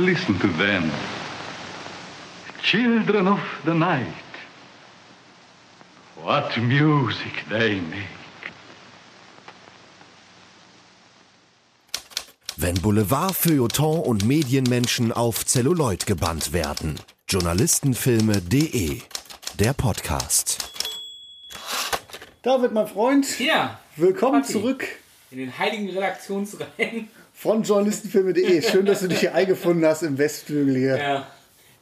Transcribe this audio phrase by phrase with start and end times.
[0.00, 0.90] Listen to them.
[2.62, 4.06] Children of the night.
[6.16, 8.08] What music they make.
[12.56, 16.98] Wenn Boulevard, Feuilleton und Medienmenschen auf Celluloid gebannt werden.
[17.28, 19.02] Journalistenfilme.de
[19.58, 20.70] Der Podcast.
[22.40, 23.38] David, mein Freund.
[23.38, 23.78] Ja.
[23.96, 24.54] Willkommen Patti.
[24.54, 24.86] zurück
[25.30, 27.10] In den heiligen Redaktionsreihen.
[27.40, 28.60] Von journalistenfilme.de.
[28.60, 30.98] Schön, dass du dich hier eingefunden hast im Westflügel hier.
[30.98, 31.26] Ja.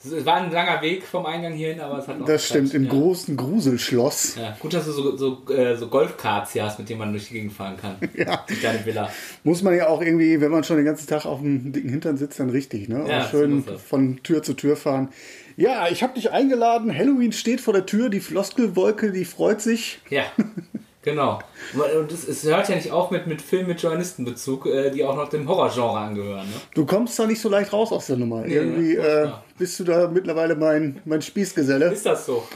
[0.01, 2.85] Es war ein langer Weg vom Eingang hierhin, aber es hat noch Das stimmt, im
[2.85, 2.91] ja.
[2.91, 4.37] großen Gruselschloss.
[4.37, 4.57] Ja.
[4.61, 7.35] Gut, dass du so, so, äh, so Golfkarts hier hast, mit denen man durch die
[7.35, 7.97] Gegend fahren kann.
[8.15, 8.45] Ja.
[8.47, 9.11] Durch deine Villa.
[9.43, 12.17] Muss man ja auch irgendwie, wenn man schon den ganzen Tag auf dem dicken Hintern
[12.17, 13.05] sitzt, dann richtig, ne?
[13.09, 15.09] Ja, auch schön von Tür zu Tür fahren.
[15.57, 16.97] Ja, ich habe dich eingeladen.
[16.97, 18.11] Halloween steht vor der Tür.
[18.11, 19.99] Die Floskelwolke, die freut sich.
[20.09, 20.23] Ja.
[21.03, 21.39] Genau.
[21.75, 25.17] Und es, es hört ja nicht auf mit, mit Filmen mit Journalistenbezug, äh, die auch
[25.17, 26.47] noch dem Horrorgenre angehören.
[26.47, 26.55] Ne?
[26.75, 28.45] Du kommst da nicht so leicht raus aus der Nummer.
[28.45, 31.93] irgendwie ja, äh, bist du da mittlerweile mein, mein Spießgeselle.
[31.93, 32.47] Ist das so?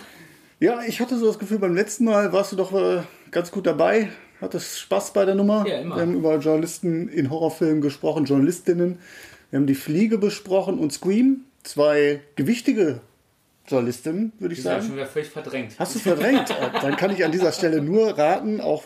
[0.58, 3.66] Ja, ich hatte so das Gefühl, beim letzten Mal warst du doch äh, ganz gut
[3.66, 4.10] dabei.
[4.40, 5.64] Hattest Spaß bei der Nummer.
[5.66, 5.96] Ja, immer.
[5.96, 8.98] Wir haben über Journalisten in Horrorfilmen gesprochen, Journalistinnen.
[9.50, 11.44] Wir haben die Fliege besprochen und Scream.
[11.62, 13.00] Zwei gewichtige
[13.72, 14.84] Journalistinnen, würde Die ich ja sagen.
[14.86, 15.72] schon wieder völlig verdrängt.
[15.78, 16.50] Hast du verdrängt?
[16.50, 18.84] Äh, Dann kann ich an dieser Stelle nur raten, auch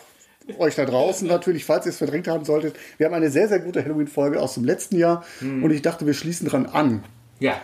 [0.57, 2.75] euch da draußen natürlich, falls ihr es verdrängt haben solltet.
[2.97, 5.63] Wir haben eine sehr, sehr gute Halloween-Folge aus dem letzten Jahr Hm.
[5.63, 7.03] und ich dachte, wir schließen dran an.
[7.39, 7.59] Ja.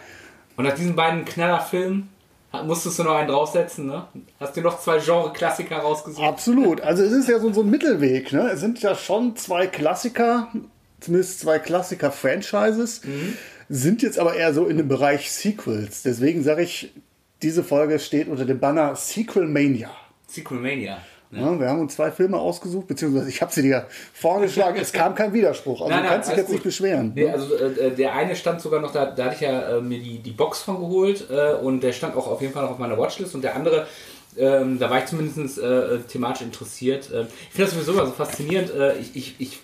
[0.57, 2.09] Und nach diesen beiden Knallerfilmen
[2.65, 4.05] musstest du noch einen draufsetzen, ne?
[4.39, 6.23] Hast dir noch zwei Genre-Klassiker rausgesucht?
[6.23, 6.81] Absolut.
[6.81, 8.31] Also es ist ja so, so ein Mittelweg.
[8.33, 8.52] Ne?
[8.53, 10.49] Es sind ja schon zwei Klassiker,
[10.99, 13.02] zumindest zwei Klassiker-Franchises,
[13.69, 16.03] sind jetzt aber eher so in dem Bereich Sequels.
[16.03, 16.93] Deswegen sage ich,
[17.44, 19.91] diese Folge steht unter dem Banner Sequel Mania.
[20.27, 20.97] Sequel Mania.
[21.33, 21.41] Ne?
[21.41, 24.77] Ja, wir haben uns zwei Filme ausgesucht, beziehungsweise ich habe sie dir vorgeschlagen.
[24.80, 25.81] es kam kein Widerspruch.
[25.81, 26.64] Also Nein, du nein, kannst dich jetzt nicht gut.
[26.66, 27.11] beschweren.
[27.16, 27.33] Nee, ne?
[27.33, 30.20] also äh, der eine stand sogar noch, da, da hatte ich ja äh, mir die,
[30.20, 32.98] die Box von geholt äh, und der stand auch auf jeden Fall noch auf meiner
[32.98, 33.87] Watchlist und der andere,
[34.37, 37.11] ähm, da war ich zumindest äh, thematisch interessiert.
[37.11, 38.71] Äh, ich finde das sowieso immer so faszinierend.
[38.71, 39.60] Äh, ich, ich, ich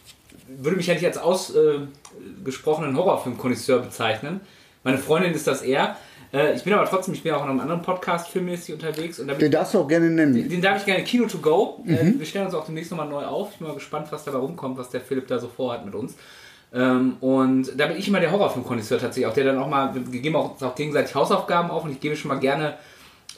[0.47, 4.41] würde mich ja nicht als ausgesprochenen Horrorfilm-Konnoisseur bezeichnen.
[4.84, 5.97] Meine Freundin ist das eher.
[6.31, 9.28] Äh, ich bin aber trotzdem, ich bin auch in einem anderen Podcast filmmäßig unterwegs und
[9.28, 10.47] Den darfst du auch gerne nennen.
[10.47, 11.81] den darf ich gerne Kino to go.
[11.84, 11.94] Mhm.
[11.94, 13.50] Äh, wir stellen uns auch demnächst nochmal neu auf.
[13.53, 16.16] Ich bin mal gespannt, was dabei rumkommt, was der Philipp da so vorhat mit uns.
[16.73, 20.19] Ähm, und da bin ich immer der Horrorfilm-Konnoisseur tatsächlich, auch der dann auch mal, wir
[20.22, 22.75] geben auch, auch gegenseitig Hausaufgaben auf und ich gebe schon mal gerne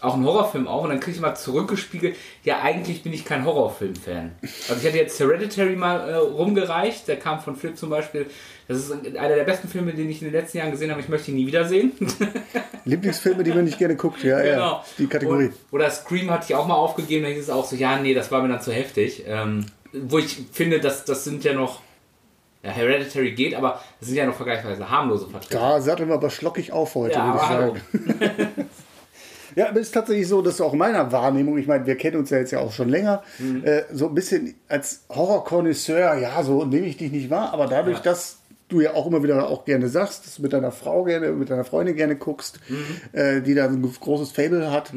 [0.01, 3.45] auch einen Horrorfilm auf und dann kriege ich mal zurückgespiegelt, ja eigentlich bin ich kein
[3.45, 4.31] Horrorfilm-Fan.
[4.41, 8.25] Also ich hatte jetzt Hereditary mal äh, rumgereicht, der kam von Philipp zum Beispiel.
[8.67, 11.01] Das ist einer der besten Filme, den ich in den letzten Jahren gesehen habe.
[11.01, 11.91] Ich möchte ihn nie wiedersehen.
[12.85, 14.23] Lieblingsfilme, die man nicht gerne guckt.
[14.23, 14.53] Ja, ja.
[14.55, 14.83] Genau.
[14.97, 15.45] Die Kategorie.
[15.45, 18.13] Und, oder Scream hatte ich auch mal aufgegeben, da hieß es auch so, ja, nee,
[18.13, 19.23] das war mir dann zu heftig.
[19.27, 21.81] Ähm, wo ich finde, dass das sind ja noch,
[22.63, 25.59] ja, Hereditary geht, aber das sind ja noch vergleichsweise harmlose Vertreter.
[25.59, 28.69] Da satteln wir aber schlockig auf heute, Ja, würde ich sagen.
[29.55, 32.29] Ja, aber es ist tatsächlich so, dass auch meiner Wahrnehmung, ich meine, wir kennen uns
[32.29, 33.63] ja jetzt ja auch schon länger, Mhm.
[33.65, 37.97] äh, so ein bisschen als Horrorkonnoisseur, ja, so nehme ich dich nicht wahr, aber dadurch,
[37.97, 38.03] Ja.
[38.03, 38.37] dass
[38.69, 41.49] du ja auch immer wieder auch gerne sagst, dass du mit deiner Frau gerne, mit
[41.49, 42.75] deiner Freundin gerne guckst, Mhm.
[43.19, 44.93] äh, die da ein großes Fable hat,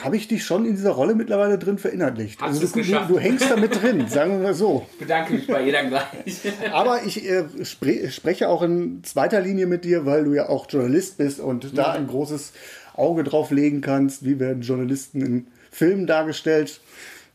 [0.00, 2.40] habe ich dich schon in dieser Rolle mittlerweile drin verinnerlicht.
[2.40, 4.86] Hast Also du, du, du hängst da mit drin, sagen wir mal so.
[4.92, 6.04] Ich bedanke mich bei jeder gleich.
[6.72, 10.66] Aber ich äh, spre spreche auch in zweiter Linie mit dir, weil du ja auch
[10.70, 12.52] Journalist bist und da ein großes
[12.98, 16.80] Auge drauf legen kannst, wie werden Journalisten in Filmen dargestellt.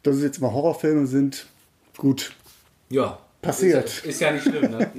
[0.04, 1.48] Dass es jetzt mal Horrorfilme sind,
[1.98, 2.34] gut.
[2.90, 3.20] ja.
[3.44, 3.86] Passiert.
[3.86, 4.90] Ist, ist ja nicht schlimm, ne?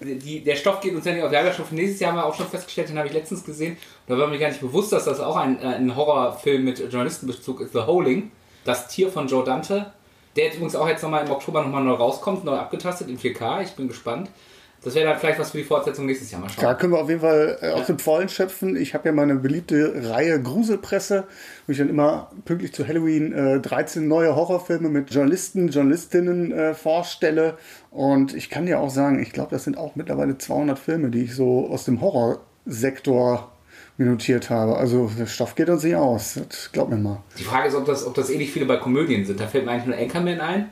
[0.00, 1.30] Die, der Stoff geht uns ja nicht auf.
[1.30, 3.44] Wir haben ja schon für nächstes Jahr mal auch schon festgestellt, den habe ich letztens
[3.44, 3.76] gesehen.
[4.08, 7.60] Da war mir gar nicht bewusst, dass das auch ein, äh, ein Horrorfilm mit Journalistenbezug
[7.60, 7.72] ist.
[7.72, 8.32] The Holing.
[8.64, 9.92] Das Tier von Joe Dante.
[10.34, 13.62] Der jetzt übrigens auch jetzt nochmal im Oktober nochmal neu rauskommt, neu abgetastet in 4K.
[13.62, 14.30] Ich bin gespannt.
[14.82, 16.64] Das wäre dann vielleicht was für die Fortsetzung nächstes Jahr mal schauen.
[16.64, 18.76] Da können wir auf jeden Fall äh, aus dem Vollen schöpfen.
[18.76, 21.24] Ich habe ja meine beliebte Reihe Gruselpresse,
[21.66, 26.74] wo ich dann immer pünktlich zu Halloween äh, 13 neue Horrorfilme mit Journalisten, Journalistinnen äh,
[26.74, 27.58] vorstelle.
[27.90, 31.24] Und ich kann dir auch sagen, ich glaube, das sind auch mittlerweile 200 Filme, die
[31.24, 33.52] ich so aus dem Horrorsektor
[33.98, 34.76] notiert habe.
[34.76, 36.40] Also der Stoff geht uns nicht aus.
[36.48, 37.22] Das glaub mir mal.
[37.38, 39.40] Die Frage ist, ob das, ob das ähnlich viele bei Komödien sind.
[39.40, 40.70] Da fällt mir eigentlich nur Anchorman ein.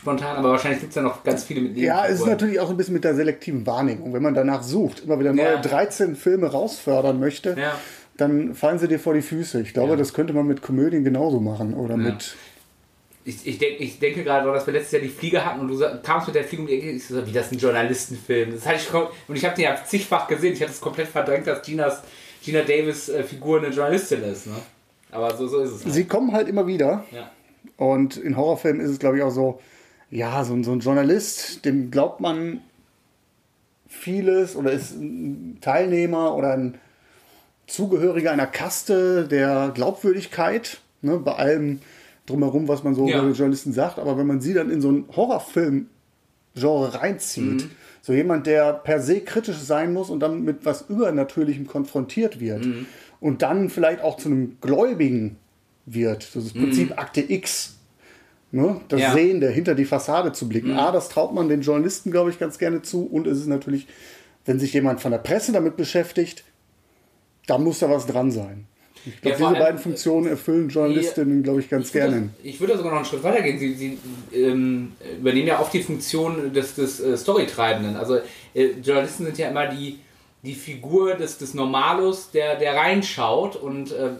[0.00, 2.70] Spontan, aber wahrscheinlich gibt es ja noch ganz viele mit Ja, es ist natürlich auch
[2.70, 4.14] ein bisschen mit der selektiven Wahrnehmung.
[4.14, 5.60] Wenn man danach sucht, immer wieder neue Ja.
[5.60, 7.78] 13 Filme rausfördern möchte, Ja.
[8.16, 9.60] dann fallen sie dir vor die Füße.
[9.60, 9.96] Ich glaube, Ja.
[9.96, 11.74] das könnte man mit Komödien genauso machen.
[11.74, 12.34] Oder mit.
[13.26, 15.78] Ich, ich, denk, ich denke gerade, dass wir letztes Jahr die Fliege hatten und du
[16.02, 16.90] kamst mit der Fliege um die Ecke.
[16.92, 18.52] Ich so, wie das ist ein Journalistenfilm.
[18.54, 20.54] Das hatte ich und ich habe den ja zigfach gesehen.
[20.54, 22.02] Ich hatte es komplett verdrängt, dass Ginas,
[22.42, 24.46] Gina Davis äh, Figur eine Journalistin ist.
[24.46, 24.54] Ne?
[25.12, 25.84] Aber so, so ist es.
[25.84, 25.92] Halt.
[25.94, 27.04] Sie kommen halt immer wieder.
[27.10, 27.30] Ja.
[27.76, 29.60] Und in Horrorfilmen ist es, glaube ich, auch so,
[30.10, 32.60] ja, so, ein- so ein Journalist, dem glaubt man
[33.88, 36.78] vieles oder ist ein Teilnehmer oder ein
[37.66, 41.80] Zugehöriger einer Kaste der Glaubwürdigkeit, ne, bei allem
[42.26, 43.22] drumherum, was man so Ja.
[43.22, 43.98] über Journalisten sagt.
[43.98, 47.70] Aber wenn man sie dann in so einen Horrorfilm-Genre reinzieht, Mhm.
[48.02, 52.64] so jemand, der per se kritisch sein muss und dann mit was Übernatürlichem konfrontiert wird
[52.66, 52.86] Mhm.
[53.20, 55.36] und dann vielleicht auch zu einem Gläubigen
[55.86, 57.76] wird, ist das Prinzip Akte X.
[58.52, 58.80] Ne?
[58.88, 59.02] Das Mhm.
[59.02, 59.10] Ja.
[59.10, 59.14] Mhm.
[59.14, 60.72] Sehen, der hinter die Fassade zu blicken.
[60.76, 63.06] A, das traut man den Journalisten, glaube ich, ganz gerne zu.
[63.06, 63.86] Und es ist natürlich,
[64.44, 66.44] wenn sich jemand von der Presse damit beschäftigt,
[67.46, 68.66] da muss da was dran sein.
[69.06, 72.28] Ich glaube, Ja, diese beiden Funktionen erfüllen Journalistinnen, glaube ich, ganz Ich würde, gerne.
[72.42, 73.58] ich würde sogar noch einen Schritt weiter gehen.
[73.58, 73.98] Sie, Sie
[74.34, 77.96] ähm, übernehmen ja oft die Funktion des, des äh, Storytreibenden.
[77.96, 78.18] Also
[78.52, 80.00] äh, Journalisten sind ja immer die,
[80.42, 84.10] die Figur des, des Normalos, der, der reinschaut und äh,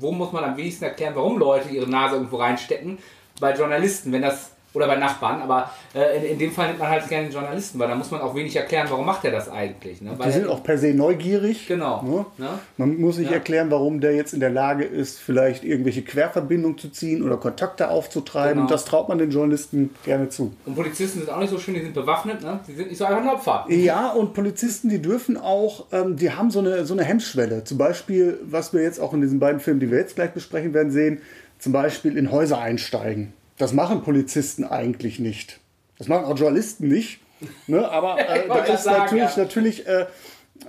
[0.00, 2.98] wo muss man am wenigsten erklären, warum Leute ihre Nase irgendwo reinstecken.
[3.40, 6.88] Bei Journalisten, wenn das oder bei Nachbarn, aber äh, in, in dem Fall nimmt man
[6.88, 9.48] halt gerne den Journalisten, weil da muss man auch wenig erklären, warum macht er das
[9.48, 10.02] eigentlich.
[10.02, 10.10] Ne?
[10.22, 11.66] Die sind auch per se neugierig.
[11.66, 12.02] Genau.
[12.02, 12.26] Ne?
[12.36, 12.48] Ne?
[12.76, 13.36] Man muss nicht Ja.
[13.36, 17.88] erklären, warum der jetzt in der Lage ist, vielleicht irgendwelche Querverbindungen zu ziehen oder Kontakte
[17.88, 18.58] aufzutreiben.
[18.58, 18.68] Genau.
[18.68, 20.52] Das traut man den Journalisten gerne zu.
[20.66, 22.60] und Polizisten sind auch nicht so schön, die sind bewaffnet, ne?
[22.68, 23.64] die sind nicht so einfach ein Opfer.
[23.68, 27.64] Ja, und Polizisten, die dürfen auch, ähm, die haben so eine, so eine Hemmschwelle.
[27.64, 30.74] Zum Beispiel, was wir jetzt auch in diesen beiden Filmen, die wir jetzt gleich besprechen
[30.74, 31.22] werden, sehen,
[31.58, 33.32] zum Beispiel in Häuser einsteigen.
[33.56, 35.60] Das machen Polizisten eigentlich nicht.
[35.98, 37.20] Das machen auch Journalisten nicht.
[37.66, 37.88] Ne?
[37.88, 39.42] Aber äh, da ist sagen, natürlich, ja.
[39.42, 40.06] natürlich äh,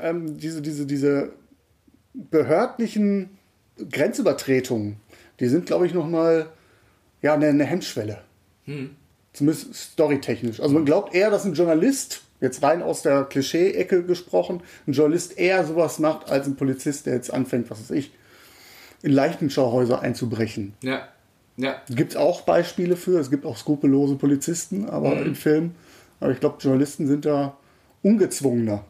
[0.01, 1.33] ähm, diese, diese, diese
[2.13, 3.37] behördlichen
[3.91, 4.97] Grenzübertretungen,
[5.39, 6.47] die sind, glaube ich, nochmal
[7.21, 8.21] ja, eine, eine Hemmschwelle.
[9.33, 10.59] Zumindest storytechnisch.
[10.59, 15.37] Also man glaubt eher, dass ein Journalist, jetzt rein aus der Klischee-Ecke gesprochen, ein Journalist
[15.37, 18.11] eher sowas macht als ein Polizist, der jetzt anfängt, was weiß ich,
[19.01, 20.73] in Leichenschauhäuser einzubrechen.
[20.81, 21.07] Ja.
[21.57, 21.75] Ja.
[21.89, 25.25] Gibt es auch Beispiele für, es gibt auch skrupellose Polizisten, aber Mhm.
[25.27, 25.71] im Film,
[26.21, 27.57] aber ich glaube, Journalisten sind da
[28.01, 28.83] ungezwungener,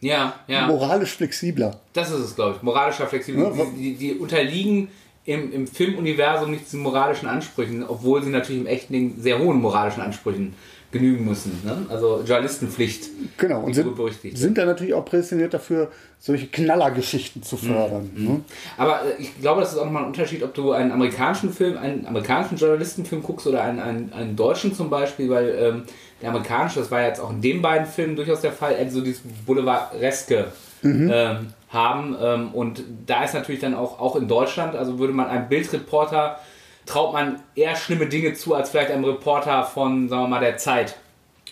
[0.00, 0.66] Ja, ja.
[0.66, 1.80] moralisch flexibler.
[1.92, 2.62] Das ist es, glaube ich.
[2.62, 3.56] Moralischer Flexibilität.
[3.58, 4.88] Ja, die, die, die unterliegen
[5.24, 9.60] im, im Filmuniversum nicht diesen moralischen Ansprüchen, obwohl sie natürlich im echten Leben sehr hohen
[9.60, 10.54] moralischen Ansprüchen
[10.94, 11.60] genügen müssen.
[11.64, 11.84] Ne?
[11.90, 13.10] Also Journalistenpflicht.
[13.36, 13.94] Genau, und sind,
[14.32, 18.10] sind da natürlich auch prädestiniert dafür, solche Knallergeschichten zu fördern.
[18.14, 18.24] Mhm.
[18.24, 18.40] Ne?
[18.78, 21.76] Aber äh, ich glaube, das ist auch nochmal ein Unterschied, ob du einen amerikanischen Film,
[21.76, 25.82] einen amerikanischen Journalistenfilm guckst oder einen, einen, einen deutschen zum Beispiel, weil ähm,
[26.22, 29.22] der amerikanische, das war jetzt auch in den beiden Filmen durchaus der Fall, so dieses
[29.44, 30.46] Boulevardeske
[30.84, 32.16] ähm, haben.
[32.20, 36.38] Ähm, und da ist natürlich dann auch, auch in Deutschland, also würde man einem Bildreporter,
[36.86, 40.56] traut man eher schlimme Dinge zu, als vielleicht einem Reporter von, sagen wir mal, der
[40.58, 40.96] Zeit.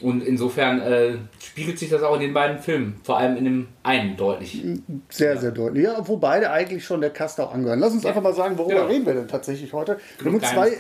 [0.01, 3.69] Und insofern äh, spiegelt sich das auch in den beiden Filmen, vor allem in dem
[3.85, 4.65] einen deutlich.
[5.11, 5.85] Sehr, sehr deutlich.
[5.85, 7.79] Ja, wo beide eigentlich schon der Kaste auch angehören.
[7.79, 8.87] Lass uns einfach mal sagen, worüber Genau.
[8.89, 9.99] reden wir denn tatsächlich heute?
[10.19, 10.71] Wir haben zwei,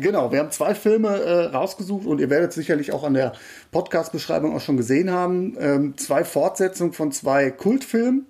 [0.00, 3.32] genau, wir haben zwei Filme äh, rausgesucht und ihr werdet sicherlich auch an der
[3.70, 5.56] Podcast-Beschreibung auch schon gesehen haben.
[5.60, 8.24] Ähm, zwei Fortsetzungen von zwei Kultfilmen.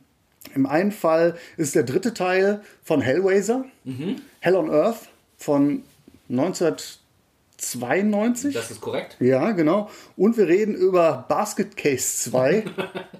[0.55, 4.17] Im einen Fall ist der dritte Teil von Hellraiser, Mhm.
[4.41, 5.10] Hell on Earth
[5.41, 5.83] von
[6.29, 8.55] 1992.
[8.55, 9.17] Das ist korrekt.
[9.21, 9.89] Ja, genau.
[10.17, 12.65] Und wir reden über Basket Case 2.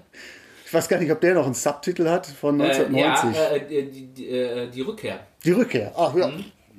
[0.65, 3.41] ich weiß gar nicht, ob der noch einen Subtitel hat von Äh, 1990.
[3.41, 5.19] ja, äh, die, die, die, äh, die Rückkehr.
[5.43, 5.91] Die Rückkehr.
[5.97, 6.31] Ach ja,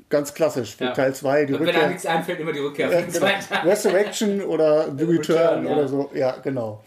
[0.09, 0.87] ganz klassisch Mhm.
[0.87, 0.93] Ja.
[0.93, 1.44] Teil 2.
[1.47, 1.89] Die Und wenn da Rückkehr.
[1.89, 2.91] nichts einfällt, immer die Rückkehr.
[2.91, 3.27] Ja, genau.
[3.65, 5.72] Resurrection oder The Return, Return, ja.
[5.72, 6.11] oder so.
[6.15, 6.82] Ja, genau.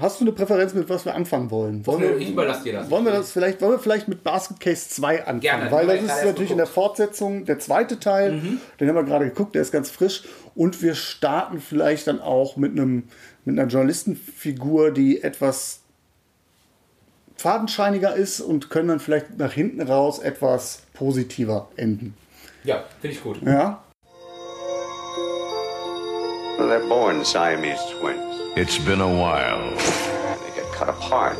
[0.00, 1.84] Hast du eine Präferenz, mit was wir anfangen wollen?
[1.86, 2.90] Wollen wir, ich überlasse dir das.
[2.90, 5.40] wollen wir das vielleicht, wollen wir vielleicht mit Basket Case 2 anfangen?
[5.40, 6.68] Gerne, Weil das ist natürlich in der geguckt.
[6.68, 6.74] Mhm.
[6.74, 8.40] Fortsetzung der zweite Teil.
[8.80, 10.22] Den haben wir gerade geguckt, der ist ganz frisch.
[10.54, 13.04] Und wir starten vielleicht dann auch mit einem
[13.44, 15.80] mit einer Journalistenfigur, die etwas
[17.36, 22.14] fadenscheiniger ist und können dann vielleicht nach hinten raus etwas positiver enden.
[22.64, 23.40] Ja, finde ich gut.
[23.42, 23.82] Ja?
[26.58, 28.27] Well, they're born Siamese twins.
[28.60, 31.38] It's been a while, They get cut apart,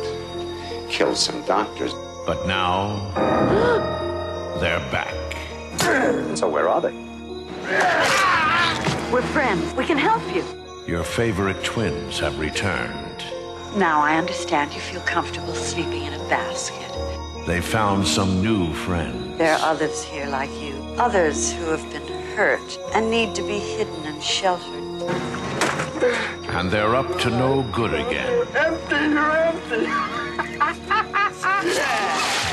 [0.87, 1.93] killed some doctors.
[2.25, 3.11] but now
[4.61, 5.35] they're back.
[6.37, 6.93] So where are they?
[9.11, 9.73] We're friends.
[9.73, 10.45] We can help you.
[10.87, 13.21] Your favorite twins have returned.
[13.75, 16.89] Now I understand you feel comfortable sleeping in a basket.
[17.45, 19.37] They found some new friends.
[19.37, 20.73] There are others here like you.
[20.97, 22.07] Others who have been
[22.37, 24.88] hurt and need to be hidden and sheltered.
[26.57, 28.47] And they're up to no good again.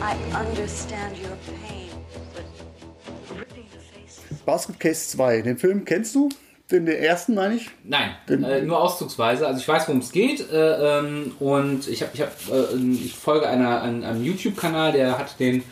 [0.03, 1.91] I understand your pain,
[2.35, 4.39] but ripping the faces.
[4.45, 5.43] Basket Case 2.
[5.43, 6.29] Den Film kennst du?
[6.71, 7.71] Den, den ersten, meine ich?
[7.85, 9.47] Nein, äh, nur auszugsweise.
[9.47, 10.51] Also ich weiß, worum es geht.
[10.51, 15.17] Äh, ähm, und ich, hab, ich, hab, äh, ich folge einer, einem, einem YouTube-Kanal, der
[15.17, 15.63] hat den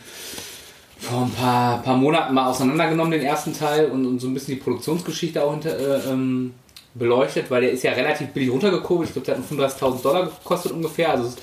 [0.97, 4.55] vor ein paar, paar Monaten mal auseinandergenommen, den ersten Teil, und, und so ein bisschen
[4.55, 6.53] die Produktionsgeschichte auch hinter, äh, ähm,
[6.95, 9.09] beleuchtet, weil der ist ja relativ billig runtergekurbelt.
[9.09, 11.11] Ich glaube, der hat 35.000 Dollar gekostet ungefähr.
[11.11, 11.33] Also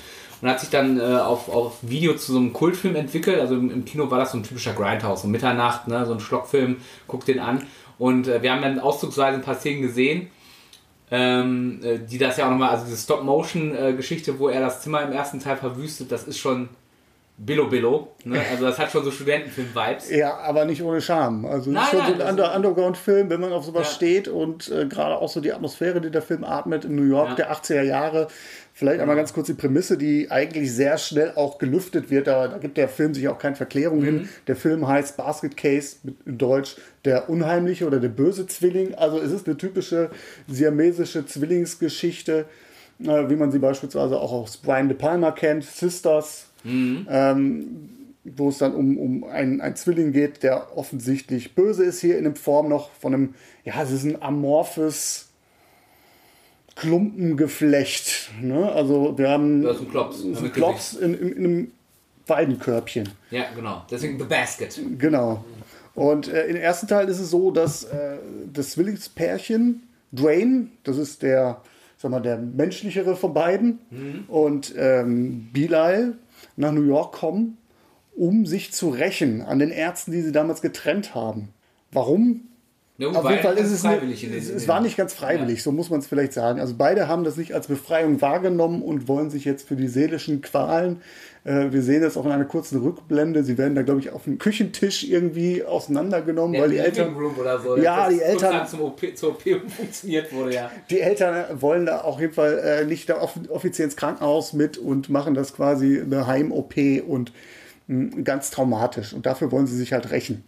[0.42, 3.38] und hat sich dann äh, auf, auf Video zu so einem Kultfilm entwickelt.
[3.38, 6.20] Also im, im Kino war das so ein typischer Grindhouse, so Mitternacht, ne, so ein
[6.20, 7.64] Schlockfilm, guckt den an.
[7.96, 10.30] Und äh, wir haben dann auszugsweise ein paar Szenen gesehen,
[11.12, 15.12] ähm, äh, die das ja auch nochmal, also diese Stop-Motion-Geschichte, wo er das Zimmer im
[15.12, 16.68] ersten Teil verwüstet, das ist schon
[17.44, 18.08] Billo Billo.
[18.24, 18.40] Ne?
[18.50, 20.10] Also das hat schon so Studentenfilm-Vibes.
[20.10, 21.44] Ja, aber nicht ohne Charme.
[21.46, 23.94] Also Nein, schon so nein, ein das Under Underground-Film, wenn man auf sowas Ja.
[23.94, 27.30] steht und äh, gerade auch so die Atmosphäre, die der Film atmet in New York
[27.30, 27.34] Ja.
[27.34, 28.28] der 80er Jahre.
[28.74, 32.26] Vielleicht einmal ganz kurz die Prämisse, die eigentlich sehr schnell auch gelüftet wird.
[32.26, 34.04] Da, da gibt der Film sich auch keine Verklärung Mhm.
[34.04, 34.28] hin.
[34.46, 38.94] Der Film heißt Basket Case in Deutsch der unheimliche oder der böse Zwilling.
[38.94, 40.10] Also es ist eine typische
[40.46, 42.46] siamesische Zwillingsgeschichte,
[43.02, 46.46] äh, wie man sie beispielsweise auch aus Brian De Palma kennt, Sisters
[48.24, 52.24] wo es dann um, um einen, einen Zwilling geht, der offensichtlich böse ist, hier in
[52.24, 55.28] der Form noch von einem, ja, es ist ein amorphes
[56.76, 58.30] Klumpengeflecht.
[58.40, 58.70] Ne?
[58.70, 61.72] Also wir haben Das ist ein Klops, so mit Klops in, in, in einem
[62.26, 63.08] Weidenkörbchen.
[63.30, 63.84] Ja, genau.
[63.90, 64.80] Deswegen The Basket.
[64.98, 65.44] Genau.
[65.94, 68.16] Und äh, im ersten Teil ist es so, dass äh,
[68.52, 71.60] das Zwillingspärchen Dwayne, das ist der,
[71.98, 73.78] sag mal, der menschlichere von beiden,
[74.28, 76.14] und ähm, Bilal
[76.56, 77.56] nach New York kommen,
[78.16, 81.48] um sich zu rächen an den Ärzten, die sie damals getrennt haben.
[81.90, 82.42] Warum?
[82.98, 84.96] Ja, Auf jeden ja Fall ist es, eine, freiwillig in den- es, es war nicht
[84.96, 86.60] ganz freiwillig, so muss man es vielleicht sagen.
[86.60, 90.40] Also beide haben das nicht als Befreiung wahrgenommen und wollen sich jetzt für die seelischen
[90.42, 91.00] Qualen,
[91.44, 94.38] wir sehen das auch in einer kurzen Rückblende, sie werden da glaube ich auf dem
[94.38, 97.14] Küchentisch irgendwie auseinandergenommen, weil die Eltern,
[97.60, 97.76] so.
[97.78, 100.70] Ja, die Eltern- Zum OP, zur OP funktioniert wurde, ja.
[100.88, 104.78] die Eltern wollen da auf jeden Fall äh, nicht da off offiziell ins Krankenhaus mit
[104.78, 106.74] und machen das quasi eine Heim-OP
[107.08, 107.32] und
[107.88, 110.44] mh, ganz traumatisch und dafür wollen sie sich halt rächen.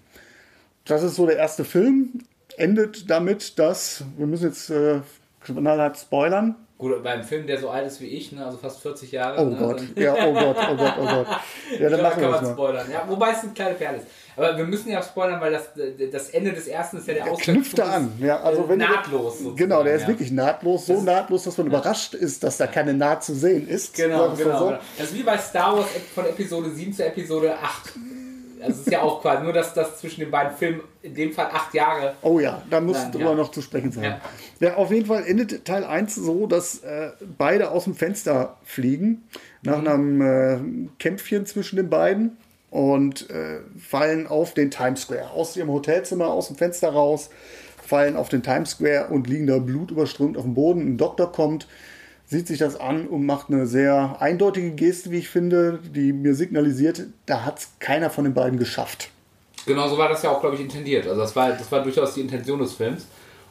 [0.84, 2.10] Das ist so der erste Film.
[2.56, 5.00] Endet damit, dass, wir müssen jetzt äh,
[5.44, 9.12] knallhart spoilern, Gut, beim Film, der so alt ist wie ich, ne, also fast 40
[9.12, 9.40] Jahre.
[9.40, 11.26] Oh ne, Gott, ja, oh Gott, oh Gott, oh Gott.
[11.78, 12.52] Ja, dann Ja, machen kann wir man mal.
[12.52, 12.90] spoilern.
[12.93, 14.07] Ja, wobei es eine kleine Perle ist.
[14.37, 15.69] Aber wir müssen ja auch spoilern, weil das,
[16.11, 17.54] das Ende des ersten ist ja der Ausgang.
[17.54, 18.12] Knüpft da an.
[18.19, 19.35] Ja, also wenn nahtlos.
[19.35, 20.09] sozusagen, Genau, der ist ja.
[20.09, 23.95] wirklich nahtlos, so nahtlos, dass man überrascht ist, dass da keine Naht zu sehen ist.
[23.95, 24.59] Genau, genau.
[24.59, 24.64] so.
[24.66, 24.78] genau.
[24.99, 27.93] Das ist wie bei Star Wars von Episode 7 zu Episode 8.
[28.64, 31.33] Also es ist ja auch quasi nur, dass das zwischen den beiden Filmen in dem
[31.33, 32.14] Fall acht Jahre.
[32.23, 33.35] Oh ja, da muss Nein, drüber ja.
[33.35, 34.04] noch zu sprechen sein.
[34.04, 34.21] Ja.
[34.61, 34.75] Ja.
[34.76, 39.25] auf jeden Fall endet Teil 1 so, dass äh, beide aus dem Fenster fliegen,
[39.62, 39.88] nach Mhm.
[39.88, 42.37] einem äh, Kämpfchen zwischen den beiden
[42.71, 45.30] und äh, fallen auf den Times Square.
[45.30, 47.30] Aus ihrem Hotelzimmer, aus dem Fenster raus,
[47.87, 50.80] fallen auf den Times Square und liegen da blutüberströmt auf dem Boden.
[50.80, 51.68] Ein Doktor kommt,
[52.26, 56.35] sieht sich das an und macht eine sehr eindeutige Geste, wie ich finde, die mir
[56.35, 59.11] signalisiert, da hat es keiner von den beiden geschafft.
[59.66, 61.07] Genau so war das ja auch, glaube ich, intendiert.
[61.07, 63.07] Also das war, das war durchaus die Intention des Films.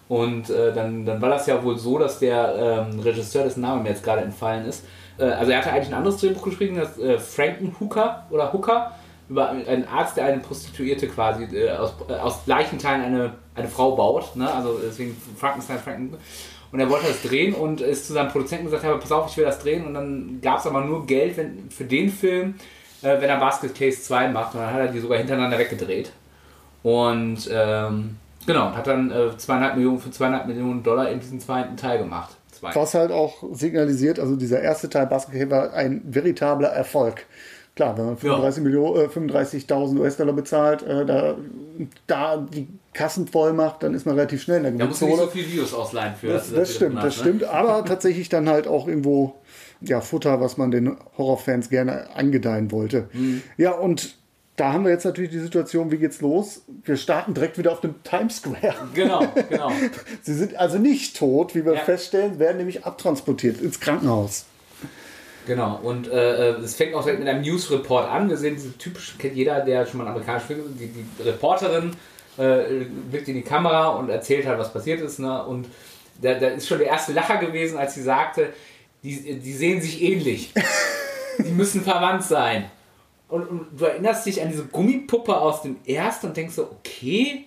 [0.09, 3.81] Und äh, dann, dann war das ja wohl so, dass der ähm, Regisseur, dessen Name
[3.81, 4.83] mir jetzt gerade entfallen ist,
[5.17, 8.91] äh, also er hatte eigentlich ein anderes Drehbuch geschrieben, das äh, Frankenhooker oder Hooker,
[9.29, 13.95] über einen Arzt, der eine Prostituierte quasi äh, aus, äh, aus Leichenteilen eine, eine Frau
[13.95, 14.35] baut.
[14.35, 14.51] Ne?
[14.51, 16.17] Also deswegen Frankenstein, Franken.
[16.71, 19.37] Und er wollte das drehen und ist zu seinem Produzenten gesagt, ja, pass auf, ich
[19.37, 19.85] will das drehen.
[19.85, 22.55] Und dann gab es aber nur Geld wenn, für den Film,
[23.01, 24.55] äh, wenn er Basket Case 2 macht.
[24.55, 26.11] Und dann hat er die sogar hintereinander weggedreht.
[26.81, 31.77] Und ähm, genau, hat dann äh, zweieinhalb Millionen für zweieinhalb Millionen Dollar in diesen zweiten
[31.77, 32.35] Teil gemacht.
[32.51, 32.73] Zwei.
[32.75, 37.25] Was halt auch signalisiert, also dieser erste Teil Basket war ein veritabler Erfolg.
[37.75, 41.35] Klar, wenn man 35 Millionen, äh, 35.000 US-Dollar bezahlt, äh, da,
[42.05, 45.07] da die Kassen voll macht, dann ist man relativ schnell in der Da musst du
[45.07, 46.27] nicht so viel Videos ausleihen für.
[46.27, 47.21] Das, das wieder stimmt, das ne?
[47.23, 47.43] stimmt.
[47.45, 49.35] Aber tatsächlich dann halt auch irgendwo
[49.81, 53.09] ja, Futter, was man den Horrorfans gerne angedeihen wollte.
[53.11, 53.41] Mhm.
[53.57, 54.15] Ja, und
[54.55, 56.61] da haben wir jetzt natürlich die Situation, wie geht's los?
[56.85, 58.75] Wir starten direkt wieder auf dem Times Square.
[58.93, 59.71] Genau, genau.
[60.21, 61.79] Sie sind also nicht tot, wie wir Ja.
[61.79, 64.45] feststellen, werden nämlich abtransportiert ins Krankenhaus.
[65.45, 68.29] Genau, und äh, äh, es fängt auch direkt mit einem News-Report an.
[68.29, 71.91] Wir sehen diese typischen, kennt jeder, der schon mal einen amerikanischen Film die, die Reporterin
[72.37, 75.19] äh, blickt in die Kamera und erzählt halt, was passiert ist.
[75.19, 75.43] Ne?
[75.43, 75.67] Und
[76.21, 78.53] da, da ist schon der erste Lacher gewesen, als sie sagte,
[79.03, 80.53] die, die sehen sich ähnlich.
[81.39, 82.69] die müssen verwandt sein.
[83.27, 87.45] Und, und du erinnerst dich an diese Gummipuppe aus dem ersten und denkst so, okay,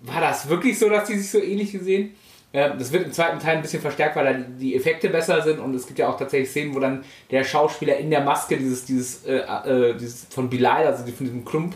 [0.00, 2.14] war das wirklich so, dass die sich so ähnlich gesehen?
[2.54, 5.74] Das wird im zweiten Teil ein bisschen verstärkt, weil da die- Effekte besser sind und
[5.74, 9.24] es gibt ja auch tatsächlich Szenen, wo dann der Schauspieler in der Maske dieses, dieses,
[9.26, 11.74] äh, äh, dieses von Bilal, also von diesem Klump,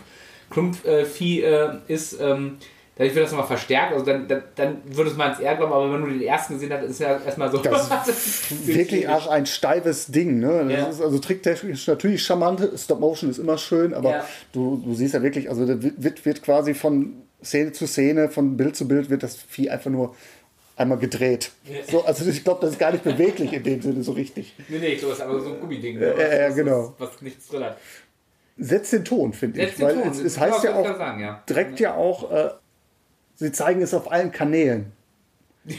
[0.49, 2.57] Klumpvieh äh, ist, ähm,
[2.95, 3.93] dadurch wird das nochmal verstärkt.
[3.93, 6.53] Also dann, dann, dann würde es man ins eher glauben, aber wenn du den ersten
[6.55, 7.57] gesehen hast, ist ja erstmal so.
[7.59, 10.39] Das ist Wirklich auch ein steifes Ding.
[10.39, 10.67] Ne?
[10.71, 10.85] Ja.
[10.87, 12.67] ist also tricktechnisch natürlich charmant.
[12.77, 14.25] Stop Motion ist immer schön, aber Ja.
[14.53, 18.75] du, du siehst ja wirklich, also wird, wird quasi von Szene zu Szene, von Bild
[18.75, 20.15] zu Bild, wird das Vieh einfach nur
[20.79, 21.51] einmal gedreht.
[21.89, 24.55] So, also ich glaube, das ist gar nicht beweglich in dem Sinne so richtig.
[24.69, 25.99] Nee, nee, ich glaube, das ist aber so ein Gummiding.
[25.99, 26.95] Ja, ja, was, genau.
[26.97, 27.77] Was, was nichts drin hat.
[28.57, 29.75] Setzt den Ton, finde ich.
[29.75, 30.11] den Weil Ton.
[30.11, 31.43] es, es heißt ja auch, sagen, ja.
[31.47, 32.49] direkt ja auch, äh,
[33.35, 34.91] sie zeigen es auf allen Kanälen.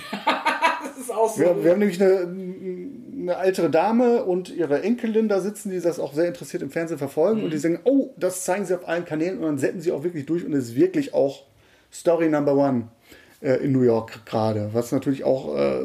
[0.82, 1.40] Das ist auch so.
[1.40, 5.98] Wir, wir haben nämlich eine, eine ältere Dame und ihre Enkelin da sitzen, die das
[5.98, 9.04] auch sehr interessiert im Fernsehen verfolgen und die sagen, oh, das zeigen sie auf allen
[9.06, 11.44] Kanälen und dann setzen sie auch wirklich durch und es ist wirklich auch
[11.92, 12.99] Story Number One äh,
[13.40, 15.80] in New York gerade, was natürlich auch äh,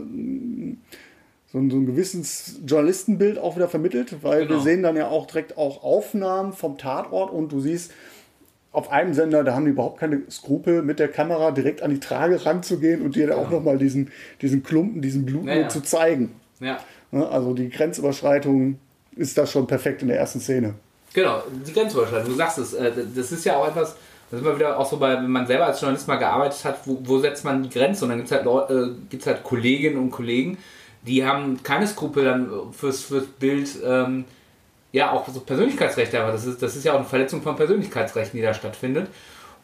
[1.52, 4.60] so, ein, so ein gewisses Journalistenbild auch wieder vermittelt, weil wir Genau.
[4.62, 7.92] sehen dann ja auch direkt auch Aufnahmen vom Tatort und du siehst
[8.74, 12.02] auf einem Sender, da haben die überhaupt keine Skrupel, mit der Kamera direkt an die
[12.02, 15.62] Trage ranzugehen und dir da auch nochmal diesen, diesen Klumpen, diesen Blut Ja, ja.
[15.62, 16.36] mit zu zeigen.
[16.60, 16.80] Ja.
[17.12, 18.78] Ne, Also die Grenzüberschreitung
[19.16, 20.74] ist da schon perfekt in der ersten Szene.
[21.14, 22.32] Genau, die Grenzüberschreitung.
[22.32, 23.96] Du sagst es, äh, das ist ja auch etwas,
[24.30, 26.80] das ist immer wieder auch so bei, wenn man selber als Journalist mal gearbeitet hat,
[26.86, 28.06] wo, wo setzt man die Grenze?
[28.06, 30.58] Und dann gibt es halt, äh, gibt's halt Kolleginnen und Kollegen,
[31.06, 34.26] die haben keine Skrupel dann fürs, fürs Bild, ähm,
[34.92, 38.38] ja, auch so Persönlichkeitsrechte, aber das ist, das ist ja auch eine Verletzung von Persönlichkeitsrechten,
[38.38, 39.08] die da stattfindet.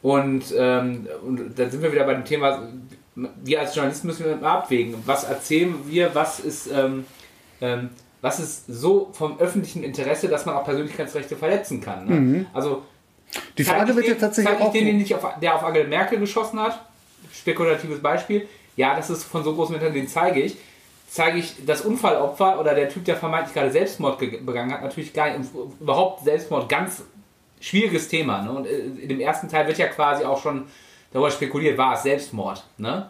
[0.02, 2.68] Und, ähm, und da sind wir wieder bei dem Thema,
[3.16, 7.06] wir als Journalisten müssen wir abwägen, was erzählen wir, was ist, ähm,
[7.62, 7.90] ähm,
[8.22, 12.06] was ist so vom öffentlichen Interesse, dass man auch Persönlichkeitsrechte verletzen kann.
[12.06, 12.46] Ne?
[12.54, 12.84] Also
[13.58, 14.74] Die zeig Frage ich wird ja tatsächlich zeig ich auch.
[14.74, 16.80] den, den nicht auf, der auf Angela Merkel geschossen hat,
[17.34, 20.58] spekulatives Beispiel, ja, das ist von so großem Interesse, den zeige ich.
[21.10, 25.12] Zeige ich das Unfallopfer oder der Typ, der vermeintlich gerade Selbstmord ge- begangen hat, natürlich
[25.12, 25.50] gar nicht,
[25.82, 27.04] überhaupt Selbstmord, ganz
[27.60, 28.42] schwieriges Thema.
[28.42, 28.52] Ne?
[28.52, 30.68] Und äh, in dem ersten Teil wird ja quasi auch schon
[31.12, 32.66] darüber spekuliert, war es Selbstmord.
[32.78, 33.10] Ne?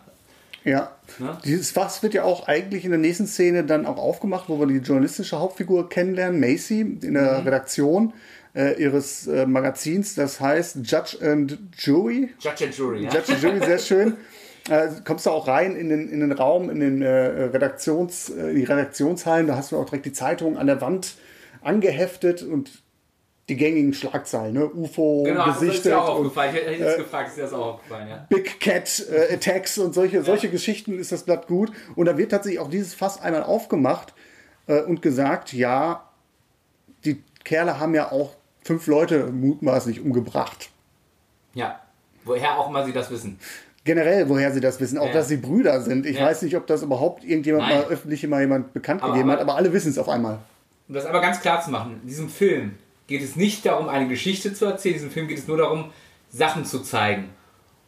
[0.64, 0.92] Ja.
[1.20, 1.38] Ne?
[1.46, 4.66] Dieses Fass wird ja auch eigentlich in der nächsten Szene dann auch aufgemacht, wo wir
[4.66, 8.14] die journalistische Hauptfigur kennenlernen, Macy, in der Redaktion
[8.56, 12.30] äh, ihres äh, Magazins, das heißt Judge and Jury.
[12.40, 13.04] Judge and Jury.
[13.04, 13.14] Ja?
[13.14, 14.18] Judge and Jury, sehr schön.
[14.70, 18.54] Äh, kommst du auch rein in den, in den Raum, in den äh, Redaktions, äh,
[18.54, 21.16] die Redaktionshallen, da hast du auch direkt die Zeitung an der Wand
[21.62, 22.70] angeheftet und
[23.50, 24.70] die gängigen Schlagzeilen, ne?
[24.70, 26.56] UFO Genau, das ist gesichtet dir auch aufgefallen.
[26.56, 28.26] Ich hätte jetzt gefragt, ist dir das auch aufgefallen, ja?
[28.30, 31.72] Big Cat äh, Attacks und solche, solche Geschichten ist das Blatt gut.
[31.96, 34.14] Und da wird tatsächlich auch dieses Fass einmal aufgemacht
[34.68, 36.10] äh, und gesagt, ja,
[37.04, 40.70] die Kerle haben ja auch fünf Leute mutmaßlich umgebracht.
[41.54, 41.80] Ja.
[42.24, 43.40] Woher auch immer sie das wissen.
[43.84, 45.14] Generell, woher sie das wissen, auch Ja.
[45.14, 46.06] dass sie Brüder sind.
[46.06, 46.26] Ich Ja.
[46.26, 47.80] weiß nicht, ob das überhaupt irgendjemand Nein.
[47.80, 50.38] mal öffentlich mal jemand bekannt Aber- gegeben hat, aber- alle wissen es auf einmal.
[50.88, 52.76] Um das aber ganz klar zu machen, in diesem Film
[53.08, 55.92] geht es nicht darum, eine Geschichte zu erzählen, in diesem Film geht es nur darum,
[56.30, 57.30] Sachen zu zeigen.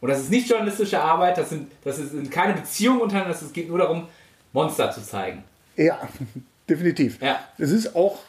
[0.01, 3.69] Und das ist nicht journalistische Arbeit, das sind, das sind keine Beziehungen untereinander, es geht
[3.69, 4.07] nur darum,
[4.51, 5.43] Monster zu zeigen.
[5.77, 5.99] Ja,
[6.69, 7.21] definitiv.
[7.21, 7.39] Ja.
[7.57, 8.19] Es ist auch,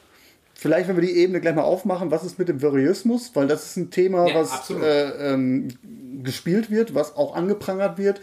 [0.54, 3.66] vielleicht wenn wir die Ebene gleich mal aufmachen, was ist mit dem Voyeurismus, weil das
[3.66, 5.68] ist ein Thema, Ja, was äh, ähm,
[6.22, 8.20] gespielt wird, was auch angeprangert wird.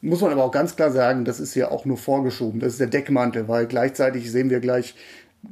[0.00, 2.60] Muss man aber auch ganz klar sagen, das ist ja auch nur vorgeschoben.
[2.60, 4.94] Das ist der Deckmantel, weil gleichzeitig sehen wir gleich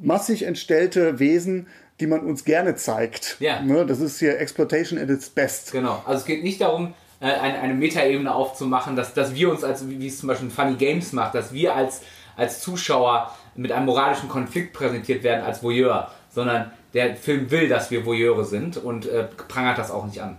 [0.03, 1.67] massig entstellte Wesen,
[2.01, 3.37] die man uns gerne zeigt.
[3.41, 3.63] Ja.
[3.63, 5.73] Ne, das ist hier Exploitation at its best.
[5.73, 6.03] Genau.
[6.07, 9.89] Also es geht nicht darum, äh, eine, eine Metaebene aufzumachen, dass, dass wir uns als,
[9.89, 12.03] wie es zum Beispiel in Funny Games macht, dass wir als,
[12.37, 17.91] als Zuschauer mit einem moralischen Konflikt präsentiert werden als Voyeur, sondern der Film will, dass
[17.91, 20.37] wir Voyeure sind und äh, prangert das auch nicht an.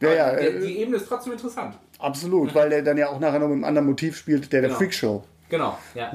[0.00, 1.74] Ja, ja, Die, äh, die Ebene ist trotzdem interessant.
[1.98, 4.68] absolut, weil der dann ja auch nachher noch mit einem anderen Motiv spielt, der der
[4.70, 4.78] Genau.
[4.78, 5.24] Freakshow.
[5.48, 6.10] Genau, ja.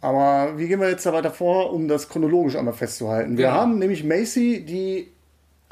[0.00, 3.38] Aber wie gehen wir jetzt da weiter vor, um das chronologisch einmal festzuhalten?
[3.38, 3.56] Wir Genau.
[3.58, 5.08] haben nämlich Macy, die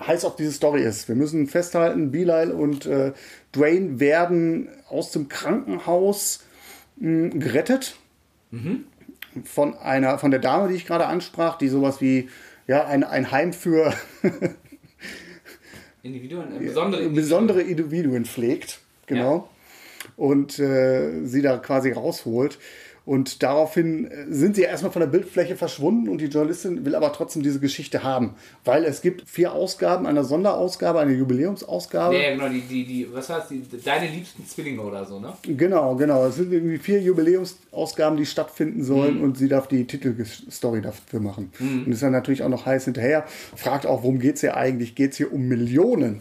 [0.01, 1.09] heiß auf diese Story ist.
[1.09, 3.13] Wir müssen festhalten, Belial und äh,
[3.55, 6.45] Dwayne werden aus dem Krankenhaus
[6.97, 7.97] mh, gerettet.
[9.45, 12.29] Von einer, von der Dame, die ich gerade ansprach, die sowas wie
[12.67, 13.93] ja, ein, ein Heim für
[16.03, 18.81] Individuen, äh, besondere, besondere Individuen pflegt.
[19.07, 19.49] Genau.
[20.17, 22.59] Und äh, sie da quasi rausholt.
[23.11, 27.13] Und daraufhin äh, sind sie erstmal von der Bildfläche verschwunden und die Journalistin will aber
[27.13, 28.37] trotzdem diese Geschichte haben.
[28.65, 32.15] Weil es gibt vier Ausgaben, eine Sonderausgabe, eine Jubiläumsausgabe.
[32.15, 35.33] Ja, ja, genau, die, die, die, was heißt die, deine liebsten Zwillinge oder so, ne?
[35.43, 36.27] Genau, genau.
[36.27, 39.25] Es sind irgendwie vier Jubiläumsausgaben, die stattfinden sollen Mhm.
[39.25, 41.51] und sie darf die Titelstory dafür machen.
[41.59, 43.25] Und ist dann natürlich auch noch heiß hinterher.
[43.57, 44.95] Fragt auch, worum geht es hier eigentlich?
[44.95, 46.21] Geht es hier um Millionen?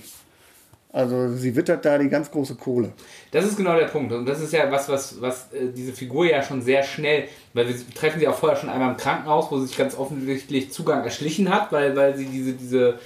[0.91, 2.91] Also sie wittert da die ganz große Kohle.
[3.31, 4.11] Das ist genau der Punkt.
[4.11, 7.67] Und das ist ja was, was, was äh, diese Figur ja schon sehr schnell, weil
[7.67, 11.03] wir treffen sie auch vorher schon einmal im Krankenhaus, wo sie sich ganz offensichtlich Zugang
[11.03, 12.99] erschlichen hat, weil, weil sie diese, diese,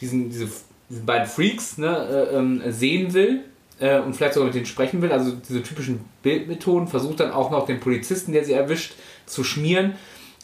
[0.00, 0.46] diesen, diese,
[0.88, 3.40] diese beiden Freaks ne, äh, ähm, sehen will
[3.80, 5.10] äh, und vielleicht sogar mit denen sprechen will.
[5.10, 8.94] Also diese typischen Bildmethoden, versucht dann auch noch den Polizisten, der sie erwischt,
[9.26, 9.96] zu schmieren.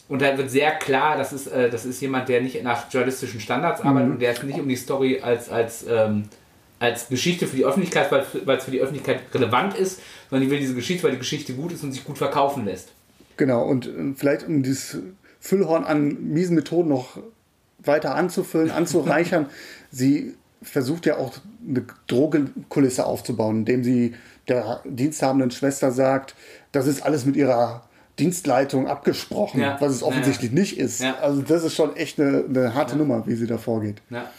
[0.09, 3.39] Und da wird sehr klar, das ist, äh, das ist jemand, der nicht nach journalistischen
[3.39, 6.25] Standards arbeitet und der es nicht um die Story als, als, ähm,
[6.83, 10.59] als Geschichte für die Öffentlichkeit, weil es für die Öffentlichkeit relevant ist, sondern die will
[10.59, 12.89] diese Geschichte, weil die Geschichte gut ist und sich gut verkaufen lässt.
[13.37, 14.97] Genau, und äh, vielleicht um dieses
[15.39, 17.17] Füllhorn an miesen Methoden noch
[17.79, 19.45] weiter anzufüllen, anzureichern,
[19.91, 21.31] sie versucht ja auch
[21.65, 24.15] eine Drogenkulisse aufzubauen, indem sie
[24.49, 26.35] der diensthabenden Schwester sagt,
[26.73, 27.83] das ist alles mit ihrer
[28.19, 29.77] Dienstleitung abgesprochen, Ja.
[29.79, 30.59] was es offensichtlich ja.
[30.59, 31.01] nicht ist.
[31.01, 31.15] Ja.
[31.21, 34.01] Also das ist schon echt eine, eine harte Nummer, wie sie da vorgeht.
[34.09, 34.29] Ja.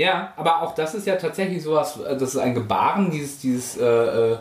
[0.00, 3.76] Ja, aber auch das ist ja tatsächlich sowas, äh, das ist ein Gebaren, dieses, dieses
[3.76, 4.36] äh, äh,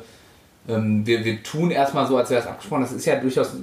[0.69, 2.83] ähm, wir, wir tun erstmal so, als wäre es abgesprochen.
[2.83, 3.57] Das ist ja durchaus,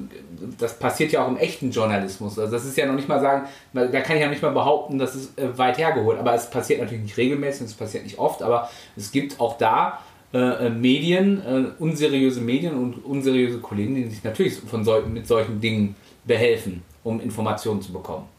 [0.58, 2.38] das passiert ja auch im echten Journalismus.
[2.38, 4.98] Also das ist ja noch nicht mal sagen, da kann ich ja nicht mal behaupten,
[4.98, 6.18] das ist äh, weit hergeholt.
[6.18, 10.00] Aber es passiert natürlich nicht regelmäßig, es passiert nicht oft, aber es gibt auch da
[10.34, 15.26] äh, äh, Medien, äh, unseriöse Medien und unseriöse Kollegen, die sich natürlich von sol mit
[15.26, 18.35] solchen Dingen behelfen, um Informationen zu bekommen.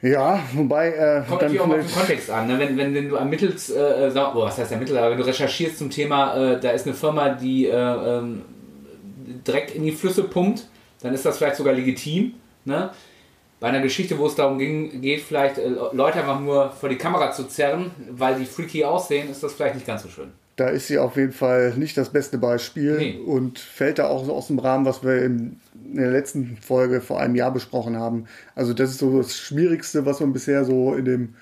[0.00, 2.46] Ja, wobei äh, Kommt dann natürlich auch mal auf den Kontext an.
[2.46, 2.58] Ne?
[2.58, 5.78] Wenn, wenn, wenn du ermittelst, äh, sag, oh, was heißt ermittelt, aber wenn du recherchierst
[5.78, 8.42] zum Thema, äh, da ist eine Firma, die äh, ähm,
[9.44, 10.66] Dreck in die Flüsse pumpt,
[11.02, 12.34] dann ist das vielleicht sogar legitim.
[12.64, 12.90] Ne?
[13.60, 16.96] Bei einer Geschichte, wo es darum ging, geht, vielleicht äh, Leute einfach nur vor die
[16.96, 20.28] Kamera zu zerren, weil die freaky aussehen, ist das vielleicht nicht ganz so schön.
[20.54, 23.18] da ist sie auf jeden Fall nicht das beste Beispiel Nee.
[23.26, 27.00] und fällt da auch so aus dem Rahmen, was wir in, in der letzten Folge
[27.00, 28.24] vor einem Jahr besprochen haben.
[28.54, 31.34] Also das ist so das Schwierigste, was man bisher so in dem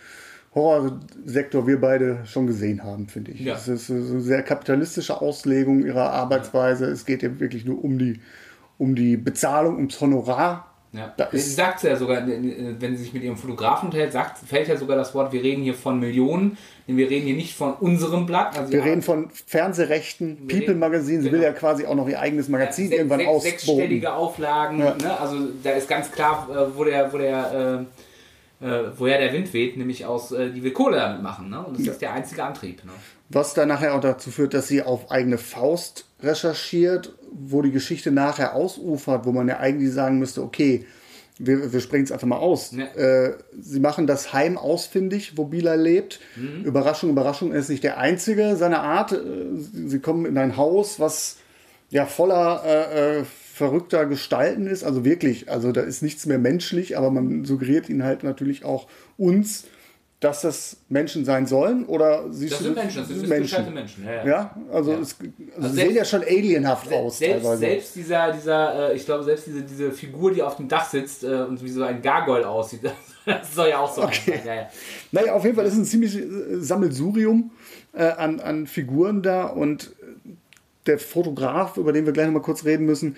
[0.54, 3.40] Horrorsektor wir beide schon gesehen haben, finde ich.
[3.40, 3.54] Ja.
[3.54, 6.86] Es ist so eine sehr kapitalistische Auslegung ihrer Arbeitsweise.
[6.86, 8.20] Es geht eben wirklich nur um die,
[8.78, 10.75] um die Bezahlung, ums Honorar.
[10.96, 11.12] Ja.
[11.32, 14.76] Sie sagt ja sogar, äh, wenn sie sich mit ihrem Fotografen unterhält, sagt, fällt ja
[14.76, 16.56] sogar das Wort, wir reden hier von Millionen,
[16.88, 18.58] denn wir reden hier nicht von unserem Blatt.
[18.58, 21.20] Also Wir ja, reden von Fernsehrechten, People Magazine.
[21.22, 21.52] Sie will genau.
[21.52, 23.50] ja quasi auch noch ihr eigenes Magazin sech- irgendwann sech- ausbauen.
[23.52, 24.94] Sechsstellige Auflagen, Ja.
[24.94, 25.20] ne?
[25.20, 27.86] also da ist ganz klar, äh, wo der, wo der,
[28.60, 31.62] äh, äh, woher der Wind weht, nämlich aus, äh, die will Kohle damit machen, ne?
[31.64, 32.84] und das ist der einzige Antrieb.
[32.84, 32.92] Ne?
[33.28, 38.10] Was dann nachher auch dazu führt, dass sie auf eigene Faust recherchiert, wo die Geschichte
[38.10, 40.86] nachher ausufert, wo man ja eigentlich sagen müsste, okay,
[41.38, 42.72] wir, wir sprechen es einfach mal aus.
[42.72, 42.86] Ja.
[42.94, 46.20] Äh, sie machen das Heim ausfindig, wo Bila lebt.
[46.36, 46.64] Mhm.
[46.64, 49.12] Überraschung, Überraschung, er ist nicht der Einzige seiner Art.
[49.12, 49.18] Äh,
[49.56, 51.36] Sie kommen in ein Haus, was
[51.90, 54.82] ja voller äh, äh, verrückter Gestalten ist.
[54.82, 58.86] Also wirklich, also da ist nichts mehr menschlich, aber man suggeriert ihnen halt natürlich auch
[59.18, 59.64] uns,
[60.20, 61.84] dass das Menschen sein sollen.
[61.84, 64.04] Oder siehst Das du sind Menschen, das sind missgestaltete Menschen.
[64.04, 64.26] Ja, ja.
[64.26, 64.98] ja, also, Ja.
[65.00, 67.58] Es, also, Also selbst- sehen ja schon alienhaft aus Selbst, teilweise.
[67.60, 71.22] selbst dieser, dieser äh, ich glaube, selbst diese, diese Figur, die auf dem Dach sitzt
[71.22, 72.80] äh, und wie so ein Gargoyle aussieht,
[73.26, 74.32] das soll ja auch so Okay.
[74.38, 74.40] sein.
[74.46, 74.68] Ja, ja.
[75.12, 76.24] Naja, auf jeden Fall ist es ein ziemlich äh,
[76.60, 77.50] Sammelsurium
[77.92, 79.92] an, an Figuren da und
[80.86, 83.16] der Fotograf, über den wir gleich noch mal kurz reden müssen,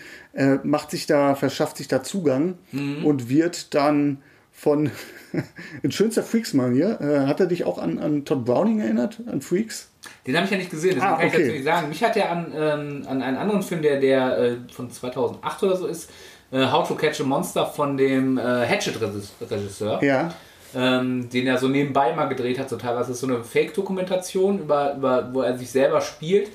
[0.62, 3.04] macht sich da, verschafft sich da Zugang Mhm.
[3.04, 4.18] und wird dann
[4.58, 4.90] von
[5.82, 9.90] in schönster Freaks-Manier, äh, hat er dich auch an, an Todd Browning erinnert, an Freaks?
[10.26, 11.42] Den habe ich ja nicht gesehen, deswegen Ah, kann ich okay.
[11.42, 11.88] dazu nicht sagen.
[11.90, 15.76] Mich hat er an, ähm, an einen anderen Film, der, der äh, von 2008 oder
[15.76, 16.10] so ist,
[16.50, 20.32] äh, How to Catch a Monster von dem äh, Hatchet-Regisseur, Ja.
[20.74, 23.08] ähm, den er so nebenbei mal gedreht hat, so teilweise.
[23.08, 26.48] Das ist so eine Fake-Dokumentation, über, über, wo er sich selber spielt.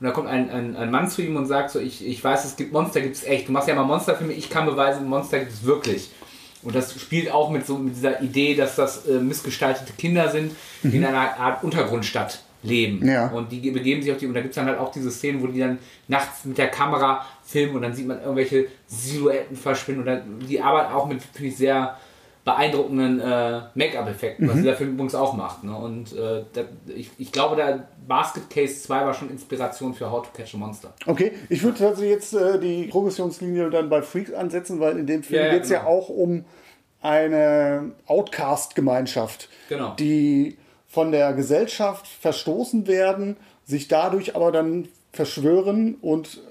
[0.00, 2.44] Und da kommt ein, ein, ein Mann zu ihm und sagt so, ich, ich weiß,
[2.46, 3.48] es gibt Monster, gibt es echt.
[3.48, 6.10] Du machst ja mal Monsterfilme, ich kann beweisen, Monster gibt es wirklich.
[6.62, 10.52] Und das spielt auch mit so mit dieser Idee, dass das äh, missgestaltete Kinder sind,
[10.82, 13.06] die in einer Art Untergrundstadt leben.
[13.06, 13.28] Ja.
[13.28, 15.42] Und die begeben sich auf die, und da gibt es dann halt auch diese Szenen,
[15.42, 20.00] wo die dann nachts mit der Kamera filmen und dann sieht man irgendwelche Silhouetten verschwinden.
[20.00, 21.96] Und dann, die arbeiten auch mit, finde ich, sehr
[22.44, 25.62] beeindruckenden äh, Make-up-Effekten, was dieser Film übrigens auch macht.
[25.64, 25.76] Ne?
[25.76, 26.62] Und äh, da,
[26.94, 30.58] ich, ich glaube, der Basket Case 2 war schon Inspiration für How to Catch a
[30.58, 30.92] Monster.
[31.06, 35.22] Okay, ich würde also jetzt äh, die Progressionslinie dann bei Freaks ansetzen, weil in dem
[35.22, 35.90] Film Ja, ja, geht es ja genau.
[35.90, 36.44] auch um
[37.00, 39.94] eine Outcast-Gemeinschaft, Genau.
[39.94, 46.42] die von der Gesellschaft verstoßen werden, sich dadurch aber dann verschwören und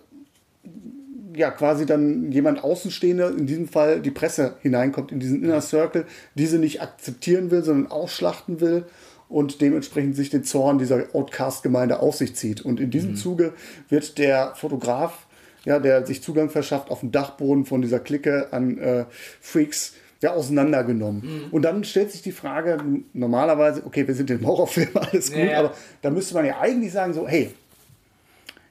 [1.35, 6.05] ja quasi dann jemand Außenstehender, in diesem Fall die Presse hineinkommt in diesen Inner Circle,
[6.35, 8.85] diese nicht akzeptieren will, sondern ausschlachten will
[9.29, 12.61] und dementsprechend sich den Zorn dieser Outcast-Gemeinde auf sich zieht.
[12.61, 13.53] Und in diesem Zuge
[13.87, 15.27] wird der Fotograf,
[15.65, 19.05] ja, der sich Zugang verschafft, auf dem Dachboden von dieser Clique an äh,
[19.39, 21.45] Freaks ja, auseinandergenommen.
[21.51, 22.77] Und dann stellt sich die Frage,
[23.13, 25.59] normalerweise, okay, wir sind im Horrorfilm, alles gut, Ja, ja.
[25.59, 27.51] aber da müsste man ja eigentlich sagen, so, hey,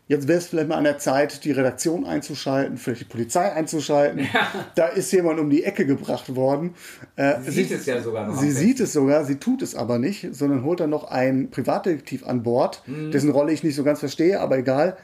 [0.08, 4.26] Jetzt wäre es vielleicht mal an der Zeit, die Redaktion einzuschalten, vielleicht die Polizei einzuschalten.
[4.74, 6.74] Da ist jemand um die Ecke gebracht worden.
[7.16, 9.98] Äh, Sie sieht es ja sogar noch Sie sieht es sogar, sie tut es aber
[9.98, 13.10] nicht, sondern holt dann noch einen Privatdetektiv an Bord, Mhm.
[13.10, 14.96] dessen Rolle ich nicht so ganz verstehe, aber egal.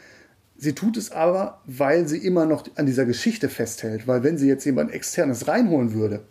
[0.56, 4.06] Sie tut es aber, weil sie immer noch an dieser Geschichte festhält.
[4.08, 6.22] Weil wenn sie jetzt jemand externes reinholen würde,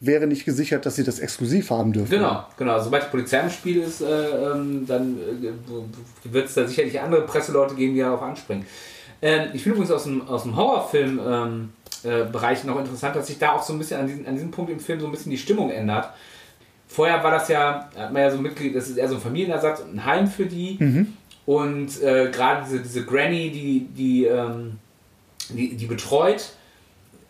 [0.00, 2.10] wäre nicht gesichert, dass sie das exklusiv haben dürfen.
[2.10, 2.80] Genau, genau.
[2.80, 7.22] Sobald die Polizei im Spiel ist, äh, ähm, dann äh, wird es da sicherlich andere
[7.22, 8.64] Presseleute geben, die darauf anspringen.
[9.20, 11.68] Ähm, ich finde übrigens aus dem, aus dem Horrorfilm ähm,
[12.04, 14.52] äh, Bereich noch interessant, dass sich da auch so ein bisschen an, diesen, an diesem
[14.52, 16.10] Punkt im Film so ein bisschen die Stimmung ändert.
[16.86, 19.80] Vorher war das ja, hat man ja so mitgekriegt, das ist eher so ein Familienersatz
[19.80, 20.78] und ein Heim für die.
[21.44, 24.78] Und äh, gerade diese, diese Granny, die, die, ähm,
[25.50, 26.52] die, die betreut,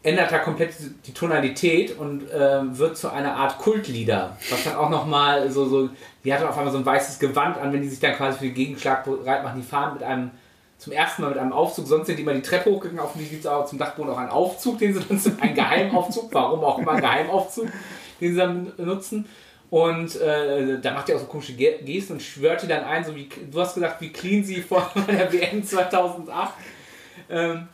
[0.03, 0.75] ändert da komplett
[1.07, 4.37] die- Tonalität und ähm, wird zu einer Art Kultlieder.
[4.51, 5.91] Was dann auch nochmal so, so,
[6.25, 8.39] die hat dann auf einmal so ein weißes Gewand an, wenn die sich dann quasi
[8.39, 9.61] für den Gegenschlag bereit machen.
[9.61, 10.31] Die fahren mit einem,
[10.79, 13.25] zum ersten Mal mit einem Aufzug, sonst sind die immer die Treppe hochgegangen, auf die
[13.25, 16.79] gibt es auch zum Dachboden auch einen Aufzug, den sie zum, einen Geheimaufzug, warum auch
[16.79, 17.67] immer ein Geheimaufzug,
[18.21, 19.27] den sie dann benutzen.
[19.71, 23.05] Und äh, da macht er auch so komische Ge- Gesten und schwört die dann ein,
[23.05, 26.53] so wie du hast gesagt, wie clean sie vor der WM 2008.
[27.29, 27.69] Ähm,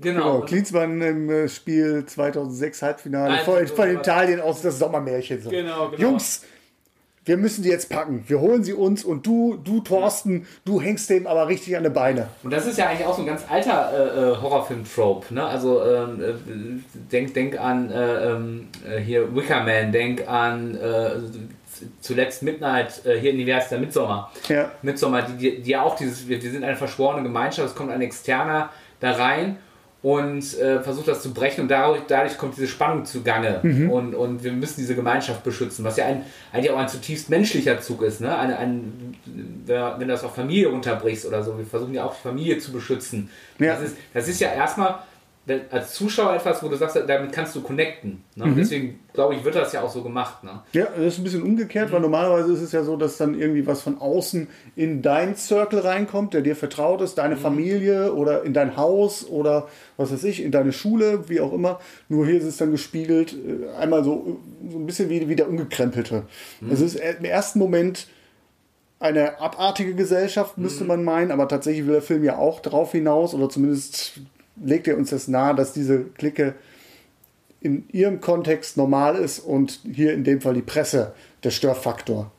[0.00, 0.34] genau.
[0.34, 3.94] Genau, Klinsmann im äh, Spiel 2006 Halbfinale Nein, von was.
[3.94, 5.42] Italien aus das Sommermärchen.
[5.42, 5.50] So.
[5.50, 6.02] Genau, genau.
[6.02, 6.42] Jungs,
[7.26, 8.24] wir müssen die jetzt packen.
[8.28, 11.90] Wir holen sie uns und du, du Thorsten, du hängst dem aber richtig an die
[11.90, 12.28] Beine.
[12.44, 15.34] Und das ist ja eigentlich auch so ein ganz alter äh, äh, Horrorfilm-Trope.
[15.34, 15.44] Ne?
[15.44, 21.10] Also ähm, äh, denk, denk an äh, ähm, äh, hier Wicker Man, denk an äh,
[22.00, 24.32] zuletzt Midnight, äh, hier in die der Midsommar.
[24.48, 24.70] Ja.
[24.82, 27.90] Midsommar, die, die, die ja auch dieses, wir, wir sind eine verschworene Gemeinschaft, es kommt
[27.90, 29.58] ein Externer da rein
[30.06, 33.58] und äh, versucht das zu brechen und dadurch, dadurch kommt diese Spannung zugange
[33.90, 37.80] und, und wir müssen diese Gemeinschaft beschützen, was ja ein, eigentlich auch ein zutiefst menschlicher
[37.80, 38.20] Zug ist.
[38.20, 38.38] Ne?
[38.38, 39.16] Eine, ein,
[39.66, 42.70] wenn du das auf Familie runterbrichst oder so, wir versuchen ja auch die Familie zu
[42.70, 43.30] beschützen.
[43.58, 43.72] Ja.
[43.72, 45.00] Das, ist, das ist ja erstmal
[45.70, 48.24] als Zuschauer etwas, wo du sagst, damit kannst du connecten.
[48.34, 48.44] Ne?
[48.44, 50.42] Und deswegen, glaube ich, wird das ja auch so gemacht.
[50.42, 50.60] Ne?
[50.72, 53.64] Ja, das ist ein bisschen umgekehrt, weil normalerweise ist es ja so, dass dann irgendwie
[53.64, 58.54] was von außen in dein Circle reinkommt, der dir vertraut ist, deine Familie oder in
[58.54, 61.78] dein Haus oder was weiß ich, in deine Schule, wie auch immer.
[62.08, 65.48] Nur hier ist es dann gespiegelt, äh, einmal so, so ein bisschen wie, wie der
[65.48, 66.24] Ungekrempelte.
[66.68, 68.08] Es ist im ersten Moment
[68.98, 73.34] eine abartige Gesellschaft, müsste man meinen, aber tatsächlich will der Film ja auch darauf hinaus,
[73.34, 74.20] oder zumindest
[74.62, 76.54] legt er uns das nahe, dass diese Clique
[77.60, 82.30] in ihrem Kontext normal ist und hier in dem Fall die Presse der Störfaktor.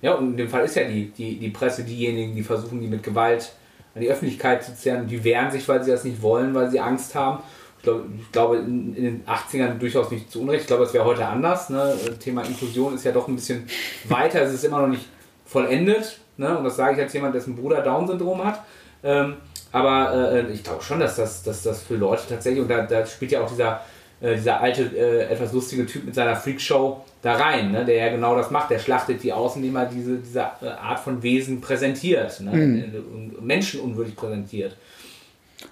[0.00, 2.86] Ja, und in dem Fall ist ja die, die, die Presse diejenigen, die versuchen, die
[2.86, 3.52] mit Gewalt
[3.94, 5.08] an die Öffentlichkeit zu zerren.
[5.08, 7.42] Die wehren sich, weil sie das nicht wollen, weil sie Angst haben.
[7.78, 10.62] Ich glaube, ich glaube in, in den 80ern durchaus nicht zu Unrecht.
[10.62, 11.68] Ich glaube, es wäre heute anders.
[11.68, 11.94] Ne?
[12.20, 13.66] Thema Inklusion ist ja doch ein bisschen
[14.04, 14.42] weiter.
[14.42, 15.08] Es ist immer noch nicht
[15.46, 16.20] vollendet.
[16.36, 16.56] Ne?
[16.56, 18.64] Und das sage ich als jemand, dessen Bruder Down-Syndrom hat.
[19.02, 19.34] Ähm,
[19.72, 23.04] aber äh, ich glaube schon, dass das, dass das für Leute tatsächlich, und da, da
[23.04, 23.82] spielt ja auch dieser,
[24.20, 27.84] äh, dieser alte, äh, etwas lustige Typ mit seiner Freakshow da rein, ne?
[27.84, 28.70] der ja genau das macht.
[28.70, 32.52] Der schlachtet die aus, indem er diese, diese äh, Art von Wesen präsentiert, ne?
[32.52, 34.76] äh, menschenunwürdig präsentiert.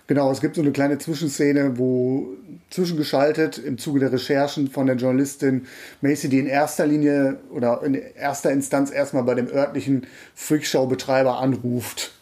[0.09, 2.35] Genau, es gibt so eine kleine Zwischenszene, wo
[2.71, 5.67] zwischengeschaltet im Zuge der Recherchen von der Journalistin
[6.01, 12.16] Macy, die in erster Linie oder in erster Instanz erstmal bei dem örtlichen Freakshow-Betreiber anruft.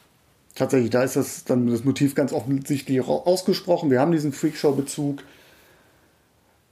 [0.55, 3.91] Tatsächlich, da ist das dann das Motiv ganz offensichtlich ausgesprochen.
[3.91, 5.23] Wir haben diesen Freakshow-Bezug.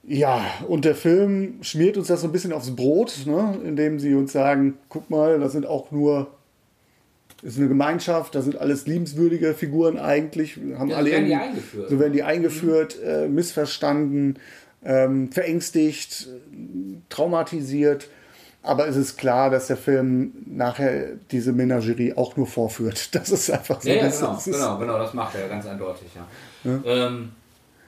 [0.05, 3.57] Ja, und der Film schmiert uns das so ein bisschen aufs Brot, ne?
[3.63, 6.27] indem sie uns sagen, guck mal, das sind auch nur,
[7.41, 11.35] ist eine Gemeinschaft, da sind alles liebenswürdige Figuren eigentlich, haben Ja, so alle werden die
[11.35, 11.89] eingeführt.
[11.89, 14.39] So werden die eingeführt, äh, missverstanden,
[14.83, 16.27] ähm, verängstigt,
[17.09, 18.07] traumatisiert.
[18.63, 23.09] Aber es ist klar, dass der Film nachher diese Menagerie auch nur vorführt.
[23.13, 23.89] Das ist einfach so.
[23.89, 26.25] Ja, ja genau, genau, genau, das macht er ganz eindeutig, ja.
[26.71, 27.31] Ja, ähm,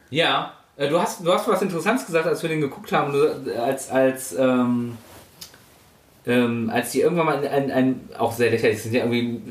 [0.10, 3.62] ja äh, du, hast, du hast was Interessantes gesagt, als wir den geguckt haben, du,
[3.62, 4.98] als, als, ähm,
[6.28, 9.42] ähm, als die irgendwann mal ein, ein, auch sehr lächerlich, sind ja irgendwie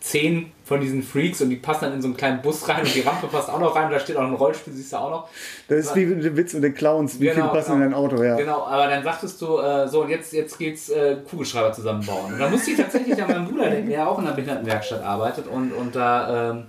[0.00, 2.94] zehn von diesen Freaks und die passen dann in so einen kleinen Bus rein und
[2.94, 5.10] die Rampe passt auch noch rein und da steht auch ein Rollstuhl, siehst du auch
[5.10, 5.28] noch.
[5.66, 7.18] das ist wie mit dem Witz mit den Clowns.
[7.18, 7.84] Wie Genau, viele passen genau.
[7.86, 8.22] in dein Auto?
[8.22, 8.36] Ja.
[8.36, 12.34] Genau, aber dann sagtest du, äh, so und jetzt, jetzt geht's äh, Kugelschreiber zusammenbauen.
[12.34, 15.46] Und da musste ich tatsächlich an meinen Bruder denken, der auch in einer Behindertenwerkstatt arbeitet
[15.46, 16.64] und, und da, ähm,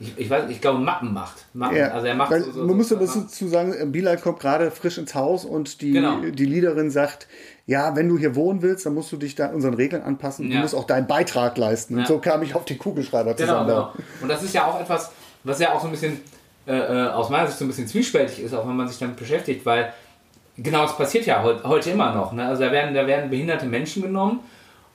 [0.00, 1.46] ich, ich weiß, ich glaube, Mappen macht.
[1.54, 1.76] Mappen.
[1.76, 4.18] Ja, Also er macht weil so, so, man so, muss so, aber dazu sagen, Bilal
[4.18, 6.18] kommt gerade frisch ins Haus und die, Genau.
[6.20, 7.28] die Leaderin sagt,
[7.66, 10.48] ja, wenn du hier wohnen willst, dann musst du dich da unseren Regeln anpassen.
[10.48, 10.60] Du Ja.
[10.60, 11.94] musst auch deinen Beitrag leisten.
[11.94, 12.06] Und Ja.
[12.06, 13.66] so kam ich auf den Kugelschreiber Genau, zusammen.
[13.68, 13.92] genau.
[14.22, 15.10] Und das ist ja auch etwas,
[15.44, 16.20] was ja auch so ein bisschen
[16.68, 19.14] äh, äh, aus meiner Sicht so ein bisschen zwiespältig ist, auch wenn man sich damit
[19.16, 19.92] beschäftigt, weil
[20.56, 22.32] genau das passiert ja heu- heute immer noch.
[22.32, 22.44] Ne?
[22.44, 24.40] Also da werden, da werden behinderte Menschen genommen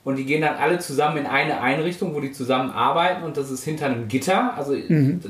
[0.04, 3.50] und die gehen dann alle zusammen in eine Einrichtung, wo die zusammen arbeiten und das
[3.50, 4.52] ist hinter einem Gitter.
[4.54, 4.74] Also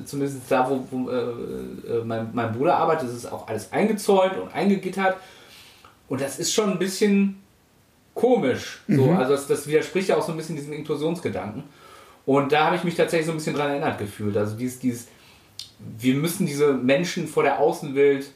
[0.04, 4.36] zumindest da, wo, wo äh, äh, mein, mein Bruder arbeitet, ist es auch alles eingezäunt
[4.36, 5.16] und eingegittert.
[6.12, 7.42] Und das ist schon ein bisschen
[8.12, 8.82] komisch.
[8.86, 9.12] So.
[9.12, 11.62] Also das, das widerspricht ja auch so ein bisschen diesem Inklusionsgedanken.
[12.26, 14.36] Und da habe ich mich tatsächlich so ein bisschen dran erinnert gefühlt.
[14.36, 15.08] Also dieses, dieses
[15.78, 18.30] wir müssen diese Menschen vor der Außenwelt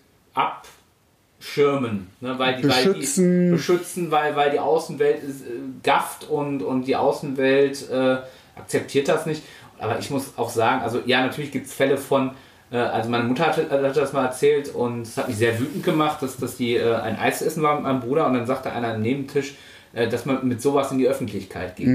[1.38, 2.38] schirmen, ne?
[2.38, 3.24] weil, die, Beschützen.
[3.26, 5.50] weil die beschützen, weil, weil die Außenwelt ist, äh,
[5.82, 8.16] gafft und, und die Außenwelt äh,
[8.56, 9.42] akzeptiert das nicht.
[9.78, 12.30] Aber ich muss auch sagen, also ja, natürlich gibt es Fälle von,
[12.74, 16.20] also meine Mutter hatte, hatte das mal erzählt und es hat mich sehr wütend gemacht,
[16.22, 18.94] dass, dass die äh, ein Eis essen war mit meinem Bruder und dann sagte einer
[18.94, 19.54] am Nebentisch,
[19.92, 21.86] äh, dass man mit sowas in die Öffentlichkeit geht.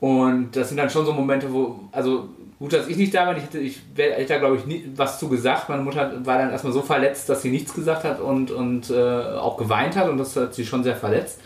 [0.00, 3.36] Und das sind dann schon so Momente, wo, also gut, dass ich nicht da war,
[3.36, 5.68] ich hätte, ich hätte da glaube ich nie was zu gesagt.
[5.68, 8.94] Meine Mutter war dann erstmal so verletzt, dass sie nichts gesagt hat und, und äh,
[8.94, 11.40] auch geweint hat und das hat sie schon sehr verletzt.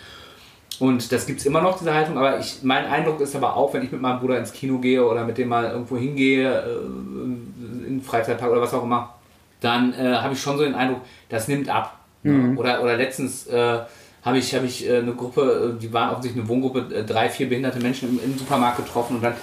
[0.80, 3.72] Und das gibt es immer noch, diese Haltung, aber ich, mein Eindruck ist aber auch,
[3.74, 7.88] wenn ich mit meinem Bruder ins Kino gehe oder mit dem mal irgendwo hingehe, äh,
[7.88, 9.14] in Freizeitpark oder was auch immer,
[9.60, 11.98] dann äh, habe ich schon so den Eindruck, das nimmt ab.
[12.22, 12.56] Ne?
[12.56, 13.80] Oder, oder letztens äh,
[14.22, 17.28] habe ich, hab ich äh, eine Gruppe, äh, die waren offensichtlich eine Wohngruppe, äh, drei,
[17.28, 19.34] vier behinderte Menschen im, im Supermarkt getroffen und dann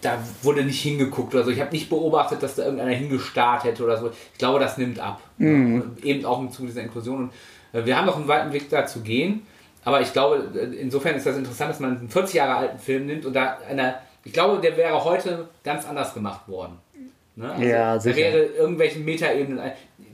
[0.00, 1.50] da wurde nicht hingeguckt oder so.
[1.50, 4.10] Ich habe nicht beobachtet, dass da irgendeiner hingestarrt hätte oder so.
[4.32, 5.20] Ich glaube, das nimmt ab.
[5.36, 5.92] Mhm.
[6.02, 7.30] Eben auch im Zuge dieser Inklusion.
[7.72, 9.42] Und wir haben noch einen weiten Weg da zu gehen.
[9.84, 13.24] Aber ich glaube, insofern ist das interessant, dass man einen 40 Jahre alten Film nimmt
[13.24, 16.78] und da einer, ich glaube, der wäre heute ganz anders gemacht worden.
[17.36, 17.50] Ne?
[17.50, 18.16] Also, Ja, Da sicher.
[18.16, 19.58] wäre irgendwelchen Metaebenen,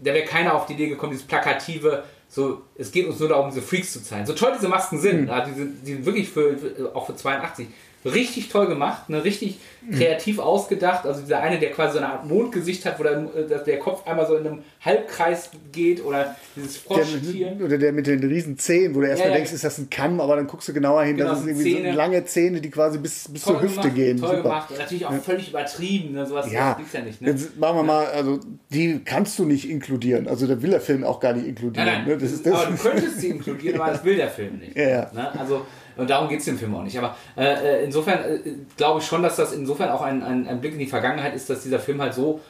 [0.03, 3.49] da wäre keiner auf die Idee gekommen, dieses plakative, so, es geht uns nur darum,
[3.51, 4.27] diese Freaks zu zeigen.
[4.27, 5.29] So toll diese Masken sind, Hm.
[5.29, 6.57] ja, die, sind die sind wirklich für,
[6.95, 7.67] auch für 82,
[8.07, 9.59] richtig toll gemacht, ne, richtig
[9.93, 11.07] kreativ ausgedacht.
[11.07, 14.07] Also dieser eine, der quasi so eine Art Mondgesicht hat, wo der, äh, der Kopf
[14.07, 17.51] einmal so in einem Halbkreis geht oder dieses Froschtier.
[17.53, 19.37] Der, oder der mit den riesen Zähnen, wo du erstmal Ja, ja.
[19.39, 21.75] denkst, ist das ein Kamm, aber dann guckst du genauer hin, Genau, das ist irgendwie
[21.75, 21.93] Zähne.
[21.93, 24.19] so lange Zähne, die quasi bis, bis zur Hüfte gemacht, gehen.
[24.19, 24.43] Toll Super.
[24.43, 26.13] gemacht und natürlich auch völlig übertrieben.
[26.15, 26.27] Ne?
[26.27, 27.23] Sowas Ja, ja nicht.
[27.23, 27.31] Ne?
[27.31, 28.41] jetzt machen wir mal, also
[28.71, 30.27] die kannst du nicht inkludieren.
[30.27, 31.87] Also da will der Film auch gar nicht inkludieren.
[31.87, 32.19] Nein, nein, ne?
[32.19, 32.55] Das ist das.
[32.55, 34.77] aber du könntest sie inkludieren, aber das will der Film nicht.
[34.77, 35.11] Ja, ja.
[35.15, 35.39] Ne?
[35.39, 35.65] Also,
[35.97, 36.99] und darum geht es dem Film auch nicht.
[36.99, 37.45] Aber äh,
[37.81, 38.41] äh, insofern äh,
[38.77, 41.49] glaube ich schon, dass das insofern auch ein, ein, ein Blick in die Vergangenheit ist,
[41.51, 42.41] dass dieser Film halt so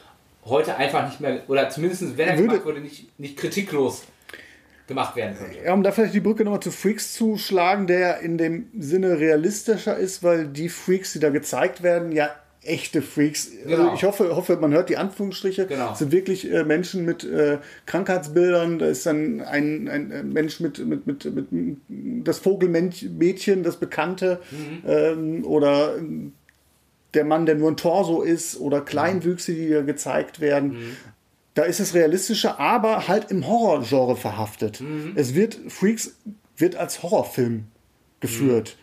[0.45, 4.03] heute einfach nicht mehr, oder zumindest wenn er Würde- gemacht wurde, nicht, nicht kritiklos
[4.87, 5.57] gemacht werden könnte.
[5.65, 9.19] Ja, um da vielleicht die Brücke nochmal zu Freaks zu schlagen, der in dem Sinne
[9.19, 12.29] realistischer ist, weil die Freaks, die da gezeigt werden, ja
[12.67, 13.49] echte Freaks.
[13.65, 13.93] Also Genau.
[13.95, 15.65] ich hoffe, hoffe, man hört die Anführungsstriche.
[15.65, 15.93] Genau.
[15.95, 18.79] Sind wirklich äh, Menschen mit äh, Krankheitsbildern.
[18.79, 21.77] Da ist dann ein, ein, ein Mensch mit, mit, mit, mit
[22.27, 24.39] das Vogelmädchen, das Bekannte,
[24.85, 26.33] ähm, oder ähm,
[27.13, 30.97] der Mann, der nur ein Torso ist, oder Kleinwüchse, die da gezeigt werden.
[31.53, 34.83] Da ist es realistischer, aber halt im Horrorgenre verhaftet.
[35.15, 36.15] Es wird, Freaks
[36.57, 37.63] wird als Horrorfilm
[38.19, 38.77] geführt.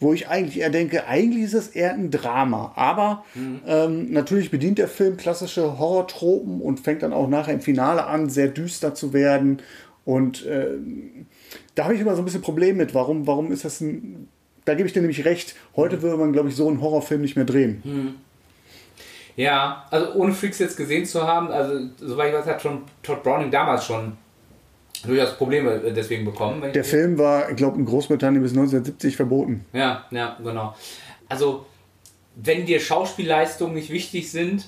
[0.00, 2.72] Wo ich eigentlich eher denke, eigentlich ist es eher ein Drama.
[2.74, 3.24] Aber
[3.66, 8.28] ähm, natürlich bedient der Film klassische Horrortropen und fängt dann auch nachher im Finale an,
[8.28, 9.62] sehr düster zu werden.
[10.04, 11.26] Und ähm,
[11.74, 12.94] da habe ich immer so ein bisschen Problem mit.
[12.94, 14.28] Warum, warum ist das ein.
[14.64, 15.54] Da gebe ich dir nämlich recht.
[15.76, 17.82] Heute würde man, glaube ich, so einen Horrorfilm nicht mehr drehen.
[19.36, 23.22] Ja, also ohne Freaks jetzt gesehen zu haben, also soweit ich weiß, hat schon Todd
[23.22, 24.16] Browning damals schon
[25.06, 26.62] durchaus Probleme äh, deswegen bekommen.
[26.62, 29.64] wenn Der Film war, ich glaube, in Großbritannien bis 1970 verboten.
[29.72, 30.74] Ja, ja, genau.
[31.28, 31.66] Also,
[32.36, 34.66] wenn dir Schauspielleistungen nicht wichtig sind,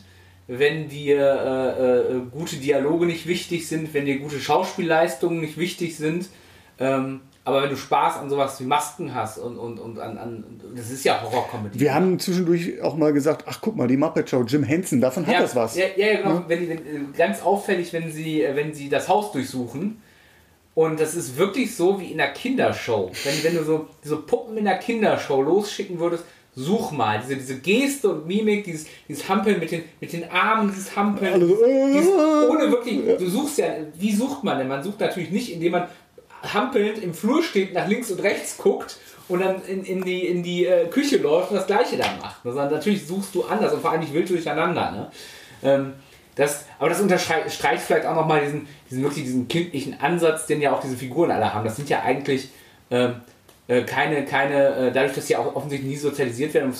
[0.49, 5.97] wenn dir äh, äh, gute Dialoge nicht wichtig sind, wenn dir gute Schauspielleistungen nicht wichtig
[5.97, 6.29] sind,
[6.79, 10.45] ähm, aber wenn du Spaß an sowas wie Masken hast und, und, und an, an
[10.75, 11.79] das ist ja Horrorcomedy.
[11.79, 15.25] Wir haben zwischendurch auch mal gesagt, ach guck mal, die Muppet Show, Jim Henson, davon
[15.27, 15.77] hat ja, das was.
[15.77, 16.45] Ja, ja, ja, genau.
[16.49, 20.03] Wenn, die- wenn, äh, ganz auffällig, wenn sie, äh, wenn sie das Haus durchsuchen.
[20.77, 23.11] Und das ist wirklich so wie in der Kindershow.
[23.25, 27.19] Wenn, wenn du so diese Puppen in der Kindershow losschicken würdest, such mal.
[27.23, 31.33] Diese, diese Geste und Mimik, dieses, dieses Hampeln mit den, mit den Armen, dieses Hampeln.
[31.33, 34.69] Alle so, äh, dieses, ohne wirklich, du suchst ja, wie sucht man denn?
[34.69, 35.89] Man sucht natürlich nicht, indem man
[36.43, 40.43] hampelnd im Flur steht, nach links und rechts guckt und dann in, in die, in
[40.43, 42.43] die äh, Küche läuft und das Gleiche dann macht.
[42.45, 44.91] Sondern natürlich suchst du anders und vor allem nicht wild durcheinander.
[44.91, 45.11] Ne?
[45.63, 45.95] Ähm,
[46.37, 50.73] das, aber das unterstreicht vielleicht auch nochmal diesen, diesen wirklich diesen kindlichen Ansatz, den ja
[50.73, 51.65] auch diese Figuren alle haben.
[51.65, 52.51] Das sind ja eigentlich
[52.91, 53.23] ähm,
[53.69, 56.73] äh, keine, keine, äh, dadurch, dass sie auch offensichtlich nie sozialisiert werden,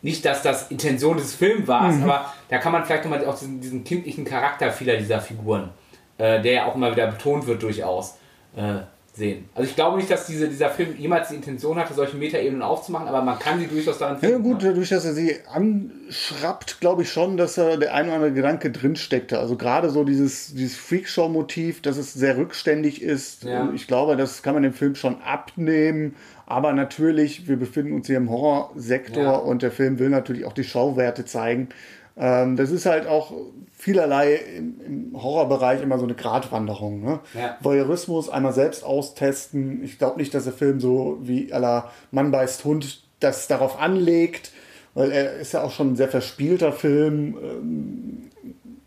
[0.00, 3.60] nicht, dass das Intention des Films war, aber da kann man vielleicht nochmal auch diesen,
[3.60, 5.70] diesen kindlichen Charakter vieler dieser Figuren,
[6.18, 8.16] äh, der ja auch immer wieder betont wird durchaus,
[8.56, 8.80] äh,
[9.14, 9.44] sehen.
[9.54, 13.08] Also ich glaube nicht, dass diese, dieser Film jemals die Intention hatte, solche Metaebenen aufzumachen,
[13.08, 14.42] aber man kann sie durchaus daran Ja finden.
[14.42, 18.32] gut, dadurch, dass er sie anschrappt, glaube ich schon, dass da der ein oder andere
[18.32, 19.38] Gedanke drin steckte.
[19.38, 23.44] Also gerade so dieses, dieses Freakshow-Motiv, dass es sehr rückständig ist.
[23.44, 23.70] Ja.
[23.74, 26.14] Ich glaube, das kann man dem Film schon abnehmen.
[26.46, 29.36] Aber natürlich, wir befinden uns hier im Horrorsektor Ja.
[29.36, 31.68] und der Film will natürlich auch die Schauwerte zeigen.
[32.16, 33.32] Ähm, das ist halt auch
[33.76, 34.80] vielerlei im,
[35.12, 37.02] im Horrorbereich immer so eine Gratwanderung.
[37.02, 37.20] Ne?
[37.34, 37.56] Ja.
[37.60, 39.82] Voyeurismus einmal selbst austesten.
[39.82, 44.52] Ich glaube nicht, dass der Film so wie la Mann beißt Hund das darauf anlegt,
[44.94, 47.36] weil er ist ja auch schon ein sehr verspielter Film.
[47.42, 48.30] Ähm,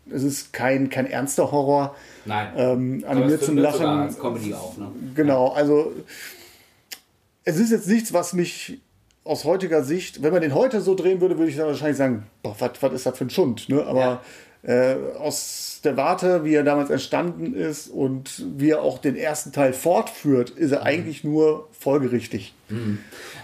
[0.08, 1.96] Es ist kein, kein ernster Horror.
[2.26, 2.48] Nein.
[2.56, 3.84] Ähm, animiert zum Lachen.
[3.84, 4.92] als Comedy auf, ne?
[5.16, 5.92] Genau, also
[7.42, 8.80] es ist jetzt nichts, was mich
[9.26, 12.26] aus heutiger Sicht, wenn man den heute so drehen würde, würde ich dann wahrscheinlich sagen,
[12.42, 13.68] boah, was ist das für ein Schund?
[13.68, 13.84] Ne?
[13.84, 14.20] Aber
[14.62, 19.52] äh, aus der Warte, wie er damals entstanden ist und wie er auch den ersten
[19.52, 20.76] Teil fortführt, ist Mhm.
[20.76, 22.54] er eigentlich nur folgerichtig.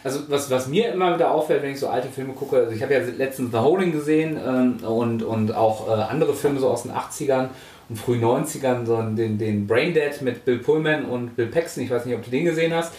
[0.03, 2.83] Also was, was mir immer wieder auffällt, wenn ich so alte Filme gucke, also ich
[2.83, 6.83] habe ja letztens The Holding gesehen ähm, und, und auch äh, andere Filme so aus
[6.83, 7.51] den 80ern
[7.89, 12.05] und frühen 90ern, so den, den Braindead mit Bill Pullman und Bill Paxton, ich weiß
[12.07, 12.93] nicht, ob du den gesehen hast.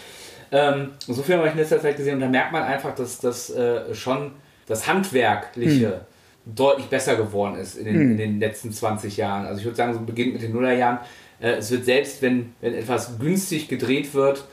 [0.54, 3.18] Ähm, so Filme habe ich in letzter Zeit gesehen und da merkt man einfach, dass
[3.18, 4.30] das äh, schon
[4.66, 6.02] das Handwerkliche
[6.46, 9.46] deutlich besser geworden ist in den, in den letzten 20 Jahren.
[9.46, 10.98] Also ich würde sagen, so beginnt mit den Nullerjahren.
[11.40, 14.44] Äh, es wird selbst, wenn, wenn etwas günstig gedreht wird,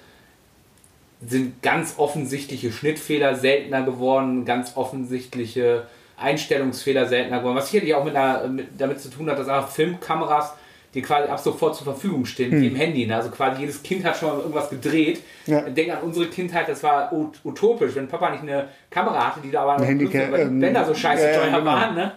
[1.23, 5.85] sind ganz offensichtliche Schnittfehler seltener geworden, ganz offensichtliche
[6.17, 7.57] Einstellungsfehler seltener geworden.
[7.57, 10.55] Was sicherlich auch mit einer, mit, damit zu tun hat, dass einfach Filmkameras,
[10.93, 13.05] die quasi ab sofort zur Verfügung stehen, wie im Handy.
[13.05, 13.15] Ne?
[13.15, 15.21] Also quasi jedes Kind hat schon mal irgendwas gedreht.
[15.45, 15.61] Ja.
[15.61, 19.51] Denk an unsere Kindheit, das war ut utopisch, wenn Papa nicht eine Kamera hatte, die
[19.51, 21.65] da aber noch Handycam, benutzt, weil die ähm, Bänder so scheiße ja, teuer genau.
[21.65, 21.95] waren.
[21.95, 22.11] Ne?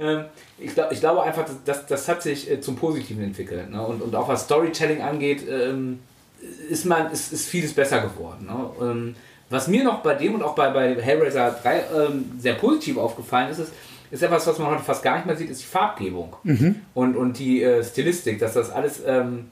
[0.00, 0.24] Ähm,
[0.58, 3.70] ich, glaub, ich glaube einfach, dass, das, das hat sich äh, zum Positiven entwickelt.
[3.70, 3.84] Ne?
[3.84, 6.00] Und, und auch was Storytelling angeht, ähm,
[6.68, 8.46] ist, man, ist, ist vieles besser geworden.
[8.46, 9.14] Ne?
[9.50, 13.50] Was mir noch bei dem und auch bei, bei Hellraiser 3 ähm, sehr positiv aufgefallen
[13.50, 13.72] ist, ist,
[14.10, 16.36] ist etwas, was man heute fast gar nicht mehr sieht, ist die Farbgebung
[16.94, 19.46] und, und die äh, Stilistik, dass das alles ähm,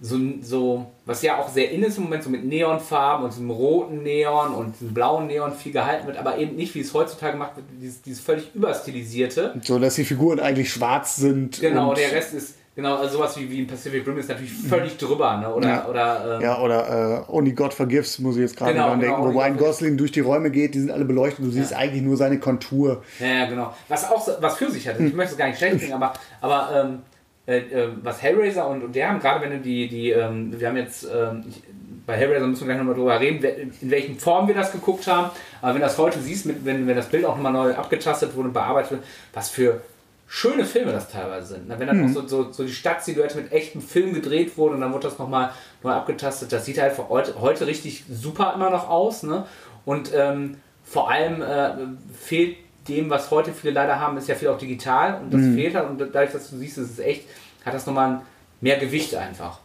[0.00, 3.50] so, so, was ja auch sehr in ist im Moment, so mit Neonfarben und diesem
[3.50, 7.32] roten Neon und diesem blauen Neon viel gehalten wird, aber eben nicht, wie es heutzutage
[7.32, 9.60] gemacht wird, dieses, dieses völlig überstilisierte.
[9.62, 11.60] So, dass die Figuren eigentlich schwarz sind.
[11.60, 14.96] Genau, der Rest ist, genau, also sowas wie, wie in Pacific Rim ist natürlich völlig
[14.96, 15.52] drüber, ne?
[15.52, 15.86] Oder, Ja.
[15.88, 19.16] oder ähm, Ja, oder äh, Only God Forgives, muss ich jetzt gerade Genau, dran denken,
[19.22, 22.02] genau, wo Ryan Gosling durch die Räume geht, die sind alle beleuchtet, du siehst eigentlich
[22.02, 23.02] nur seine Kontur.
[23.18, 23.74] Ja, ja, genau.
[23.88, 25.00] Was auch was für sich hat.
[25.00, 26.98] Ich möchte es gar nicht schlecht klingen, aber, aber ähm,
[27.46, 30.68] äh, äh, was Hellraiser und, und der haben, gerade wenn du die, die ähm, wir
[30.68, 31.62] haben jetzt, ähm, ich,
[32.06, 33.42] bei Hellraiser müssen wir gleich nochmal drüber reden,
[33.82, 35.30] in welchen Form wir das geguckt haben.
[35.60, 38.34] Aber wenn du das heute siehst, mit, wenn, wenn das Bild auch nochmal neu abgetastet
[38.36, 39.02] wurde und bearbeitet wird,
[39.34, 39.80] was für
[40.28, 41.64] schöne Filme das teilweise sind.
[41.68, 44.82] Na, Wenn dann auch so, so, so die Stadtsilhouette mit echtem Film gedreht wurde und
[44.82, 45.50] dann wurde das nochmal
[45.82, 49.22] neu abgetastet, das sieht halt heute, heute richtig super immer noch aus.
[49.22, 49.46] Ne?
[49.86, 51.70] Und ähm, vor allem äh,
[52.14, 52.56] fehlt
[52.88, 55.88] dem, was heute viele leider haben, ist ja viel auch digital und das fehlt halt
[55.88, 57.24] und dadurch, dass du siehst, es ist echt,
[57.64, 58.22] hat das nochmal
[58.60, 59.60] mehr Gewicht einfach.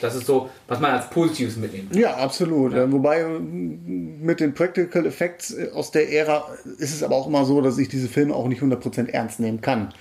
[0.00, 1.98] Das ist so, was man als Positives mitnehmen kann.
[1.98, 2.74] Ja, absolut.
[2.74, 7.26] Äh, Wobei äh, mit den Practical Effects äh, aus der Ära ist es aber auch
[7.26, 9.94] immer so, dass ich diese Filme auch nicht 100% ernst nehmen kann.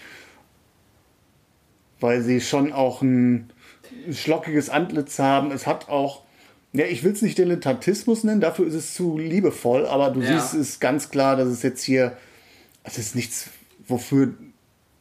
[2.00, 3.52] Weil sie schon auch ein
[4.12, 5.52] schlockiges Antlitz haben.
[5.52, 6.24] Es hat auch,
[6.74, 10.39] ja, ich will es nicht Dilettantismus nennen, dafür ist es zu liebevoll, aber du Ja.
[10.39, 12.18] siehst es ganz klar, dass es jetzt hier,
[12.84, 13.50] es ist nichts,
[13.88, 14.34] wofür,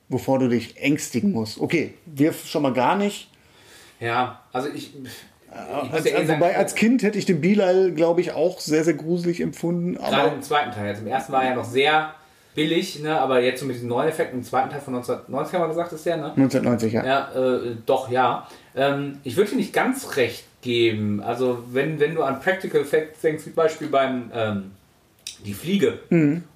[0.09, 1.59] wovor du dich ängstigen musst.
[1.61, 3.30] Okay, wir schon mal gar nicht.
[4.03, 4.94] Ja, also ich.
[4.96, 8.82] ich Als, ja sagen, wobei als Kind hätte ich den Bilal, glaube ich, auch sehr,
[8.84, 9.94] sehr gruselig empfunden.
[9.94, 10.88] Gerade im zweiten Teil.
[10.88, 12.14] Jetzt im ersten war er ja noch sehr
[12.55, 13.18] billig, ne?
[13.18, 15.92] aber jetzt so mit diesen neuen Effekten, im zweiten Teil von 1990 haben wir gesagt,
[15.92, 16.32] ist der, ne?
[16.32, 17.05] 1990, ja.
[17.05, 18.46] Ja, äh, doch, ja.
[18.74, 21.22] Ähm, ich würde dir nicht ganz recht geben.
[21.22, 24.72] Also, wenn, wenn du an Practical Effects denkst, zum Beispiel beim ähm,
[25.46, 26.00] Die Fliege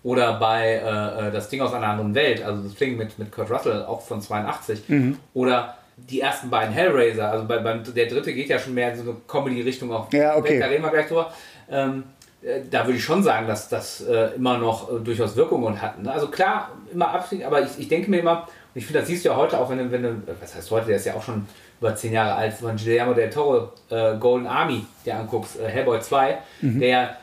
[0.03, 3.33] oder bei äh, äh, Das Ding aus einer anderen Welt, also das Ding mit, mit
[3.33, 4.83] Kurt Russell, auch von 82,
[5.33, 8.97] oder die ersten beiden Hellraiser, also bei, beim, der dritte geht ja schon mehr in
[8.97, 10.13] so eine Comedy-Richtung auch.
[10.13, 10.59] Ja, okay.
[10.59, 11.33] Da reden wir gleich drüber.
[11.71, 12.05] Ähm,
[12.43, 16.03] äh, da würde ich schon sagen, dass das äh, immer noch äh, durchaus Wirkungen hat.
[16.03, 16.13] Ne?
[16.13, 19.25] Also klar, immer abfliegen, aber ich, ich denke mir immer, und ich finde, das siehst
[19.25, 21.23] du ja heute auch, wenn du, wenn du, was heißt heute, der ist ja auch
[21.23, 21.47] schon
[21.81, 26.01] über zehn Jahre alt, von Guillermo del Toro, äh, Golden Army, der anguckst, äh, Hellboy
[26.01, 27.17] 2, der,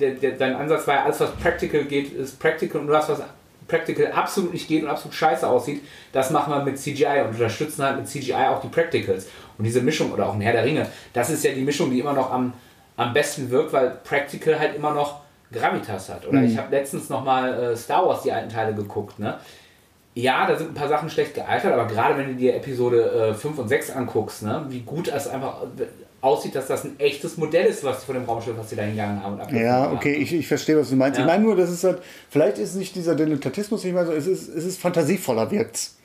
[0.00, 3.22] der, der, dein Ansatz war ja, alles was Practical geht, ist Practical und das, was
[3.68, 7.84] Practical absolut nicht geht und absolut scheiße aussieht, das machen wir mit CGI und unterstützen
[7.84, 9.26] halt mit CGI auch die Practicals.
[9.58, 12.00] Und diese Mischung, oder auch ein Herr der Ringe, das ist ja die Mischung, die
[12.00, 12.52] immer noch am,
[12.96, 15.20] am besten wirkt, weil Practical halt immer noch
[15.52, 16.26] Gravitas hat.
[16.26, 19.38] Oder ich habe letztens nochmal äh, Star Wars, die alten Teile geguckt, ne?
[20.14, 23.34] Ja, da sind ein paar Sachen schlecht gealtert, aber gerade wenn du dir Episode äh,
[23.34, 25.58] 5 und 6 anguckst, ne, wie gut es einfach
[26.20, 29.22] aussieht, dass das ein echtes Modell ist, was von dem Raumschiff, was sie da hingegangen
[29.22, 29.56] haben.
[29.56, 29.96] Ja, haben.
[29.96, 31.18] okay, ich, ich verstehe, was du meinst.
[31.18, 31.24] Ja.
[31.24, 32.00] Ich meine nur, das ist halt,
[32.30, 35.98] vielleicht ist nicht dieser Dilettantismus nicht mal so, es ist, es ist fantasievoller wirkt's.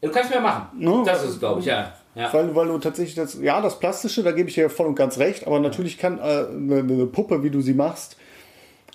[0.00, 0.78] Du kannst mir machen.
[0.78, 1.02] Ne?
[1.04, 1.92] Das ist, glaube ich, ja.
[2.14, 2.32] ja.
[2.32, 5.18] Weil, weil du tatsächlich das, ja, das Plastische, da gebe ich dir voll und ganz
[5.18, 8.16] recht, aber natürlich kann äh, eine, eine Puppe, wie du sie machst,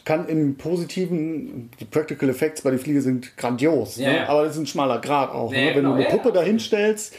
[0.05, 4.17] kann im Positiven, die Practical Effects bei der Fliege sind grandios, Ja, ne?
[4.17, 4.29] ja.
[4.29, 5.51] aber das ist ein schmaler Grad auch.
[5.53, 5.67] Ja, ne?
[5.67, 6.35] Wenn genau, du eine Puppe ja.
[6.35, 7.15] dahin stellst,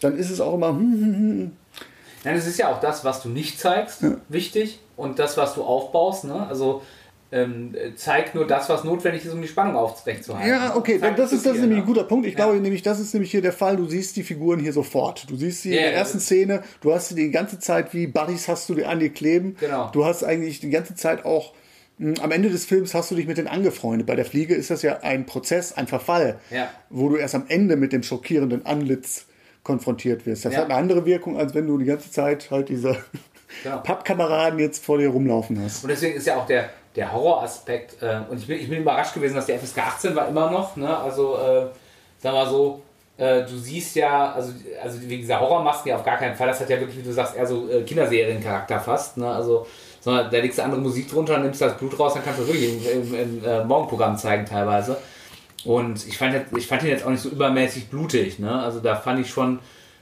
[0.00, 1.52] dann ist es auch immer, hm, hm, hm,
[2.24, 4.80] Nein, es ist ja auch das, was du nicht zeigst, wichtig.
[4.96, 6.24] Und das, was du aufbaust.
[6.24, 6.46] Ne?
[6.48, 6.82] Also
[7.32, 10.48] ähm, zeigt nur das, was notwendig ist, um die Spannung aufrechtzuerhalten.
[10.48, 11.86] Ja, okay, Zeigt das ist, das ist nämlich ein ne?
[11.86, 12.24] guter Punkt.
[12.26, 12.44] Ich Ja.
[12.46, 13.76] glaube nämlich, das ist nämlich hier der Fall.
[13.76, 15.28] Du siehst die Figuren hier sofort.
[15.28, 16.62] Du siehst sie Ja, in der ja, ersten Szene.
[16.80, 19.56] Du hast sie die ganze Zeit wie Buddies hast du die an dir kleben.
[19.60, 19.90] Genau.
[19.92, 21.52] Du hast eigentlich die ganze Zeit auch
[21.98, 24.06] mh, am Ende des Films hast du dich mit denen angefreundet.
[24.06, 26.70] Bei der Fliege ist das ja ein Prozess, ein Verfall, Ja.
[26.90, 29.26] wo du erst am Ende mit dem schockierenden Antlitz
[29.66, 30.44] konfrontiert wirst.
[30.44, 30.60] Das Ja.
[30.60, 32.96] hat eine andere Wirkung, als wenn du die ganze Zeit halt diese
[33.62, 33.78] Genau.
[33.82, 35.82] Pappkameraden jetzt vor dir rumlaufen hast.
[35.84, 39.14] Und deswegen ist ja auch der, der Horroraspekt, äh, und ich bin, ich bin überrascht
[39.14, 40.96] gewesen, dass der FSK 18 war immer noch, ne?
[40.96, 41.66] also äh,
[42.18, 42.82] sag mal so,
[43.18, 44.52] äh, du siehst ja, also,
[44.82, 47.12] also wegen dieser Horrormasken ja auf gar keinen Fall, das hat ja wirklich, wie du
[47.12, 49.28] sagst, eher so äh, Kinderseriencharakter fast, ne?
[49.28, 49.66] also
[50.00, 52.86] sondern da legst du andere Musik drunter, nimmst das Blut raus, dann kannst du wirklich
[52.94, 54.96] im, im, im äh, Morgenprogramm zeigen teilweise.
[55.66, 58.52] Und ich fand, jetzt- ich fand ihn jetzt auch nicht so übermäßig blutig, ne?
[58.52, 59.58] also da fand ich schon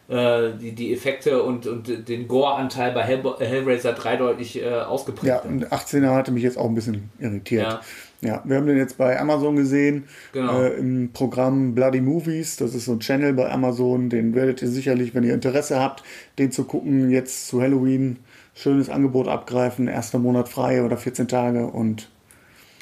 [0.09, 5.27] äh, die, die Effekte und, und den Gore-Anteil bei Hell, Hellraiser 3 deutlich äh, ausgeprägt.
[5.27, 7.63] Ja, und 18er hatte mich jetzt auch ein bisschen irritiert.
[7.63, 7.81] Ja.
[8.21, 10.61] Ja, wir haben den jetzt bei Amazon gesehen, Genau.
[10.63, 12.57] äh, im Programm Bloody Movies.
[12.57, 14.09] Das ist so ein Channel bei Amazon.
[14.09, 16.03] Den werdet ihr sicherlich, wenn ihr Interesse habt,
[16.39, 18.19] den zu gucken, jetzt zu Halloween.
[18.55, 22.09] Schönes Angebot abgreifen, erster Monat frei oder 14 Tage und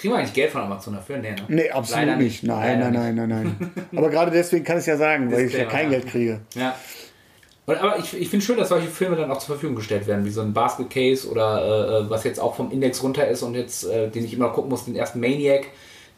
[0.03, 1.19] Kriegen wir eigentlich Geld von Amazon dafür?
[1.19, 1.45] Nee, ne?
[1.47, 2.43] nee, absolut Leider nicht.
[2.43, 3.29] Nein, nein, nein, nein,
[3.61, 3.73] nein.
[3.95, 5.91] Aber gerade deswegen kann ich es ja sagen, weil ich ja kein.
[5.91, 6.41] Geld kriege.
[6.57, 6.75] Ja.
[7.67, 10.31] Aber ich, ich finde schön, dass solche Filme dann auch zur Verfügung gestellt werden, wie
[10.31, 13.85] so ein Basket Case oder äh, was jetzt auch vom Index runter ist und jetzt,
[13.85, 15.67] äh, den ich immer noch gucken muss, den ersten Maniac,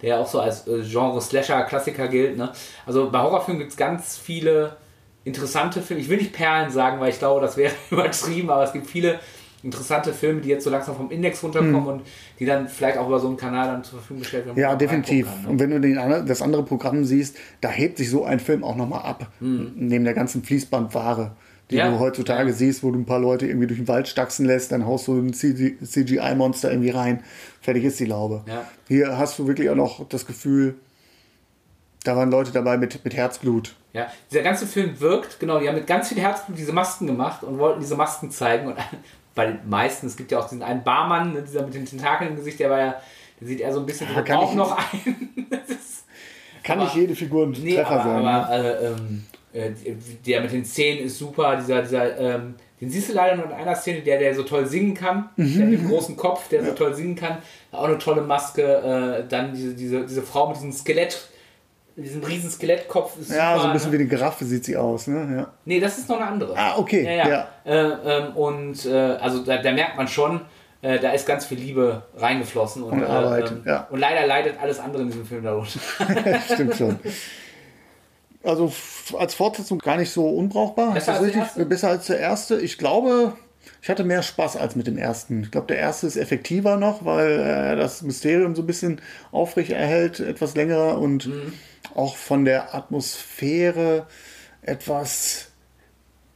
[0.01, 2.39] der ja auch so als äh, Genre-Slasher-Klassiker gilt.
[2.39, 2.53] Ne?
[2.87, 4.77] Also bei Horrorfilmen gibt es ganz viele
[5.25, 6.01] interessante Filme.
[6.01, 9.21] Ich will nicht Perlen sagen, weil ich glaube, das wäre übertrieben, aber es gibt viele
[9.65, 12.03] interessante Filme, die jetzt so langsam vom Index runterkommen und
[12.39, 14.59] die dann vielleicht auch über so einen Kanal dann zur Verfügung gestellt werden.
[14.59, 15.27] Ja, definitiv.
[15.27, 15.49] kann, ne?
[15.49, 18.77] Und wenn du den, das andere Programm siehst, da hebt sich so ein Film auch
[18.77, 19.33] nochmal ab.
[19.41, 21.33] Neben der ganzen Fließbandware,
[21.71, 21.79] die Mhm.
[21.81, 21.91] Ja.
[21.91, 22.55] du heutzutage Ja.
[22.55, 25.19] siehst, wo du ein paar Leute irgendwie durch den Wald stachsen lässt, dann haust du
[25.19, 27.23] ein CGI-Monster irgendwie rein.
[27.63, 28.43] Fertig ist die Laube.
[28.47, 28.65] Ja.
[28.89, 30.75] Hier hast du wirklich auch noch das Gefühl,
[32.05, 33.75] da waren Leute dabei mit, mit Herzblut.
[33.95, 37.43] Ja, dieser ganze Film wirkt, genau, die haben mit ganz viel Herzblut diese Masken gemacht
[37.43, 38.67] und wollten diese Masken zeigen.
[38.67, 38.77] Und
[39.35, 42.37] weil meistens, es gibt ja auch diesen einen Barmann, ne, dieser mit den Tentakeln im
[42.37, 42.95] Gesicht, der war ja,
[43.41, 45.39] der sieht eher so ein bisschen Ja, kann auch noch ein.
[45.69, 46.05] Ist,
[46.63, 48.25] Kann Aber- nicht jede Figur ein nee, Treffer aber, sein.
[48.27, 49.71] aber äh, ähm, äh,
[50.27, 53.53] der mit den Zähnen ist super, dieser, dieser, ähm, den siehst du leider nur in
[53.53, 55.57] einer Szene, der, der so toll singen kann, Mhm.
[55.59, 57.39] der mit dem großen Kopf, der so toll singen kann,
[57.73, 61.29] auch eine tolle Maske, äh, dann diese, diese, diese Frau mit diesem Skelett,
[61.97, 63.61] diesem riesen Skelettkopf ist ja, super.
[63.63, 63.99] so ein bisschen ne?
[63.99, 65.07] wie eine Giraffe sieht sie aus.
[65.07, 65.37] Ne?
[65.37, 65.53] Ja.
[65.65, 66.57] Nee, das ist noch eine andere.
[66.57, 67.29] Ah, okay, Ja, ja.
[67.29, 67.49] ja.
[67.65, 70.41] Äh, ähm, und äh, also da, da merkt man schon,
[70.83, 72.83] äh, da ist ganz viel Liebe reingeflossen.
[72.83, 73.87] Und, Und Arbeit, äh, ähm, ja.
[73.91, 75.79] und leider leidet alles andere in diesem Film darunter.
[76.53, 76.99] Stimmt schon.
[78.43, 78.73] Also
[79.19, 80.93] als Fortsetzung gar nicht so unbrauchbar.
[80.95, 81.43] Besser Ist das als richtig?
[81.43, 81.67] erste?
[81.67, 82.61] Besser als der erste.
[82.61, 83.33] Ich glaube,
[83.81, 85.45] ich hatte mehr Spaß als mit dem ersten.
[85.45, 89.01] Ich glaube, der erste ist effektiver noch, weil er das Mysterium so ein bisschen
[89.33, 91.53] aufrecht erhält, etwas länger und Mhm.
[91.95, 94.07] Auch von der Atmosphäre
[94.63, 95.49] etwas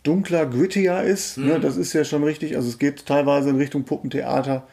[0.02, 1.38] dunkler, grittier ist.
[1.38, 1.46] Mhm.
[1.46, 1.60] Ne?
[1.60, 2.56] Das ist ja schon richtig.
[2.56, 4.66] Also es geht teilweise in Richtung Puppentheater.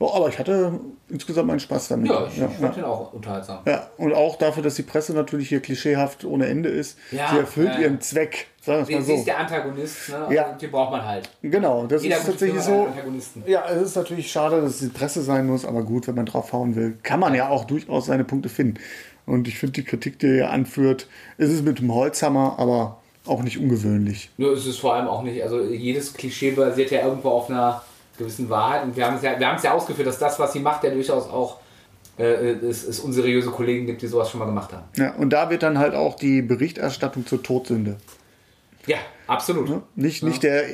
[0.00, 2.10] Ja, aber ich hatte insgesamt meinen Spaß damit.
[2.10, 2.66] ja, ich, ja, ich ja.
[2.66, 3.60] fand den auch unterhaltsam.
[3.64, 6.98] Ja, und auch dafür, dass die Presse natürlich hier klischeehaft ohne Ende ist.
[7.10, 7.80] Ja, sie erfüllt ja, ja.
[7.82, 8.48] ihren Zweck.
[8.60, 9.24] Sagen wir mal sie ist so.
[9.24, 10.34] der Antagonist, ne?
[10.34, 10.52] Ja.
[10.52, 11.30] Den braucht man halt.
[11.42, 12.88] Genau, das Jeder ist tatsächlich so.
[13.46, 16.26] Ja, es ist natürlich schade, dass es die Presse sein muss, aber gut, wenn man
[16.26, 18.80] drauf hauen will, kann man ja auch durchaus seine Punkte finden.
[19.26, 21.08] Und ich finde die Kritik, die er anführt,
[21.38, 24.30] ist es mit dem Holzhammer, aber auch nicht ungewöhnlich.
[24.36, 27.82] Nur ist es vor allem auch nicht, also jedes Klischee basiert ja irgendwo auf einer
[28.18, 28.84] gewissen Wahrheit.
[28.84, 30.84] Und wir haben es ja, wir haben es ja ausgeführt, dass das, was sie macht,
[30.84, 31.58] ja durchaus auch
[32.18, 34.84] äh, es, es unseriöse Kollegen gibt, die sowas schon mal gemacht haben.
[34.96, 37.96] Ja, und da wird dann halt auch die Berichterstattung zur Todsünde.
[38.86, 39.68] Ja, absolut.
[39.68, 39.82] Ne?
[39.96, 40.64] Nicht, nicht der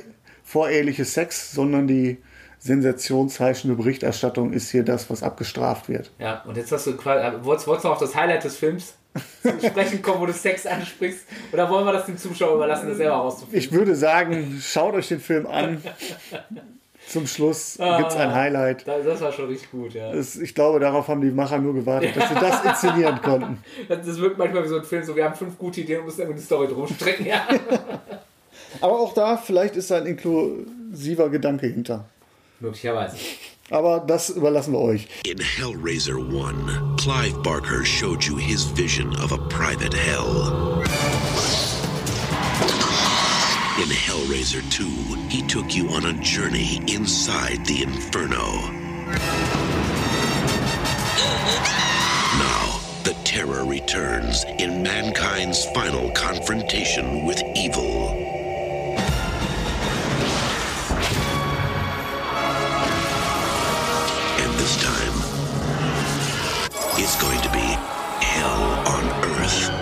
[0.43, 2.19] voreheliche Sex, sondern die
[2.61, 6.11] sensationsheischende Berichterstattung ist hier das, was abgestraft wird.
[6.19, 8.57] Ja, und jetzt hast du quasi, äh, wolltest, wolltest du noch auf das Highlight des
[8.57, 8.95] Films
[9.43, 11.25] zu sprechen kommen, wo du Sex ansprichst?
[11.53, 13.59] Oder wollen wir das dem Zuschauer überlassen, das selber rauszufinden?
[13.59, 15.83] Ich würde sagen, schaut euch den Film an.
[17.09, 18.87] Zum Schluss gibt es ein Highlight.
[18.87, 20.13] Das, das war schon richtig gut, ja.
[20.13, 23.59] Das, ich glaube, darauf haben die Macher nur gewartet, dass sie das inszenieren konnten.
[23.89, 26.07] Das, das wirkt manchmal wie so ein Film, so wir haben fünf gute Ideen und
[26.07, 27.27] müssen irgendwie die Story drum strecken.
[27.27, 27.49] Ja.
[28.81, 32.05] Aber auch da, vielleicht ist da ein inklusiver Gedanke hinter.
[32.61, 33.17] Möglicherweise.
[33.71, 35.07] Aber das überlassen wir euch.
[35.25, 40.83] In Hellraiser 1, Clive Barker showed you his vision of a private hell.
[43.79, 44.85] In Hellraiser 2,
[45.31, 48.61] he took you on a journey inside the inferno.
[52.37, 58.30] Now, the terror returns in mankind's final confrontation with evil.
[67.01, 67.67] Is going to be
[68.21, 68.61] hell
[68.95, 69.73] on earth.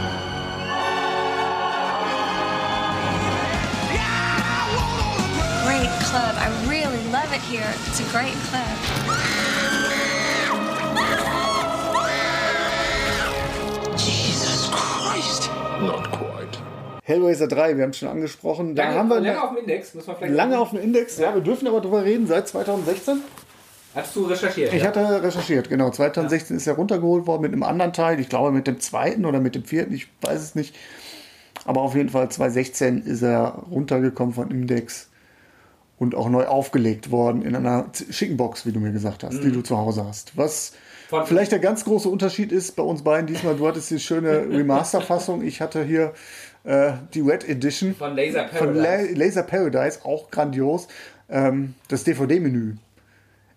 [5.66, 6.35] Great club.
[6.39, 7.69] I really love it here.
[7.89, 8.77] It's a great club.
[13.97, 15.51] Jesus Christ.
[15.81, 16.59] Not quite.
[17.03, 18.77] Hellraiser 3, wir haben es schon angesprochen.
[18.77, 21.19] Da Lange, haben wir lange auf dem Index, muss man vielleicht lange auf dem Index.
[21.19, 23.23] Ja, wir dürfen aber drüber reden, seit 2016.
[23.95, 24.72] Hast du recherchiert?
[24.72, 24.89] Ich ja?
[24.89, 25.91] hatte recherchiert, genau.
[25.91, 28.20] 2016 ist er runtergeholt worden mit einem anderen Teil.
[28.20, 30.74] Ich glaube mit dem zweiten oder mit dem vierten, ich weiß es nicht.
[31.64, 35.09] Aber auf jeden Fall 2016 ist er runtergekommen von Index
[35.99, 39.51] und auch neu aufgelegt worden in einer schicken Box, wie du mir gesagt hast, die
[39.51, 40.36] du zu Hause hast.
[40.36, 40.76] Was Mhm.
[41.09, 44.47] Von- vielleicht der ganz große Unterschied ist bei uns beiden diesmal, du hattest die schöne
[44.51, 46.12] Remaster-Fassung, ich hatte hier
[46.64, 49.12] äh, die Red Edition Von Laser von Paradise.
[49.14, 50.86] La Laser Paradise, auch grandios.
[51.30, 52.74] Ähm, das DVD-Menü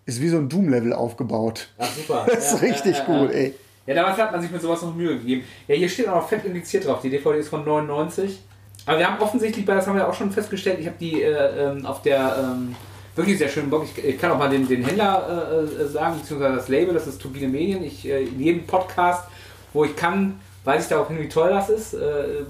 [0.06, 1.68] ist wie so ein Doom-Level aufgebaut.
[1.78, 2.26] Ach, super.
[2.32, 3.30] Das ist Ja, richtig ja, ja.
[3.30, 3.54] ey.
[3.86, 5.44] Ja, damals hat man sich mit sowas noch Mühe gegeben.
[5.66, 7.00] Ja, hier steht auch noch fett indiziert drauf.
[7.02, 8.40] Die DVD ist von 99.
[8.86, 11.70] Aber wir haben offensichtlich, bei das haben wir auch schon festgestellt, ich habe die äh,
[11.70, 12.74] ähm, auf der ähm,
[13.14, 13.90] wirklich sehr schönen Box.
[13.96, 17.06] Ich, ich kann auch mal den, den Händler äh, äh, sagen, beziehungsweise das Label, das
[17.06, 17.84] ist Turbine Medien.
[17.84, 19.24] Ich, äh, in jedem Podcast,
[19.72, 21.98] wo ich kann, weise ich darauf hin, wie toll das ist, äh,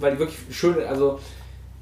[0.00, 1.18] weil die wirklich schön, also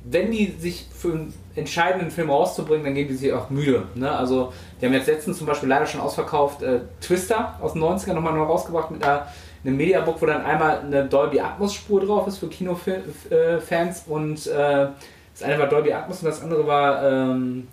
[0.05, 3.85] wenn die sich für einen entscheidenden Film rauszubringen, dann geben die sich auch müde.
[3.95, 4.11] Ne?
[4.11, 8.15] Also, die haben jetzt letztens zum Beispiel leider schon ausverkauft äh, Twister aus den 90ern
[8.15, 9.27] nochmal neu rausgebracht mit einer,
[9.65, 14.89] einem Mediabook, wo dann einmal eine Dolby Atmos Spur drauf ist für Kinofans und äh,
[15.35, 17.69] das eine war Dolby Atmos und das andere war, ähm,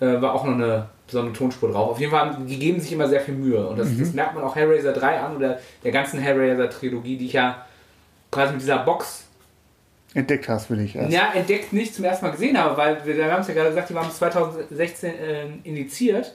[0.00, 1.90] äh, war auch noch eine besondere Tonspur drauf.
[1.92, 4.34] Auf jeden Fall, haben- die geben sich immer sehr viel Mühe und das, das merkt
[4.34, 7.64] man auch Hellraiser 3 an oder der ganzen Hellraiser Trilogie, die ich ja
[8.30, 9.24] quasi mit dieser Box
[10.14, 11.12] Entdeckt hast, will ich erst.
[11.12, 13.68] ja, entdeckt nicht zum ersten Mal gesehen habe, weil wir, wir haben es ja gerade
[13.68, 16.34] gesagt, die waren 2016 äh, indiziert.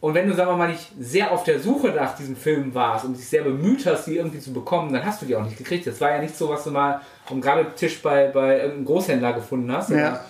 [0.00, 3.06] Und wenn du, sagen wir mal, nicht sehr auf der Suche nach diesem Film warst
[3.06, 5.56] und dich sehr bemüht hast, die irgendwie zu bekommen, dann hast du die auch nicht
[5.56, 5.86] gekriegt.
[5.86, 7.00] Das war ja nicht so, was du mal
[7.30, 7.42] am
[7.76, 9.90] Tisch bei, bei irgendeinem Großhändler gefunden hast.
[9.90, 10.20] Ja.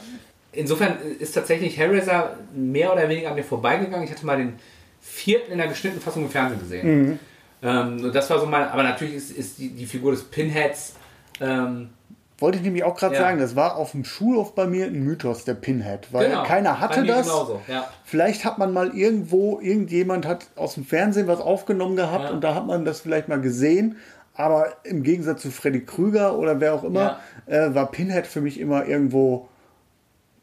[0.52, 4.04] Insofern ist tatsächlich Hellraiser mehr oder weniger an mir vorbeigegangen.
[4.04, 4.54] Ich hatte mal den
[5.00, 7.18] vierten in der geschnittenen Fassung im Fernsehen gesehen.
[7.62, 10.94] Ähm, und das war so mal, aber natürlich ist, ist die, die Figur des Pinheads
[11.40, 11.90] ähm,
[12.38, 13.22] Wollte ich nämlich auch gerade Ja.
[13.22, 16.12] sagen, das war auf dem Schulhof bei mir ein Mythos, der Pinhead.
[16.12, 16.42] Weil Genau.
[16.42, 17.26] keiner hatte das.
[17.26, 17.88] genauso, ja.
[18.04, 22.30] Vielleicht hat man mal irgendwo, irgendjemand hat aus dem Fernsehen was aufgenommen gehabt Ja.
[22.30, 23.96] und da hat man das vielleicht mal gesehen.
[24.34, 28.60] Aber im Gegensatz zu Freddy Krüger oder wer auch immer, äh, war Pinhead für mich
[28.60, 29.48] immer irgendwo,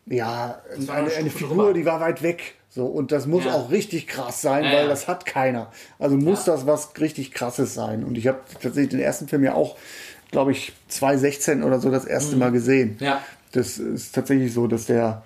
[0.08, 2.56] ja, eine, eine eine Figur, die war weit weg.
[2.70, 3.54] So, und das muss Ja.
[3.54, 4.88] auch richtig krass sein, Ja, weil ja.
[4.88, 5.72] das hat keiner.
[6.00, 8.04] Also muss das was richtig krasses sein.
[8.04, 9.78] Und ich habe tatsächlich den ersten Film ja auch,
[10.34, 12.98] glaube ich, 2016 oder so das erste Mal gesehen.
[13.00, 13.06] Mhm.
[13.06, 13.22] Ja.
[13.54, 15.24] Das ist tatsächlich so, dass der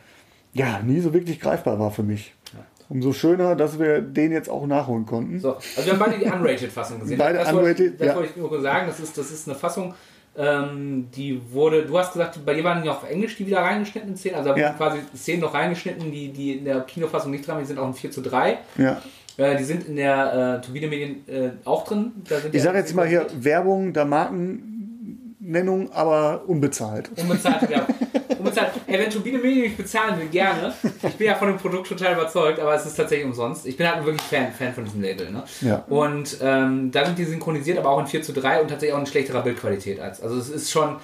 [0.53, 2.33] ja nie so wirklich greifbar war für mich.
[2.89, 5.39] Umso schöner, dass wir den jetzt auch nachholen konnten.
[5.41, 7.17] So, also wir haben beide die Unrated-Fassung gesehen.
[7.17, 8.15] Beide das wollte, unrated, ich- das ja.
[8.15, 8.87] wollte ich nur sagen.
[8.87, 9.93] Das ist, das ist eine Fassung,
[10.37, 14.15] ähm, die wurde, du hast gesagt, bei dir waren die auf Englisch die wieder reingeschnittenen
[14.15, 14.67] Szenen, also da Ja.
[14.67, 17.79] wurden quasi Szenen noch reingeschnitten, die, die in der Kinofassung nicht dran waren, die sind
[17.79, 18.57] auch in 4 zu 3.
[18.77, 19.01] Ja.
[19.37, 22.11] Äh, die sind in der äh, Turbine Medien äh, auch drin.
[22.29, 23.27] Da sind Ich sage jetzt mal hier.
[23.37, 24.05] Werbung der
[25.47, 27.09] Markennennung, aber unbezahlt.
[27.15, 27.95] Unbezahlte Werbung.
[28.37, 28.71] Unbezahlt.
[28.85, 30.73] Hey, wenn Turbine Medien mich bezahlen will, gerne.
[30.83, 33.65] Ich bin ja von dem Produkt total überzeugt, aber es ist tatsächlich umsonst.
[33.65, 35.31] Ich bin halt wirklich Fan, Fan von diesem Label.
[35.31, 35.43] Ne?
[35.61, 35.85] Ja.
[35.87, 38.99] Und ähm, da sind die synchronisiert, aber auch in 4 zu 3 und tatsächlich auch
[38.99, 40.21] in schlechterer Bildqualität als.
[40.21, 40.97] Also es ist schon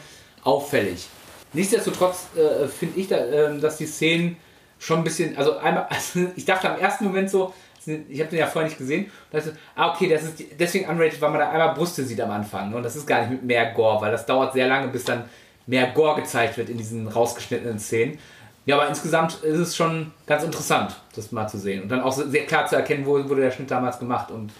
[0.43, 1.07] auffällig.
[1.53, 4.37] Nichtsdestotrotz äh, finde ich, da, ähm, dass die Szenen
[4.77, 7.53] schon ein bisschen, also einmal, also ich dachte am ersten Moment so,
[7.87, 11.21] ich habe den ja vorher nicht gesehen, und dachte, ah okay, das ist deswegen unrated,
[11.21, 12.69] weil man da einmal Brüste sieht am Anfang.
[12.69, 12.77] Ne?
[12.77, 15.23] Und das ist gar nicht mit mehr Gore, weil das dauert sehr lange, bis dann
[15.65, 18.17] mehr Gore gezeigt wird in diesen rausgeschnittenen Szenen.
[18.65, 21.83] Ja, aber insgesamt ist es schon ganz interessant, das mal zu sehen.
[21.83, 24.31] Und dann auch sehr klar zu erkennen, wo wurde der Schnitt damals gemacht.
[24.31, 24.53] Und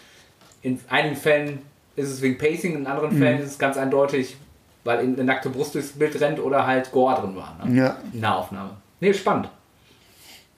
[0.61, 1.59] in einigen Fällen
[1.95, 4.36] ist es wegen Pacing, in anderen Fällen ist es ganz eindeutig,
[4.84, 7.57] weil in eine nackte Brust durchs Bild rennt oder halt Gore drin war.
[7.63, 7.78] Ne?
[7.78, 7.97] Ja.
[8.11, 8.71] Nahaufnahme.
[8.99, 9.49] Nee, spannend.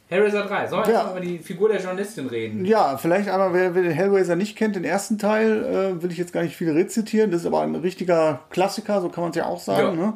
[0.08, 0.68] Hellraiser 3.
[0.68, 1.12] Sollen wir Ja.
[1.12, 2.64] über die Figur der Journalistin reden?
[2.66, 5.64] Ja, vielleicht einmal, wer, wer den Hellraiser nicht kennt, den ersten Teil,
[5.98, 7.32] äh, will ich jetzt gar nicht viel rezitieren.
[7.32, 9.98] Das ist aber ein richtiger Klassiker, so kann man es ja auch sagen.
[9.98, 10.14] Ne?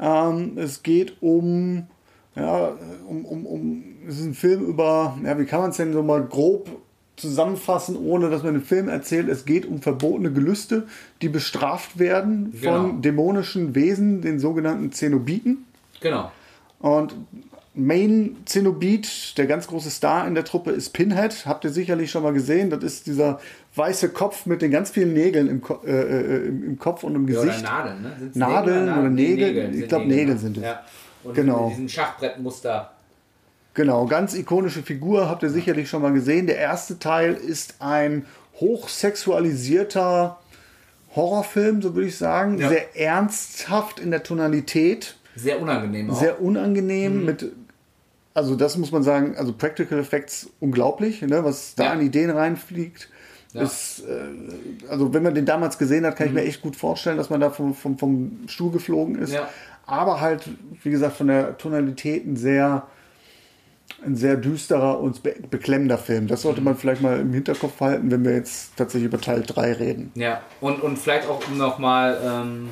[0.00, 1.86] Ähm, es geht um,
[2.36, 2.72] ja,
[3.08, 6.02] um, um, um, es ist ein Film über, ja, wie kann man es denn so
[6.02, 6.68] mal grob
[7.16, 9.28] zusammenfassen, ohne dass man den Film erzählt.
[9.28, 10.86] Es geht um verbotene Gelüste,
[11.22, 13.00] die bestraft werden von Genau.
[13.00, 15.64] dämonischen Wesen, den sogenannten Zenobiten.
[16.00, 16.32] Genau.
[16.80, 17.14] Und
[17.76, 21.44] Main Zenobit, der ganz große Star in der Truppe, ist Pinhead.
[21.44, 22.70] Habt ihr sicherlich schon mal gesehen.
[22.70, 23.40] Das ist dieser
[23.74, 27.16] weiße Kopf mit den ganz vielen Nägeln im, Ko äh, äh, im, im Kopf und
[27.16, 27.60] im Ja, Gesicht.
[27.62, 28.12] oder Nadeln, ne?
[28.18, 29.70] Sind's Nadeln Nägel oder Nee, Nägel?
[29.70, 30.38] Ich sind glaub, Nägel ne?
[30.40, 30.62] sind es.
[30.62, 30.82] Ja.
[31.24, 31.64] Und Genau.
[31.64, 32.90] mit diesen Schachbrettmuster.
[33.74, 36.46] Genau, ganz ikonische Figur, habt ihr sicherlich schon mal gesehen.
[36.46, 38.24] Der erste Teil ist ein
[38.60, 40.38] hochsexualisierter
[41.16, 42.58] Horrorfilm, so würde ich sagen.
[42.58, 42.68] Ja.
[42.68, 45.16] Sehr ernsthaft in der Tonalität.
[45.36, 46.20] Sehr unangenehm auch.
[46.20, 47.52] Sehr unangenehm mit,
[48.34, 51.90] also das muss man sagen, also Practical Effects unglaublich, ne, was da Ja.
[51.92, 53.08] an Ideen reinfliegt.
[53.52, 53.62] Ja.
[53.62, 57.16] Ist, äh, also wenn man den damals gesehen hat, kann ich mir echt gut vorstellen,
[57.16, 59.32] dass man da vom, vom, vom Stuhl geflogen ist.
[59.32, 59.48] Ja.
[59.86, 60.48] Aber halt,
[60.82, 62.88] wie gesagt, von der Tonalität ein sehr,
[64.04, 66.26] ein sehr düsterer und be beklemmender Film.
[66.26, 69.72] Das sollte man vielleicht mal im Hinterkopf halten, wenn wir jetzt tatsächlich über Teil 3
[69.74, 70.10] reden.
[70.16, 72.70] Ja, und, und vielleicht auch nochmal, ähm,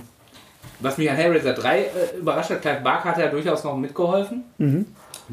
[0.81, 1.87] was mich an Hellraiser 3 äh,
[2.19, 4.43] überrascht hat, Clive Barker hat ja durchaus noch mitgeholfen,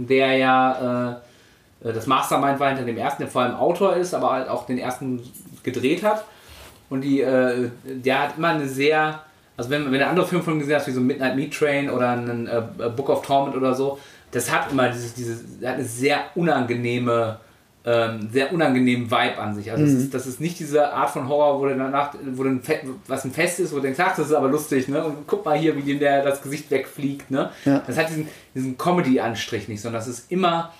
[0.07, 1.15] der ja äh,
[1.81, 4.77] das Mastermind war hinter dem ersten, der vor allem Autor ist, aber halt auch den
[4.77, 5.21] ersten
[5.63, 6.25] gedreht hat.
[6.89, 9.21] Und die, äh, der hat immer eine sehr,
[9.55, 11.89] also wenn, wenn du andere Filme von ihm gesehen hast, wie so Midnight Meat Train
[11.89, 12.61] oder einen äh,
[12.95, 13.99] Book of Torment oder so,
[14.31, 17.39] das hat immer dieses, dieses, hat eine sehr unangenehme,
[17.86, 19.71] ähm, sehr unangenehmen Vibe an sich.
[19.71, 22.49] Also das, ist, das ist nicht diese Art von Horror, wo du danach, wo du
[22.49, 22.61] ein
[23.07, 25.03] was ein Fest ist, wo du denkst, ach, das ist aber lustig, ne?
[25.03, 27.51] Und guck mal hier, wie dem der das Gesicht wegfliegt, ne?
[27.63, 27.82] Ja.
[27.88, 30.73] Das hat diesen, diesen Comedy-Anstrich nicht, sondern das ist immer,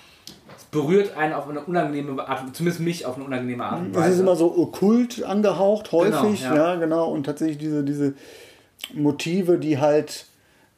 [0.56, 4.02] es berührt einen auf eine unangenehme Art, zumindest mich auf eine unangenehme Art und Das
[4.02, 4.14] Weise.
[4.14, 6.74] ist immer so okkult angehaucht, häufig, Genau, ja.
[6.74, 6.74] ja.
[6.76, 7.10] genau.
[7.10, 8.12] Und tatsächlich diese, diese
[8.92, 10.26] Motive, die halt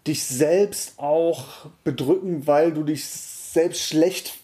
[0.07, 4.35] dich selbst auch bedrücken, weil du dich selbst schlecht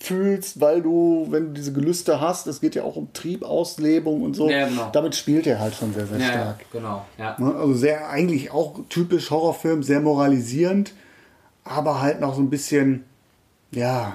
[0.00, 4.34] fühlst, weil du, wenn du diese Gelüste hast, es geht ja auch um Triebauslebung und
[4.34, 4.90] so, Ja, genau.
[4.92, 6.64] damit spielt er halt schon sehr, sehr ja, ja, stark.
[6.72, 7.36] genau, ja.
[7.38, 7.54] Ne?
[7.54, 10.92] Also sehr, eigentlich auch typisch Horrorfilm, sehr moralisierend,
[11.64, 13.04] aber halt noch so ein bisschen,
[13.72, 14.12] ja,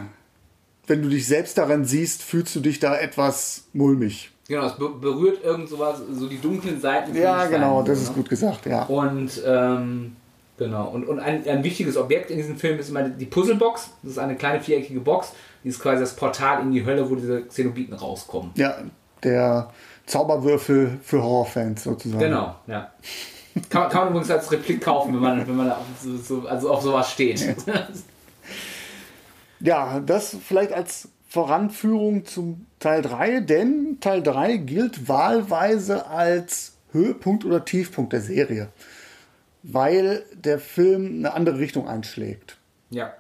[0.87, 4.31] wenn du dich selbst daran siehst, fühlst du dich da etwas mulmig.
[4.47, 7.15] Genau, es be berührt irgend sowas, so die dunklen Seiten.
[7.15, 8.03] Ja, genau, Stein, das ne?
[8.05, 8.83] ist gut gesagt, ja.
[8.83, 10.15] Und ähm,
[10.57, 13.91] genau, und, und ein, ein wichtiges Objekt in diesem Film ist immer die Puzzlebox.
[14.01, 15.31] Das ist eine kleine viereckige Box,
[15.63, 18.51] ist quasi das Portal in die Hölle, wo diese Xenobiten rauskommen.
[18.55, 18.75] Ja,
[19.23, 19.69] der
[20.05, 22.19] Zauberwürfel für Horrorfans sozusagen.
[22.23, 22.91] Genau, ja.
[23.69, 26.47] Kann, man- kann man übrigens als Replik kaufen, wenn man, wenn man auf, so, so,
[26.47, 27.55] also auf sowas steht.
[29.59, 37.45] Ja, das vielleicht als Voranführung zum Teil 3, denn Teil 3 gilt wahlweise als Höhepunkt
[37.45, 38.67] oder Tiefpunkt der Serie,
[39.63, 42.57] weil der Film eine andere Richtung einschlägt.
[42.89, 43.13] ja.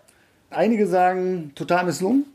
[0.49, 2.25] Einige sagen total misslungen,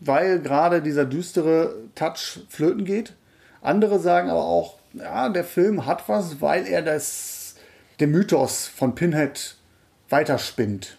[0.00, 3.14] weil gerade dieser düstere Touch flöten geht.
[3.60, 7.56] Andere sagen aber auch, ja, der Film hat was, weil er das,
[8.00, 9.56] den Mythos von Pinhead
[10.08, 10.96] weiterspinnt.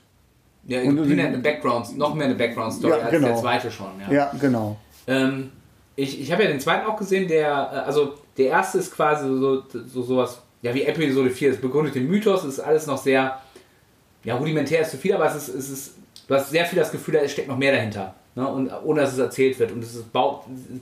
[0.67, 3.27] Ja, Und- und eine Background, noch mehr eine Background-Story Ja, als genau.
[3.27, 3.91] der zweite schon.
[4.07, 4.13] Ja.
[4.13, 4.77] Ja, genau.
[5.07, 5.51] Ähm,
[5.95, 9.25] ich ich habe ja den zweiten auch gesehen, der, äh, also der erste ist quasi
[9.27, 12.97] so, so sowas, ja wie Episode 4, es begründet den Mythos, es ist alles noch
[12.97, 13.41] sehr,
[14.23, 15.93] ja rudimentär ist zu viel, aber es ist, es ist,
[16.27, 18.47] du hast sehr viel das Gefühl, da steckt noch mehr dahinter, ne?
[18.47, 20.03] und, ohne dass es erzählt wird und es,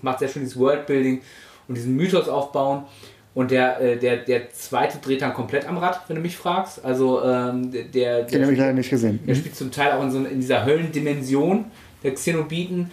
[0.01, 1.21] macht sehr schön dieses Worldbuilding
[1.67, 2.83] und diesen Mythos aufbauen
[3.37, 6.83] und der, äh, der, der zweite dreht dann komplett am Rad, wenn du mich fragst,
[6.83, 9.19] also ähm, der, der, Den habe ich leider nicht gesehen.
[9.27, 11.65] er spielt zum Teil auch in, so, in dieser Höllendimension
[12.03, 12.89] der Xenobiten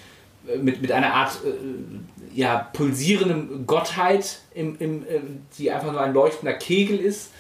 [0.47, 5.21] äh, mit, mit einer Art äh, ja, pulsierendem Gottheit, im, im, äh,
[5.57, 7.31] die einfach nur ein leuchtender Kegel ist.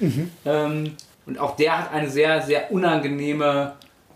[0.46, 0.92] Ähm,
[1.26, 3.74] und auch der hat eine sehr, sehr unangenehme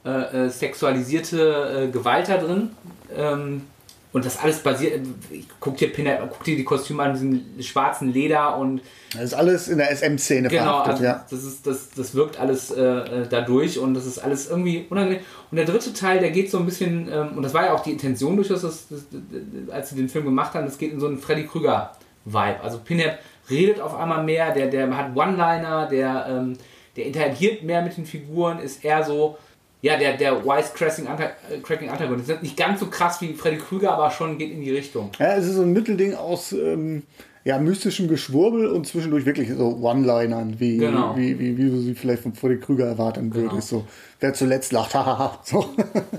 [0.09, 2.71] äh, äh, sexualisierte äh, Gewalt da drin.
[3.15, 3.63] Ähm,
[4.11, 8.57] und das alles basiert, ich guck dir, guck dir die Kostüme an, diesen schwarzen Leder
[8.57, 8.81] und
[9.13, 11.27] Das ist alles in der SM-Szene Genau, verhaftet, also ja.
[11.29, 15.21] das, ist, das, das wirkt alles äh, äh, dadurch und das ist alles irgendwie unangenehm.
[15.51, 17.83] Und der dritte Teil, der geht so ein bisschen, ähm, und das war ja auch
[17.83, 21.01] die Intention durchaus, das, das, das, als sie den Film gemacht haben, das geht in
[21.01, 22.61] so einen Freddy Krüger-Vibe.
[22.63, 23.19] Also Pinhead
[23.51, 26.57] redet auf einmal mehr, der, der hat One-Liner, der, ähm,
[26.97, 29.37] der interagiert mehr mit den Figuren, ist eher so,
[29.83, 32.29] ja, der, der Wisecracking Anta- äh, Cracking Antagonist.
[32.31, 35.11] Ist nicht ganz so krass wie Freddy Krüger, aber schon geht in die Richtung.
[35.19, 37.05] Ja, es ist so ein Mittelding aus ähm,
[37.45, 41.17] ja, mystischem Geschwurbel und zwischendurch wirklich so One-Linern, wie, Genau.
[41.17, 43.69] wie, wie, wie du sie vielleicht von Freddy Krüger erwarten würdest.
[43.69, 43.87] So,
[44.21, 45.39] wer zuletzt lacht, hahaha.
[45.45, 45.65] so.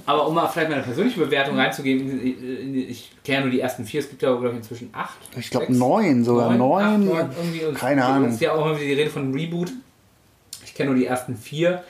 [0.05, 3.60] Aber um mal vielleicht meine persönliche Bewertung reinzugeben, in, in, in, ich kenne nur die
[3.60, 5.18] ersten vier, es gibt ja, glaube ich, inzwischen acht.
[5.38, 7.12] Ich glaube neun, sogar neun.
[7.12, 7.78] acht, irgendwie.
[7.78, 8.30] Keine es Ahnung.
[8.30, 9.72] ist ja auch immer wieder die Rede von Reboot.
[10.64, 11.84] Ich kenne nur die ersten vier.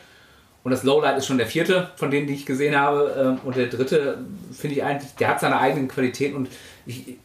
[0.63, 3.15] Und das Lowlight ist schon der vierte von denen, die ich gesehen habe.
[3.17, 4.17] Ähm, Und der dritte,
[4.51, 6.35] finde ich eigentlich, der hat seine eigenen Qualitäten.
[6.35, 6.49] Und
[6.85, 7.15] ich,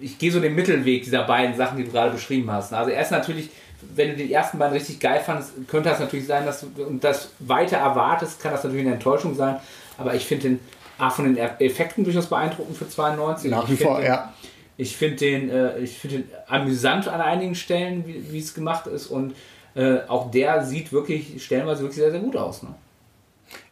[0.00, 2.72] ich gehe so den Mittelweg dieser beiden Sachen, die du gerade beschrieben hast.
[2.72, 3.50] Also erst natürlich,
[3.96, 6.68] wenn du die ersten beiden richtig geil fandest, könnte das natürlich sein, dass du
[7.00, 9.56] das weiter erwartest, kann das natürlich eine Enttäuschung sein.
[9.96, 10.60] Aber ich finde den
[10.98, 13.50] A von den Effekten durchaus beeindruckend für 92.
[13.50, 14.32] Nach wie finde vor, den- ja.
[14.76, 18.86] ich finde den, äh, ich find den amüsant an einigen Stellen, wie wie es gemacht
[18.86, 19.06] ist.
[19.08, 19.34] Und
[19.78, 22.62] äh, auch der sieht wirklich stellenweise wirklich sehr, sehr gut aus.
[22.62, 22.70] Ne?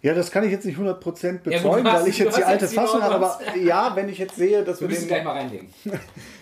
[0.02, 2.44] Ja, das kann ich jetzt nicht 100% Ja, gut, bezeugen, hast- weil ich jetzt die
[2.44, 3.14] alte Fassung habe.
[3.16, 5.68] Aber ja, wenn ich jetzt sehe, dass Wir wir den, gleich mal reinlegen.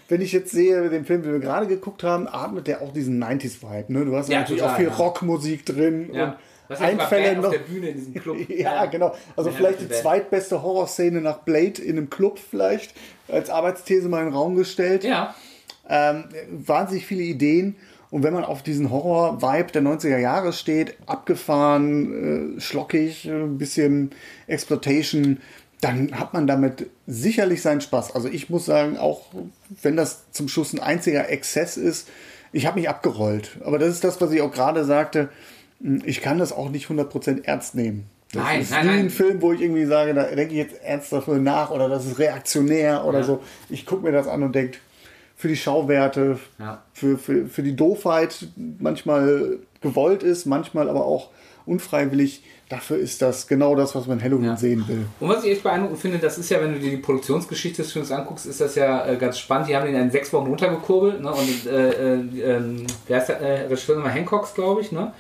[0.09, 3.23] wenn ich jetzt sehe, den Film, den wir gerade geguckt haben, atmet der auch diesen
[3.23, 3.93] 90s-Vibe.
[3.93, 4.05] Ne?
[4.05, 4.95] Du hast Ja, natürlich total, auch viel ja.
[4.95, 6.25] Rockmusik drin Ja.
[6.25, 6.35] und
[6.69, 7.51] Was Einfälle Band auf noch.
[7.53, 8.37] der Bühne in diesem Club?
[8.51, 9.15] Ja, genau.
[9.37, 12.95] Also Ja, vielleicht die zweitbeste Horrorszene nach Blade in einem Club vielleicht
[13.29, 15.03] als Arbeitsthese mal in den Raum gestellt.
[15.05, 15.35] Ja.
[15.89, 17.77] Ähm, wahnsinnig viele Ideen.
[18.15, 23.59] Und wenn man auf diesen Horror-Vibe der 90er Jahre steht, abgefahren, äh, schlockig, äh, ein
[23.59, 24.13] bisschen
[24.47, 25.39] Exploitation,
[25.81, 28.15] dann hat man damit sicherlich seinen Spaß.
[28.15, 29.23] Also ich muss sagen, auch
[29.83, 32.09] wenn das zum Schluss ein einziger Exzess ist,
[32.53, 33.59] ich habe mich abgerollt.
[33.65, 35.29] Aber das ist das, was ich auch gerade sagte.
[36.05, 38.05] Ich kann das auch nicht 100% ernst nehmen.
[38.33, 40.81] Das Nein, ist nein, nie ein Film, wo ich irgendwie sage, da denke ich jetzt
[40.85, 43.25] ernst dafür nach oder das ist reaktionär oder Ja.
[43.25, 43.43] so.
[43.71, 44.79] Ich gucke mir das an und denke,
[45.45, 46.83] für die Schauwerte, Ja.
[46.95, 48.47] für, für, für die Doofheit
[48.79, 51.29] manchmal gewollt ist, manchmal aber auch
[51.67, 52.43] unfreiwillig.
[52.71, 54.57] Dafür ist das genau das, was man in Halloween Ja.
[54.57, 55.05] sehen will.
[55.21, 57.93] Und was ich echt beeindruckend finde, das ist ja, wenn du dir die Produktionsgeschichte des
[57.93, 59.69] Films anguckst, ist das ja äh, ganz spannend.
[59.69, 61.21] Die haben den in sechs Wochen runtergekurbelt.
[61.21, 61.31] Ne?
[61.31, 62.15] Und äh, äh,
[62.57, 64.15] ähm, wer ist der äh, Regisseur nochmal?
[64.15, 64.93] Hancocks, glaube ich.
[64.93, 65.13] Ne?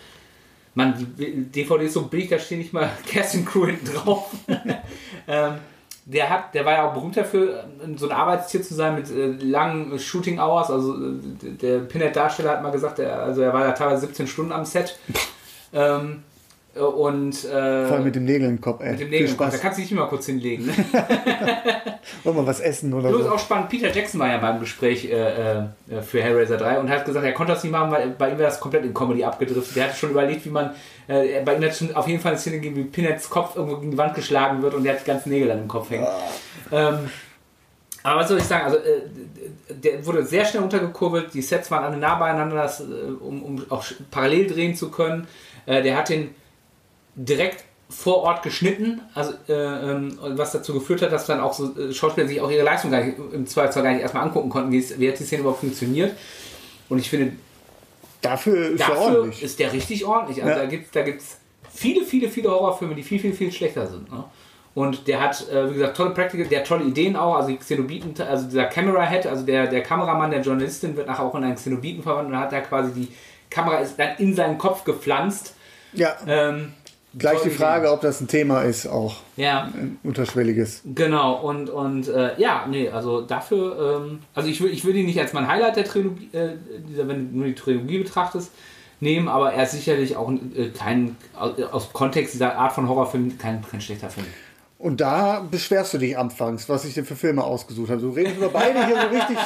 [0.72, 4.30] Mann, die DVD ist so billig, da steht nicht mal Kerstin Crew hinten drauf.
[5.28, 5.52] ähm,
[6.06, 7.64] der, hat, der war ja auch berühmt dafür,
[7.96, 10.70] so ein Arbeitstier zu sein mit äh, langen Shooting Hours.
[10.70, 14.52] Also äh, der Pinhead-Darsteller hat mal gesagt, er, also er war ja teilweise 17 Stunden
[14.52, 14.98] am Set.
[15.72, 16.22] ähm,
[16.80, 18.92] und äh, Vor allem mit dem Nägel im Kopf, ey.
[18.92, 19.28] mit dem Nägel.
[19.28, 19.60] Da Spaß.
[19.60, 20.66] kannst du dich nicht mal kurz hinlegen.
[20.66, 20.72] Ne?
[22.24, 23.30] Wollen wir was essen oder ist so?
[23.30, 27.04] auch spannend, Peter Jackson war ja beim Gespräch äh, äh, für Hellraiser 3 und hat
[27.04, 29.76] gesagt, er konnte das nicht machen, weil bei ihm wäre das komplett in Comedy abgedriftet.
[29.76, 30.70] Der hatte schon überlegt, wie man,
[31.06, 33.76] äh, bei ihm hat schon auf jeden Fall eine Szene gegeben, wie Pinheads Kopf irgendwo
[33.76, 36.06] gegen die Wand geschlagen wird und der hat die ganzen Nägel dann im Kopf hängen.
[36.72, 37.10] Ähm,
[38.02, 39.02] aber was soll ich sagen, also äh,
[39.68, 42.84] der wurde sehr schnell untergekurbelt, die Sets waren alle nah beieinander, das, äh,
[43.20, 45.26] um, um auch parallel drehen zu können.
[45.66, 46.34] Äh, der hat den
[47.14, 51.78] direkt vor Ort geschnitten, also äh, ähm, was dazu geführt hat, dass dann auch so
[51.78, 54.72] äh, Schauspieler sich auch ihre Leistung gar nicht, im Zweifelsfall gar nicht erstmal angucken konnten,
[54.72, 56.16] wie, es, wie hat die Szene überhaupt funktioniert.
[56.88, 57.32] Und ich finde,
[58.22, 59.42] Dafür ist dafür ordentlich.
[59.42, 60.42] ist der richtig ordentlich.
[60.42, 60.62] Also Ja.
[60.64, 61.36] da gibt es da gibt's
[61.72, 64.10] viele, viele, viele Horrorfilme, die viel, viel, viel schlechter sind.
[64.10, 64.24] Ne?
[64.74, 67.36] Und der hat, äh, wie gesagt, tolle Practical, der hat tolle Ideen auch.
[67.36, 71.24] Also die Xenobiten, also dieser Camera Head, also der, der Kameramann der Journalistin wird nachher
[71.24, 73.08] auch in einen Xenobiten verwandelt und hat da quasi die
[73.50, 75.54] Kamera ist dann in seinen Kopf gepflanzt.
[75.92, 76.72] Ja, Ähm,
[77.18, 80.82] gleich die Frage, ob das ein Thema ist, auch Ja, ein unterschwelliges.
[80.84, 85.06] Genau, und, und äh, ja, nee, also dafür, ähm, also ich, will, ich würde ihn
[85.06, 86.50] nicht als mein Highlight der Trilogie, äh,
[86.88, 88.50] dieser, wenn du nur die Trilogie betrachtest,
[89.00, 93.38] nehmen, aber er ist sicherlich auch äh, kein, aus, aus Kontext dieser Art von Horrorfilm
[93.38, 94.26] kein, kein schlechter Film.
[94.84, 98.02] Und da beschwerst du dich anfangs, was ich dir für Filme ausgesucht habe.
[98.02, 99.38] Du redest über beide hier so richtig,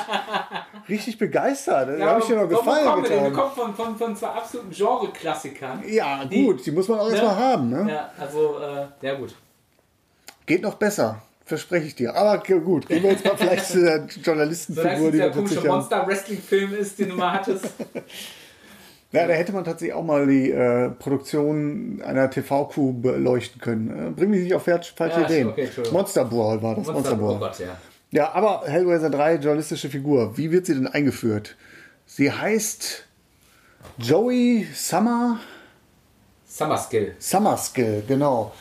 [0.89, 2.01] richtig begeistert.
[2.01, 3.24] Da habe ich dir noch Gefallen denn?
[3.24, 3.32] Getan.
[3.32, 5.84] kommen von, von, von zwei absoluten Genre-Klassikern.
[5.86, 7.70] Ja, Die- gut, die muss man auch erstmal haben.
[7.70, 7.86] Ne?
[7.89, 9.36] Ja, also, äh, ja gut.
[10.45, 12.16] Geht noch besser, verspreche ich dir.
[12.16, 15.68] Aber gut, gehen wir jetzt mal vielleicht zu der Journalistenfigur, es die wir komische.
[15.68, 17.64] Monster-Wrestling-Film ist, den du mal hattest.
[19.11, 24.09] Ja, da hätte man tatsächlich auch mal die äh, Produktion einer TV-Crew beleuchten können.
[24.09, 25.48] Äh, bring mich nicht auf falsche Ja, Ideen.
[25.48, 25.98] okay, Entschuldigung.
[25.98, 26.86] Monster Brawl war das.
[26.86, 27.78] Monster, Monster, oh Gott, ja.
[28.11, 30.36] Ja, aber Hellraiser 3, journalistische Figur.
[30.36, 31.56] Wie wird sie denn eingeführt?
[32.06, 33.04] Sie heißt
[33.98, 35.38] Joey Summer
[36.46, 37.14] Summerskill.
[37.18, 38.52] Summerskill, genau.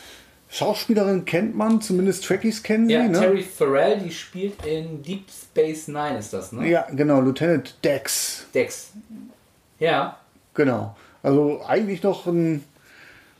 [0.50, 2.94] Schauspielerin kennt man, zumindest Trekkies kennen sie.
[2.94, 3.18] Ja, ne?
[3.18, 6.68] Terry Farrell, die spielt in Deep Space Nine, ist das, ne?
[6.68, 8.46] ja, genau, Lieutenant Dex.
[8.54, 8.92] Dex.
[9.78, 10.18] Ja,
[10.58, 10.96] Genau.
[11.22, 12.64] Also eigentlich noch ein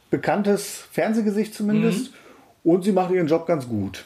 [0.09, 2.13] bekanntes Fernsehgesicht zumindest.
[2.13, 2.73] Mhm.
[2.73, 4.05] Und sie macht ihren Job ganz gut.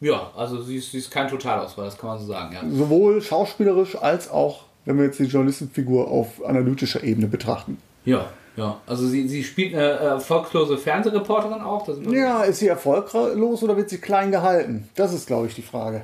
[0.00, 2.60] ja, also sie ist, sie ist kein Totalausfall, das kann man so sagen, ja.
[2.70, 7.78] Sowohl schauspielerisch als auch, wenn wir jetzt die Journalistenfigur auf analytischer Ebene betrachten.
[8.04, 8.26] Ja,
[8.56, 8.80] ja.
[8.86, 11.88] Also sie, sie spielt eine äh, erfolglose Fernsehreporterin auch.
[12.10, 14.88] Ja, ist sie erfolglos oder wird sie klein gehalten?
[14.94, 16.02] Das ist, glaube ich, die Frage.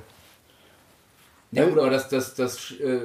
[1.53, 3.01] Ja gut, aber das, das, das, äh,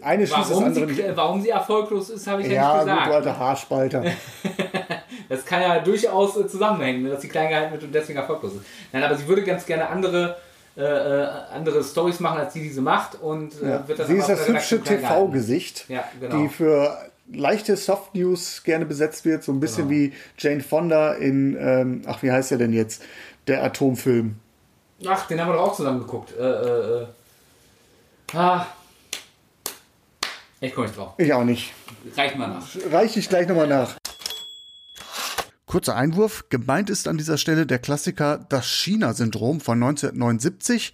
[0.00, 1.16] Eine schließt das warum, andere sie, nicht.
[1.16, 3.08] warum sie erfolglos ist, habe ich ja, Ja, nicht gut, gesagt.
[3.10, 4.04] du alter Haarspalter.
[5.28, 8.54] Das kann ja durchaus äh, zusammenhängen, ne, dass sie klein gehalten wird und deswegen erfolglos
[8.54, 8.62] ist.
[8.92, 10.36] Nein, aber sie würde ganz gerne andere,
[10.76, 13.20] äh, äh, andere Stories machen, als die, sie macht.
[13.20, 13.88] Und äh, Ja.
[13.88, 14.80] wird dann Sie ist das hübsche.
[14.82, 16.36] TV-Gesicht, Ja, genau.
[16.42, 16.96] die für
[17.32, 19.42] leichte Soft News gerne besetzt wird.
[19.42, 19.98] So ein bisschen Genau.
[20.00, 23.02] wie Jane Fonda in, ähm, ach, wie heißt der denn jetzt?
[23.48, 24.36] Der Atomfilm.
[25.08, 26.34] Ach, den haben wir doch auch zusammen geguckt.
[26.38, 27.06] Äh, äh, äh.
[28.36, 28.66] Ah.
[30.60, 31.14] Ich komme nicht drauf.
[31.16, 31.72] Ich auch nicht.
[32.16, 32.68] Reicht mal nach.
[32.90, 33.96] Reiche ich gleich nochmal nach.
[35.64, 36.44] Kurzer Einwurf.
[36.50, 40.92] Gemeint ist an dieser Stelle der Klassiker Das China-Syndrom von 1979.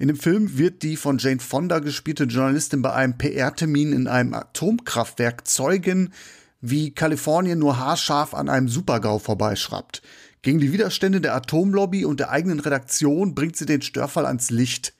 [0.00, 4.34] In dem Film wird die von Jane Fonda gespielte Journalistin bei einem PR-Termin in einem
[4.34, 6.12] Atomkraftwerk zeugen,
[6.60, 10.02] wie Kalifornien nur haarscharf an einem Supergau vorbeischraubt.
[10.42, 14.92] Gegen die Widerstände der Atomlobby und der eigenen Redaktion bringt sie den Störfall ans Licht.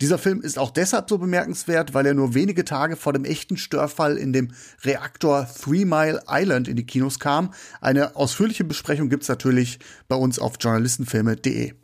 [0.00, 3.56] Dieser Film ist auch deshalb so bemerkenswert, weil er nur wenige Tage vor dem echten
[3.56, 4.52] Störfall in dem
[4.84, 7.52] Reaktor Three Mile Island in die Kinos kam.
[7.80, 11.74] Eine ausführliche Besprechung gibt's natürlich bei uns auf journalistenfilme.de.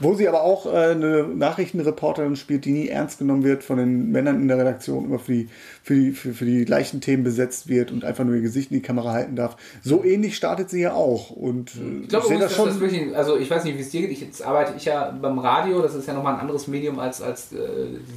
[0.00, 4.10] Wo sie aber auch äh, eine Nachrichtenreporterin spielt, die nie ernst genommen wird von den
[4.10, 5.48] Männern in der Redaktion, immer für die,
[5.82, 8.78] für die, für, für die gleichen Themen besetzt wird und einfach nur ihr Gesicht in
[8.78, 9.56] die Kamera halten darf.
[9.82, 11.30] So ähnlich startet sie ja auch.
[11.30, 13.90] Und äh, Ich glaube, sehe übrigens, dass das wirklich, also ich weiß nicht, wie es
[13.90, 14.12] dir geht.
[14.12, 17.20] Ich, jetzt arbeite ich ja beim Radio, das ist ja nochmal ein anderes Medium als,
[17.20, 17.58] als äh,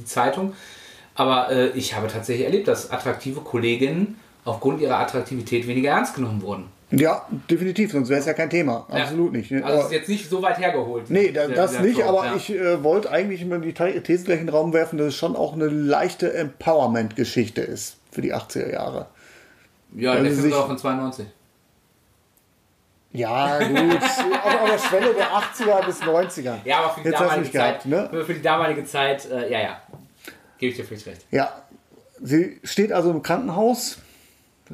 [0.00, 0.54] die Zeitung.
[1.14, 6.40] Aber äh, ich habe tatsächlich erlebt, dass attraktive Kolleginnen aufgrund ihrer Attraktivität weniger ernst genommen
[6.40, 6.64] wurden.
[6.92, 8.86] Ja, definitiv, sonst wäre es ja kein Thema.
[8.92, 9.02] Ja.
[9.02, 9.50] Absolut nicht.
[9.52, 11.10] Also Aber- ist jetzt nicht so weit hergeholt.
[11.10, 12.36] Nee, da, der- das der nicht, Talk, aber ja.
[12.36, 15.34] ich äh, wollte eigentlich immer die These gleich in den Raum werfen, dass es schon
[15.34, 19.06] auch eine leichte Empowerment-Geschichte ist für die 80er Jahre.
[19.96, 21.26] Ja, weil der Film sich- auch von 92.
[23.12, 23.76] Ja, gut.
[24.02, 26.54] auf, auf der Schwelle der 80er bis 90er.
[26.64, 28.08] Ja, aber für die Jetzt damalige Zeit, gehabt, ne?
[28.10, 29.80] für, für die damalige Zeit, äh, ja, ja.
[30.58, 31.24] Gebe ich dir völlig recht.
[31.30, 31.62] Ja,
[32.22, 33.98] sie steht also im Krankenhaus,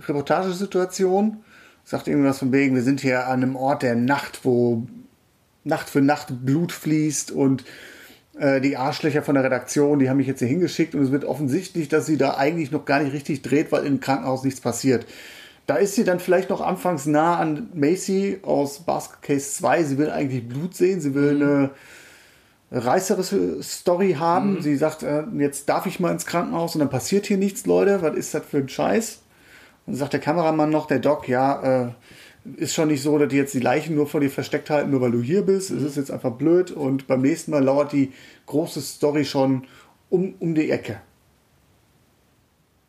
[0.07, 1.45] Reportagesituation,
[1.85, 4.87] sagt irgendwas von wegen, wir sind hier an einem Ort der Nacht, wo
[5.65, 7.65] Nacht für Nacht Blut fließt und
[8.39, 11.25] äh, die Arschlöcher von der Redaktion, die haben mich jetzt hier hingeschickt und es wird
[11.25, 15.07] offensichtlich, dass sie da eigentlich noch gar nicht richtig dreht, weil im Krankenhaus nichts passiert.
[15.67, 19.85] Da ist sie dann vielleicht noch anfangs nah an Macy aus Basket Case 2.
[19.85, 21.71] Sie will eigentlich Blut sehen, sie will eine
[22.73, 24.61] reißerische Story haben.
[24.61, 28.03] Sie sagt, äh, jetzt darf ich mal ins Krankenhaus und dann passiert hier nichts, Leute.
[28.03, 29.21] Was ist das für ein Scheiß?
[29.87, 31.91] Dann sagt der Kameramann noch, der Doc, ja, äh,
[32.57, 35.01] ist schon nicht so, dass die jetzt die Leichen nur vor dir versteckt halten, nur
[35.01, 35.71] weil du hier bist.
[35.71, 38.13] Es ist jetzt einfach blöd und beim nächsten Mal lauert die
[38.47, 39.65] große Story schon
[40.11, 41.01] um, um die Ecke.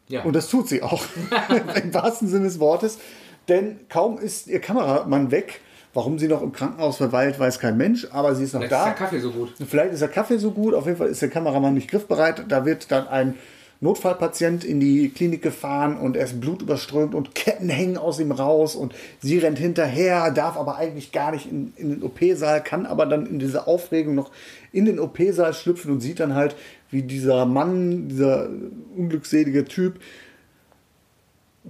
[0.07, 0.23] Ja.
[0.23, 1.03] Und das tut sie auch.
[1.83, 2.99] Im wahrsten Sinne des Wortes.
[3.47, 5.61] Denn kaum ist ihr Kameramann weg.
[5.95, 8.89] Warum sie noch im Krankenhaus verweilt, weiß kein Mensch, aber sie ist noch Vielleicht da.
[8.89, 9.53] ist der Kaffee so gut.
[9.67, 12.45] Vielleicht ist der Kaffee so gut, auf jeden Fall ist der Kameramann nicht griffbereit.
[12.47, 13.35] Da wird dann ein
[13.83, 18.75] Notfallpatient in die Klinik gefahren und er ist blutüberströmt und Ketten hängen aus ihm raus
[18.75, 23.05] und sie rennt hinterher, darf aber eigentlich gar nicht in, in den OP-Saal, kann aber
[23.05, 24.31] dann in dieser Aufregung noch
[24.71, 26.55] in den OP-Saal schlüpfen und sieht dann halt,
[26.89, 28.49] wie dieser Mann, dieser
[28.95, 29.99] unglückselige Typ,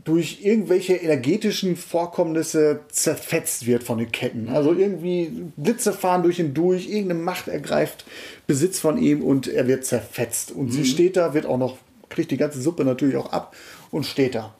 [0.04, 4.50] durch irgendwelche energetischen Vorkommnisse zerfetzt wird von den Ketten.
[4.50, 8.06] Also irgendwie Blitze fahren durch ihn durch, irgendeine Macht ergreift
[8.48, 10.52] Besitz von ihm und er wird zerfetzt.
[10.52, 11.78] Und sie steht da, wird auch noch,
[12.14, 13.56] kriegt die ganze Suppe natürlich auch ab
[13.92, 14.54] und steht da.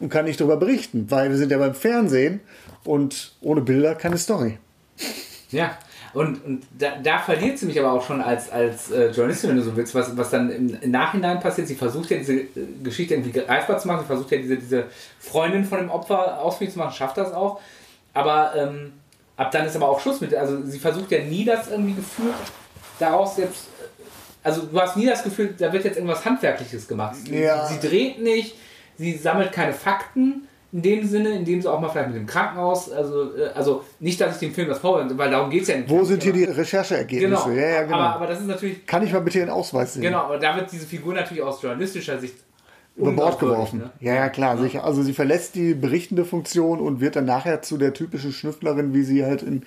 [0.00, 2.40] Und kann nicht darüber berichten, weil wir sind ja beim Fernsehen
[2.84, 4.58] und ohne Bilder keine Story.
[5.50, 5.78] Ja,
[6.14, 9.56] und, und da, da verliert sie mich aber auch schon als, als äh, Journalistin, wenn
[9.56, 11.68] du so willst, was, was dann im, Nachhinein passiert.
[11.68, 12.48] Sie versucht ja diese äh,
[12.82, 14.84] Geschichte irgendwie greifbar zu machen, sie versucht ja diese, diese
[15.18, 17.60] Freundin von dem Opfer ausfindig zu machen, schafft das auch.
[18.12, 18.92] Aber ähm,
[19.36, 20.34] ab dann ist aber auch Schluss mit.
[20.34, 22.34] Also sie versucht ja nie das irgendwie gefühlt
[22.98, 23.68] daraus jetzt.
[24.42, 27.16] Also du hast nie das Gefühl, da wird jetzt irgendwas Handwerkliches gemacht.
[27.16, 27.66] Sie, Ja.
[27.66, 28.56] sie dreht nicht,
[28.98, 32.90] sie sammelt keine Fakten in dem Sinne, indem sie auch mal vielleicht mit dem Krankenhaus,
[32.90, 35.76] also, äh, also nicht, dass ich dem Film das vorwende, weil darum geht es ja
[35.76, 35.90] nicht.
[35.90, 37.44] Wo sind hier die Rechercheergebnisse?
[37.44, 37.96] Genau, Ja, ja, genau.
[37.96, 40.02] aber, aber das ist natürlich, Kann ich mal bitte den Ausweis sehen?
[40.02, 42.34] genau, aber da wird diese Figur natürlich aus journalistischer Sicht
[42.96, 43.80] über Bord geworfen.
[43.80, 43.90] ne?
[44.00, 44.82] Ja, ja, klar, sicher.
[44.84, 49.02] Also sie verlässt die berichtende Funktion und wird dann nachher zu der typischen Schnüfflerin, wie
[49.02, 49.62] sie halt in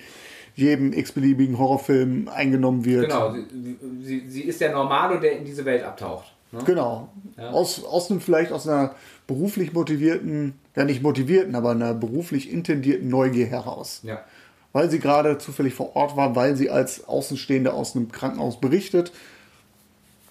[0.56, 3.08] jedem x-beliebigen Horrorfilm eingenommen wird.
[3.08, 6.32] Genau, sie, sie, sie ist der Normalo, der in diese Welt abtaucht.
[6.50, 6.60] Ne?
[6.64, 7.08] Genau.
[7.36, 8.94] Aus, aus einem vielleicht aus einer
[9.26, 14.00] beruflich motivierten, ja nicht motivierten, aber einer beruflich intendierten Neugier heraus.
[14.02, 14.24] Ja.
[14.72, 19.12] Weil sie gerade zufällig vor Ort war, weil sie als Außenstehende aus einem Krankenhaus berichtet,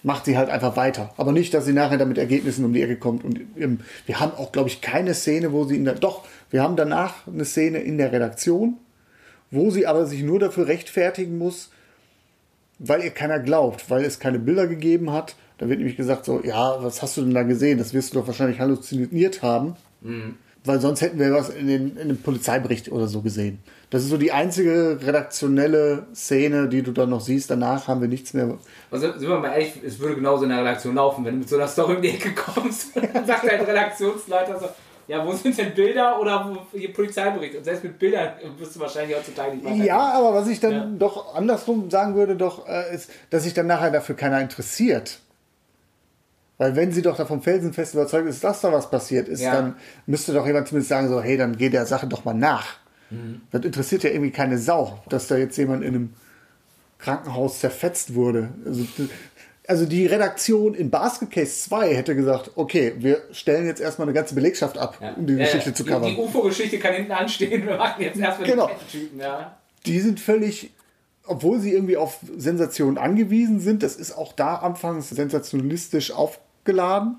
[0.02, 1.14] macht sie halt einfach weiter.
[1.18, 3.24] Aber nicht, dass sie nachher damit Ergebnissen um die Ecke kommt.
[3.24, 3.42] Und
[4.06, 5.96] wir haben auch, glaube ich, keine Szene, wo sie in der.
[5.96, 8.78] Doch, wir haben danach eine Szene in der Redaktion,
[9.52, 11.70] wo sie aber sich nur dafür rechtfertigen muss,
[12.80, 15.36] weil ihr keiner glaubt, weil es keine Bilder gegeben hat.
[15.58, 17.78] Da wird nämlich gesagt, so, ja, was hast du denn da gesehen?
[17.78, 19.76] Das wirst du doch wahrscheinlich halluziniert haben.
[20.66, 23.60] Weil sonst hätten wir was in, den, in einem Polizeibericht oder so gesehen.
[23.92, 27.52] Das ist so die einzige redaktionelle Szene, die du dann noch siehst.
[27.52, 28.58] Danach haben wir nichts mehr.
[28.90, 31.50] Also sind wir mal ehrlich, es würde genauso in der Redaktion laufen, wenn du mit
[31.50, 32.94] so einer Story um die Ecke kommst
[33.28, 34.68] sagt dein Redaktionsleiter so,
[35.08, 37.56] ja, wo sind denn Bilder oder wo hier Polizeibericht?
[37.56, 39.76] Und selbst mit Bildern wirst du wahrscheinlich heutzutage nicht weiter.
[39.84, 40.86] Ja, aber was ich dann Ja.
[40.98, 45.20] doch andersrum sagen würde, doch, äh, ist, dass sich dann nachher dafür keiner interessiert.
[46.58, 49.54] Weil wenn sie doch da vom Felsenfest überzeugt ist, dass da was passiert ist, Ja.
[49.54, 49.76] dann
[50.06, 52.78] müsste doch jemand zumindest sagen, so, hey, dann geh der Sache doch mal nach.
[53.10, 53.42] Mhm.
[53.52, 56.14] Das interessiert ja irgendwie keine Sau, dass da jetzt jemand in einem
[56.98, 58.50] Krankenhaus zerfetzt wurde.
[58.66, 58.86] Also,
[59.68, 64.14] Also die Redaktion in Basket Case 2 hätte gesagt, okay, wir stellen jetzt erstmal eine
[64.14, 66.04] ganze Belegschaft ab, um die Geschichte zu covern.
[66.10, 67.66] Die, die UFO-Geschichte kann hinten anstehen.
[67.66, 68.70] Wir machen jetzt erstmal Genau.
[68.92, 69.58] die Typen, ja.
[69.86, 70.72] die sind völlig,
[71.26, 77.18] obwohl sie irgendwie auf Sensationen angewiesen sind, das ist auch da anfangs sensationalistisch aufgeladen.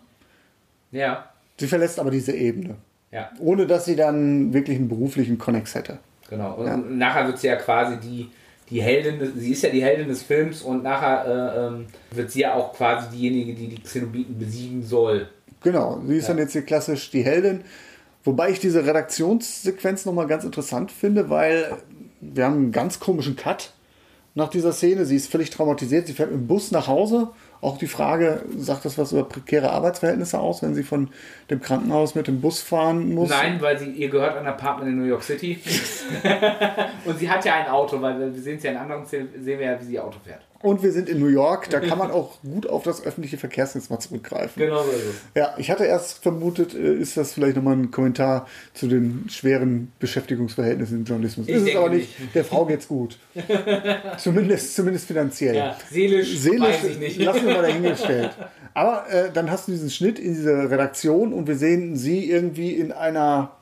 [0.92, 2.76] Ja, Sie verlässt aber diese Ebene,
[3.10, 5.98] ja, ohne dass sie dann wirklich einen beruflichen Konnex hätte.
[6.28, 6.54] genau.
[6.54, 8.28] Und nachher wird sie ja quasi die,
[8.70, 12.40] die Heldin, sie ist ja die Heldin des Films und nachher äh, ähm, wird sie
[12.40, 15.28] ja auch quasi diejenige, die die Xenobiten besiegen soll.
[15.62, 17.62] Genau, sie ist dann jetzt hier klassisch die Heldin.
[18.24, 21.76] Wobei ich diese Redaktionssequenz nochmal ganz interessant finde, weil
[22.20, 23.72] wir haben einen ganz komischen Cut
[24.34, 25.06] nach dieser Szene.
[25.06, 27.28] Sie ist völlig traumatisiert, sie fährt mit dem Bus nach Hause.
[27.60, 31.10] Auch die Frage, sagt das was über prekäre Arbeitsverhältnisse aus, wenn sie von
[31.50, 33.30] dem Krankenhaus mit dem Bus fahren muss?
[33.30, 35.58] Nein, weil sie ihr gehört ein Apartment in New York City.
[37.04, 39.58] und sie hat ja ein Auto, weil wir sehen es ja in anderen Szenen, sehen
[39.58, 40.42] wir ja, wie sie Auto fährt.
[40.66, 43.88] Und wir sind in New York, da kann man auch gut auf das öffentliche Verkehrsnetz
[43.88, 44.60] mal zurückgreifen.
[44.60, 45.14] Genau so ist es.
[45.36, 49.92] Ja, ich hatte erst vermutet, äh, ist das vielleicht nochmal ein Kommentar zu den schweren
[50.00, 51.46] Beschäftigungsverhältnissen im Journalismus.
[51.46, 52.08] Ich ist es aber nicht.
[52.34, 53.16] Der Frau geht's gut.
[54.18, 55.54] zumindest, zumindest finanziell.
[55.54, 57.18] Ja, seelisch, Seelisch weiß ich nicht.
[57.20, 58.32] lassen wir mal dahingestellt.
[58.74, 62.72] Aber äh, dann hast du diesen Schnitt in diese Redaktion und wir sehen sie irgendwie
[62.72, 63.52] in einer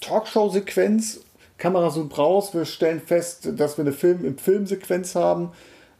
[0.00, 1.20] Talkshow-Sequenz.
[1.58, 5.50] Kamera zoomt raus, wir stellen fest, dass wir eine Film im Filmsequenz haben.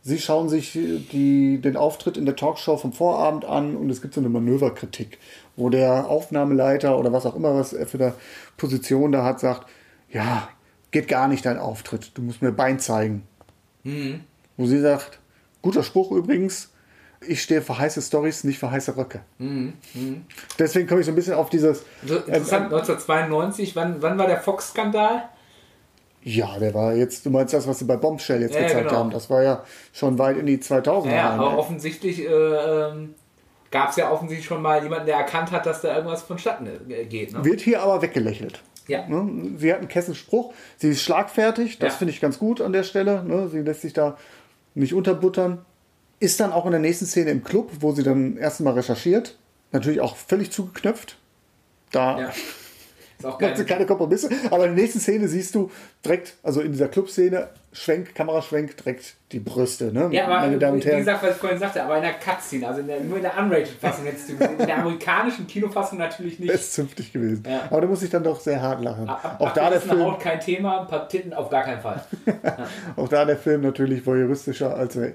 [0.08, 4.14] Sie schauen sich die, den Auftritt in der Talkshow vom Vorabend an und es gibt
[4.14, 5.18] so eine Manöverkritik,
[5.54, 8.14] wo der Aufnahmeleiter oder was auch immer, was er für eine
[8.56, 9.68] Position da hat, sagt,
[10.10, 10.48] ja,
[10.92, 13.24] geht gar nicht dein Auftritt, du musst mir Bein zeigen.
[14.56, 15.18] Wo sie sagt,
[15.60, 16.70] guter Spruch übrigens,
[17.20, 19.20] ich stehe für heiße Stories, nicht für heiße Röcke.
[20.58, 21.84] Deswegen komme ich so ein bisschen auf dieses.
[22.06, 25.28] So, interessant, 1992, wann, wann war der Fox-Skandal?
[26.30, 28.98] Ja, der war jetzt, du meinst das, was sie bei Bombshell jetzt Ja, gezeigt genau.
[29.00, 29.10] haben.
[29.10, 29.64] Das war ja
[29.94, 31.10] schon weit in die 2000er.
[31.10, 31.58] Ja, rein, aber ne?
[31.58, 33.14] offensichtlich äh, ähm,
[33.70, 37.04] gab es ja offensichtlich schon mal jemanden, der erkannt hat, dass da irgendwas vonstatten äh,
[37.06, 37.32] geht.
[37.32, 37.44] Ne?
[37.44, 38.62] Wird hier aber weggelächelt.
[38.88, 39.06] Ja.
[39.06, 39.52] Ne?
[39.56, 41.98] Sie hat einen Kesselspruch, sie ist schlagfertig, das Ja.
[41.98, 43.22] finde ich ganz gut an der Stelle.
[43.24, 43.48] Ne?
[43.48, 44.18] Sie lässt sich da
[44.74, 45.64] nicht unterbuttern.
[46.20, 49.36] Ist dann auch in der nächsten Szene im Club, wo sie dann erst mal recherchiert.
[49.72, 51.16] Natürlich auch völlig zugeknöpft.
[51.92, 52.30] Da Ja.
[53.18, 53.52] Ist auch geil.
[53.66, 54.28] keine Kompromisse.
[54.50, 55.70] Aber in der nächsten Szene siehst du
[56.04, 59.92] direkt, also in dieser Clubszene, Schwenk, Kameraschwenk, direkt die Brüste.
[59.92, 60.08] Ne?
[60.12, 61.00] Ja, aber Meine Damen und wie Herren.
[61.00, 63.36] gesagt, was ich vorhin sagte, aber in der Cutscene, also in der, nur in der
[63.36, 66.52] Unrated-Fassung jetzt in der amerikanischen Kinofassung natürlich nicht.
[66.52, 67.42] Das ist zünftig gewesen.
[67.46, 67.62] Ja.
[67.70, 69.08] Aber da muss ich dann doch sehr hart lachen.
[69.08, 72.00] Ab- auch, da der Film, Haut kein Thema, ein paar Titten auf gar keinen Fall.
[72.96, 75.12] auch da der Film natürlich voyeuristischer, als er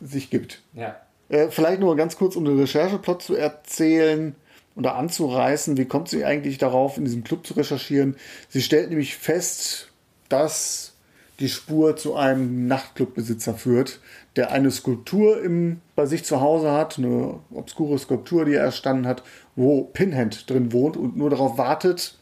[0.00, 0.60] sich gibt.
[0.74, 0.96] Ja.
[1.28, 4.34] Äh, vielleicht nur ganz kurz, um den Rechercheplot zu erzählen
[4.76, 5.76] oder anzureißen.
[5.76, 8.16] Wie kommt sie eigentlich darauf, in diesem Club zu recherchieren?
[8.48, 9.92] Sie stellt nämlich fest,
[10.28, 10.94] dass
[11.40, 14.00] die Spur zu einem Nachtclubbesitzer führt,
[14.36, 19.06] der eine Skulptur im, bei sich zu Hause hat, eine obskure Skulptur, die er erstanden
[19.06, 19.22] hat,
[19.56, 22.18] wo Pinhead drin wohnt und nur darauf wartet,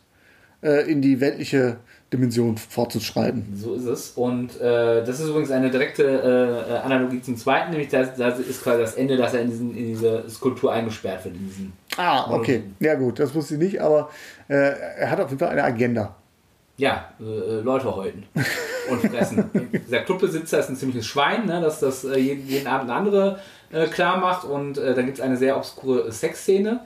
[0.62, 1.78] äh, in die weltliche
[2.12, 3.46] Dimension fortzuschreiten.
[3.56, 4.10] So ist es.
[4.10, 8.62] Und äh, das ist übrigens eine direkte äh, Analogie zum zweiten, nämlich da das ist
[8.62, 11.36] quasi das Ende, dass er in, diesen, in diese Skulptur eingesperrt wird.
[11.36, 12.62] In diesen Ah, okay.
[12.80, 14.08] Ja gut, das wusste ich nicht, aber
[14.48, 16.14] äh, er hat auf jeden Fall eine Agenda.
[16.78, 18.24] ja, äh, äh, Leute häuten
[18.90, 19.50] und fressen.
[19.86, 23.40] Dieser Clubbesitzer ist ein ziemliches Schwein, ne, dass das äh, jeden, jeden Abend eine andere
[23.70, 24.44] äh, klar macht.
[24.44, 26.80] Und äh, dann gibt es eine sehr obskure Sexszene,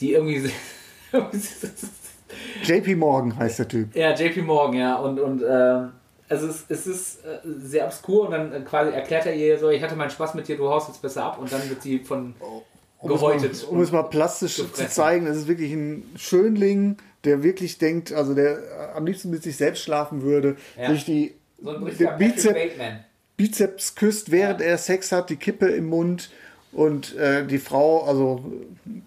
[0.00, 0.50] die irgendwie.
[2.64, 3.94] JP Morgan heißt der Typ.
[3.96, 4.96] Ja, JP Morgan, ja.
[4.96, 5.82] Und, und äh,
[6.28, 9.70] also es, es ist äh, sehr obskur und dann äh, quasi erklärt er ihr so,
[9.70, 11.98] ich hatte meinen Spaß mit dir, du haust jetzt besser ab und dann wird sie
[12.00, 12.34] von
[13.00, 13.62] Um es gehäutet.
[13.62, 14.90] mal, um es mal plastisch zu gefressen.
[14.90, 19.56] zeigen, es ist wirklich ein Schönling, der wirklich denkt, also der am liebsten mit sich
[19.56, 20.90] selbst schlafen würde, Ja.
[20.92, 21.78] sich die so
[22.18, 22.58] Bizep.
[23.36, 26.30] Bizeps küsst, während er Sex hat, die Kippe im Mund
[26.72, 28.44] und äh, die Frau, also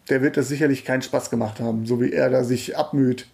[0.09, 3.27] der wird das sicherlich keinen Spaß gemacht haben, so wie er da sich abmüht.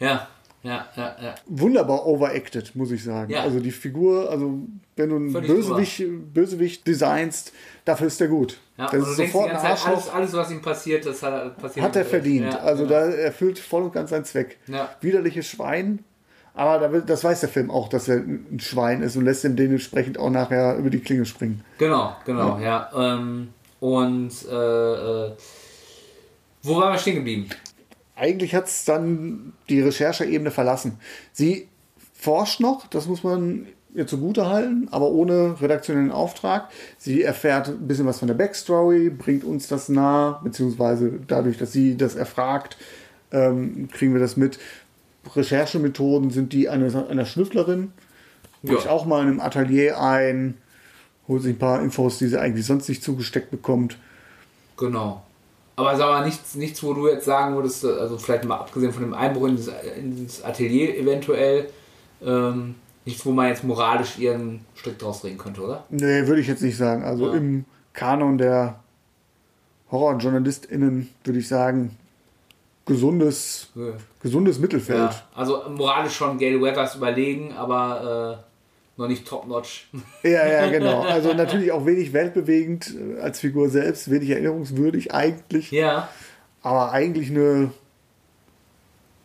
[0.00, 0.26] Ja,
[0.62, 1.34] ja, ja, ja.
[1.46, 3.30] Wunderbar overacted, muss ich sagen.
[3.32, 3.42] Ja.
[3.42, 4.58] Also die Figur, also
[4.96, 7.52] wenn du einen Bösewicht, Bösewicht designst,
[7.84, 8.58] dafür ist der gut.
[8.78, 9.88] Ja das und ist sofort ein Arschloch.
[9.88, 12.52] alles, alles, was ihm passiert, das hat, passiert Hat er ihm verdient.
[12.52, 12.94] Ja, also genau.
[12.94, 14.58] da erfüllt voll und ganz seinen Zweck.
[14.68, 14.88] Ja.
[15.00, 16.04] Widerliches Schwein.
[16.54, 20.18] Aber das weiß der Film auch, dass er ein Schwein ist und lässt ihn dementsprechend
[20.18, 21.64] auch nachher über die Klinge springen.
[21.78, 22.90] Genau, genau, ja.
[22.96, 25.32] Ähm, und äh, äh,
[26.64, 27.48] wo waren wir stehen geblieben?
[28.16, 30.98] Eigentlich hat es dann die Rechercheebene verlassen.
[31.32, 31.68] Sie
[32.12, 36.68] forscht noch, das muss man ihr zugute halten, aber ohne redaktionellen Auftrag.
[36.98, 41.72] Sie erfährt ein bisschen was von der Backstory, bringt uns das nah, beziehungsweise dadurch, dass
[41.72, 42.76] sie das erfragt,
[43.32, 44.58] ähm, kriegen wir das mit.
[45.34, 47.92] Recherchemethoden sind die einer, einer Schnüfflerin.
[48.62, 48.74] Ja.
[48.74, 50.54] Bricht auch mal in einem Atelier ein,
[51.26, 53.98] holt sich ein paar Infos, die sie eigentlich sonst nicht zugesteckt bekommt.
[54.76, 55.22] Genau.
[55.76, 59.02] Aber sag mal, nichts, nichts, wo du jetzt sagen würdest, also vielleicht mal abgesehen von
[59.02, 61.68] dem Einbruch in dieses, in dieses Atelier eventuell,
[62.24, 62.74] ähm,
[63.08, 65.84] nichts, wo man jetzt moralisch ihren Strick draus drehen könnte, oder?
[65.88, 67.02] Nee, würde ich jetzt nicht sagen.
[67.02, 67.34] Also Ja.
[67.34, 67.64] im
[67.94, 68.80] Kanon der
[69.90, 71.96] HorrorjournalistInnen würde ich sagen,
[72.84, 73.92] gesundes, Ja.
[74.22, 74.98] gesundes Mittelfeld.
[75.10, 79.88] Ja, also moralisch schon Gail Weathers überlegen, aber äh, noch nicht top-notch.
[80.22, 81.02] Ja, ja, genau.
[81.02, 86.08] Also natürlich auch wenig weltbewegend äh, als Figur selbst, wenig erinnerungswürdig eigentlich, ja.
[86.62, 87.70] aber eigentlich eine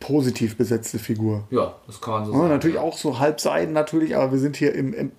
[0.06, 1.44] positiv besetzte Figur.
[1.50, 2.50] Ja, das kann man so Ja, sagen.
[2.50, 5.12] natürlich auch so Halbseiden natürlich, aber wir sind hier im, im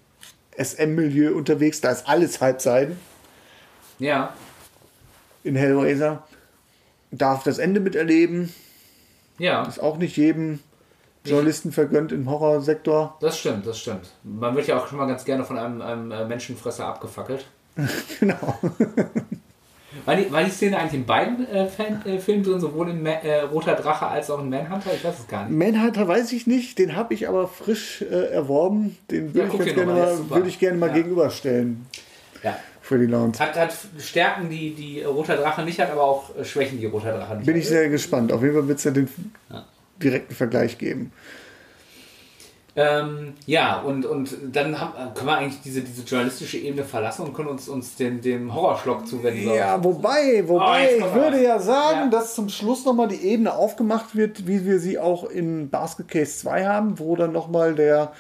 [0.58, 2.98] SM-Milieu unterwegs, da ist alles Halbseiden
[4.00, 4.34] Ja,
[5.44, 6.24] in Hellraiser.
[7.12, 8.54] Darf das Ende miterleben,
[9.38, 10.60] ja, ist auch nicht jedem
[11.24, 13.18] Journalisten vergönnt im Horrorsektor.
[13.22, 14.12] das stimmt, das stimmt.
[14.24, 17.46] Man wird ja auch schon mal ganz gerne von einem, einem äh, Menschenfresser abgefackelt.
[18.20, 18.60] Genau.
[20.04, 23.12] War die, war die Szene eigentlich in beiden äh, äh, Filmen drin, sowohl in Ma
[23.12, 24.92] äh, Roter Drache als auch in Manhunter?
[24.94, 25.58] Ich weiß es gar nicht.
[25.58, 28.98] Manhunter weiß ich nicht, den habe ich aber frisch äh, erworben.
[29.10, 30.94] Den würde Ja, ich, gerne mal, würde ich gerne mal Ja.
[30.94, 31.86] gegenüberstellen
[32.44, 32.58] Ja.
[32.82, 33.40] für die Lounge.
[33.40, 37.36] Hat, hat Stärken, die, die Roter Drache nicht hat, aber auch Schwächen, die Roter Drache
[37.38, 37.62] nicht Bin hat.
[37.62, 38.32] ich sehr gespannt.
[38.34, 39.08] Auf jeden Fall wird es ja den
[40.02, 41.12] direkten Vergleich geben.
[42.78, 47.34] Ähm, ja, und, und dann haben, können wir eigentlich diese, diese journalistische Ebene verlassen und
[47.34, 49.54] können uns, uns den, dem Horrorschlock zuwenden.
[49.54, 52.10] Ja, wobei, Oh, wobei, jetzt ich würde ja sagen, Ja.
[52.10, 56.38] dass zum Schluss nochmal die Ebene aufgemacht wird, wie wir sie auch in Basket Case
[56.40, 58.12] 2 haben, wo dann nochmal der,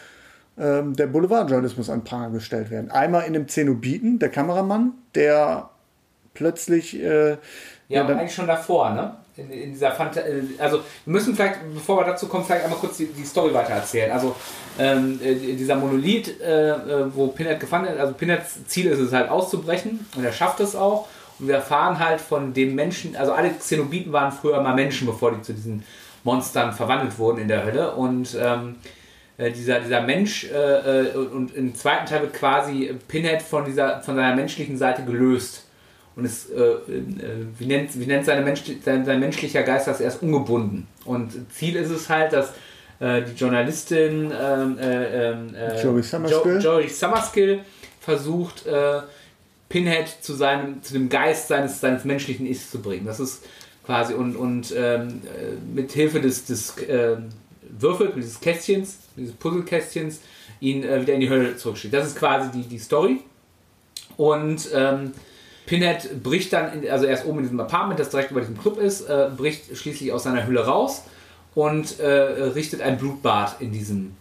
[0.57, 2.91] ähm, der Boulevardjournalismus an Pranger gestellt werden.
[2.91, 5.69] Einmal in dem Zenobiten, der Kameramann, der
[6.33, 7.37] plötzlich äh, Ja,
[7.89, 9.15] ja, dann, eigentlich schon davor, ne?
[9.37, 12.79] In, in dieser Fanta äh, also wir müssen vielleicht, bevor wir dazu kommen, vielleicht einmal
[12.79, 14.11] kurz die, die Story weiter erzählen.
[14.11, 14.35] Also
[14.79, 19.11] ähm, äh, dieser Monolith, äh, äh, wo Pinhead gefangen ist, also Pinheads Ziel ist es
[19.11, 21.07] halt auszubrechen und er schafft es auch.
[21.39, 25.33] Und wir erfahren halt von dem Menschen, also alle Xenobiten waren früher mal Menschen, bevor
[25.33, 25.83] die zu diesen
[26.23, 27.91] Monstern verwandelt wurden in der Hölle.
[27.91, 28.77] Und ähm,
[29.37, 34.15] äh, dieser, dieser Mensch, äh, und im zweiten Teil wird quasi Pinhead von, dieser, von
[34.15, 35.64] seiner menschlichen Seite gelöst.
[36.15, 36.79] Und es, äh, äh,
[37.57, 40.87] wie, nennt, wie nennt seine Mensch, sein, sein menschlicher Geist das erst ungebunden.
[41.03, 42.53] Und Ziel ist es halt, dass
[42.99, 46.61] äh, die Journalistin ähm, äh, ähm, äh, Joey Summerskill.
[46.61, 47.59] Jo, Joey Summerskill
[47.99, 49.01] versucht, äh,
[49.67, 53.05] Pinhead zu seinem, zu dem Geist seines, seines menschlichen Ichs zu bringen.
[53.05, 53.43] Das ist
[53.85, 57.29] quasi und, und ähm, äh, mit Hilfe des, des ähm,
[57.77, 60.21] Würfels, dieses Kästchens, dieses Puzzlekästchens,
[60.59, 61.93] ihn äh, wieder in die Hölle zurückschickt.
[61.93, 63.19] Das ist quasi die, die Story.
[64.17, 65.11] Und ähm,
[65.65, 68.57] Pinhead bricht dann, in, also er ist oben in diesem Apartment, das direkt über diesem
[68.57, 71.03] Club ist, äh, bricht schließlich aus seiner Hülle raus
[71.55, 74.15] und äh, richtet ein Blutbad in diesem,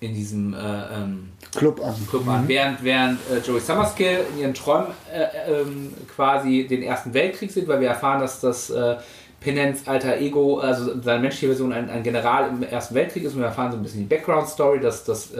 [0.00, 1.94] in diesem äh, ähm, Club an.
[2.08, 2.48] Club an.
[2.48, 7.68] Während, während äh, Joey Summerskill in ihren Träumen äh, ähm, quasi den Ersten Weltkrieg sieht,
[7.68, 8.96] weil wir erfahren, dass das äh,
[9.40, 13.34] Pinheads alter Ego, also seine menschliche Version, ein, ein General im Ersten Weltkrieg ist.
[13.34, 15.30] Und wir erfahren so ein bisschen die Background-Story, dass, dass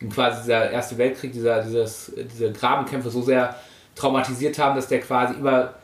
[0.00, 3.56] ihn quasi dieser Erste Weltkrieg, dieser, dieses, diese Grabenkämpfe so sehr
[3.94, 5.74] traumatisiert haben, dass der quasi immer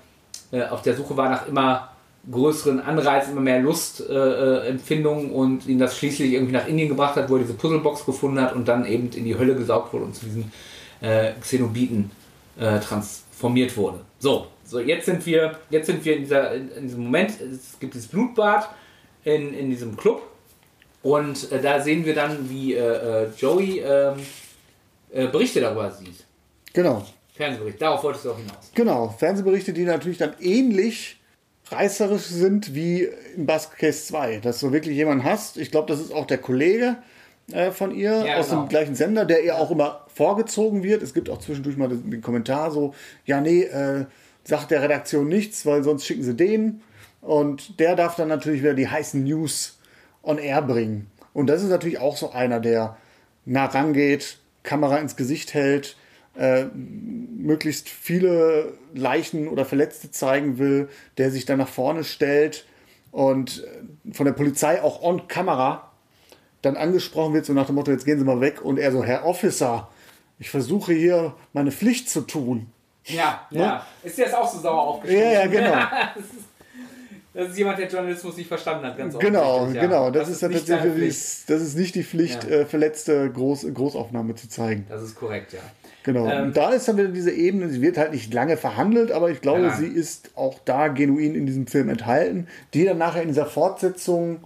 [0.52, 1.90] äh, auf der Suche war nach immer
[2.30, 7.36] größeren Anreizen, immer mehr Lustempfindungen und ihn das schließlich irgendwie nach Indien gebracht hat, wo
[7.36, 10.26] er diese Puzzlebox gefunden hat und dann eben in die Hölle gesaugt wurde und zu
[10.26, 10.52] diesen
[11.00, 12.10] äh, Xenobiten
[12.58, 14.00] äh, transformiert wurde.
[14.18, 17.94] So, so jetzt sind wir, jetzt sind wir in, dieser, in, diesem Moment, es gibt
[17.94, 18.68] dieses Blutbad
[19.24, 20.22] in, in diesem Club
[21.02, 24.16] und äh, da sehen wir dann, wie äh, äh, Joey ähm,
[25.10, 26.24] äh, Berichte darüber sieht.
[26.74, 27.06] Genau.
[27.40, 28.70] Fernsehbericht, darauf wolltest du auch hinaus.
[28.74, 31.20] Genau, Fernsehberichte, die natürlich dann ähnlich
[31.68, 34.38] reißerisch sind wie in Basket Case 2.
[34.38, 36.96] Dass du wirklich jemanden hast, ich glaube, das ist auch der Kollege
[37.52, 38.62] äh, von ihr Ja, aus genau.
[38.62, 41.02] dem gleichen Sender, der ihr auch immer vorgezogen wird.
[41.02, 42.94] Es gibt auch zwischendurch mal den, den Kommentar so,
[43.24, 44.04] ja nee, äh,
[44.44, 46.82] sagt der Redaktion nichts, weil sonst schicken sie den.
[47.20, 49.78] Und der darf dann natürlich wieder die heißen News
[50.22, 51.10] on air bringen.
[51.32, 52.96] Und das ist natürlich auch so einer, der
[53.44, 55.96] nah rangeht, Kamera ins Gesicht hält,
[56.36, 60.88] äh, möglichst viele Leichen oder Verletzte zeigen will,
[61.18, 62.66] der sich dann nach vorne stellt
[63.10, 65.90] und äh, von der Polizei auch on Kamera
[66.62, 69.02] dann angesprochen wird, so nach dem Motto, jetzt gehen Sie mal weg und er so,
[69.02, 69.88] Herr Officer,
[70.38, 72.66] ich versuche hier meine Pflicht zu tun.
[73.04, 73.86] Ja, ja.
[74.02, 75.22] Ist dir das auch so sauer aufgeschrieben?
[75.24, 75.70] Ja, ja, genau.
[76.14, 76.34] das, ist,
[77.32, 79.80] das ist jemand, der Journalismus nicht verstanden hat, ganz Genau, ja.
[79.80, 80.10] genau.
[80.10, 81.16] Das, ist, dann nicht seine tatsächlich,
[81.46, 82.50] das ist nicht die Pflicht, Ja.
[82.50, 84.86] äh, verletzte Groß, Großaufnahme zu zeigen.
[84.88, 85.60] Das ist korrekt, ja.
[86.02, 86.26] Genau.
[86.26, 89.30] Ähm, und da ist dann wieder diese Ebene, sie wird halt nicht lange verhandelt, aber
[89.30, 89.78] ich glaube, nein.
[89.78, 94.38] sie ist auch da genuin in diesem Film enthalten, die dann nachher in dieser Fortsetzung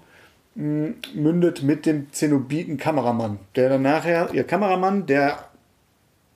[0.56, 5.38] mh, mündet mit dem Zenobiten Kameramann, der dann nachher, ihr Kameramann, der,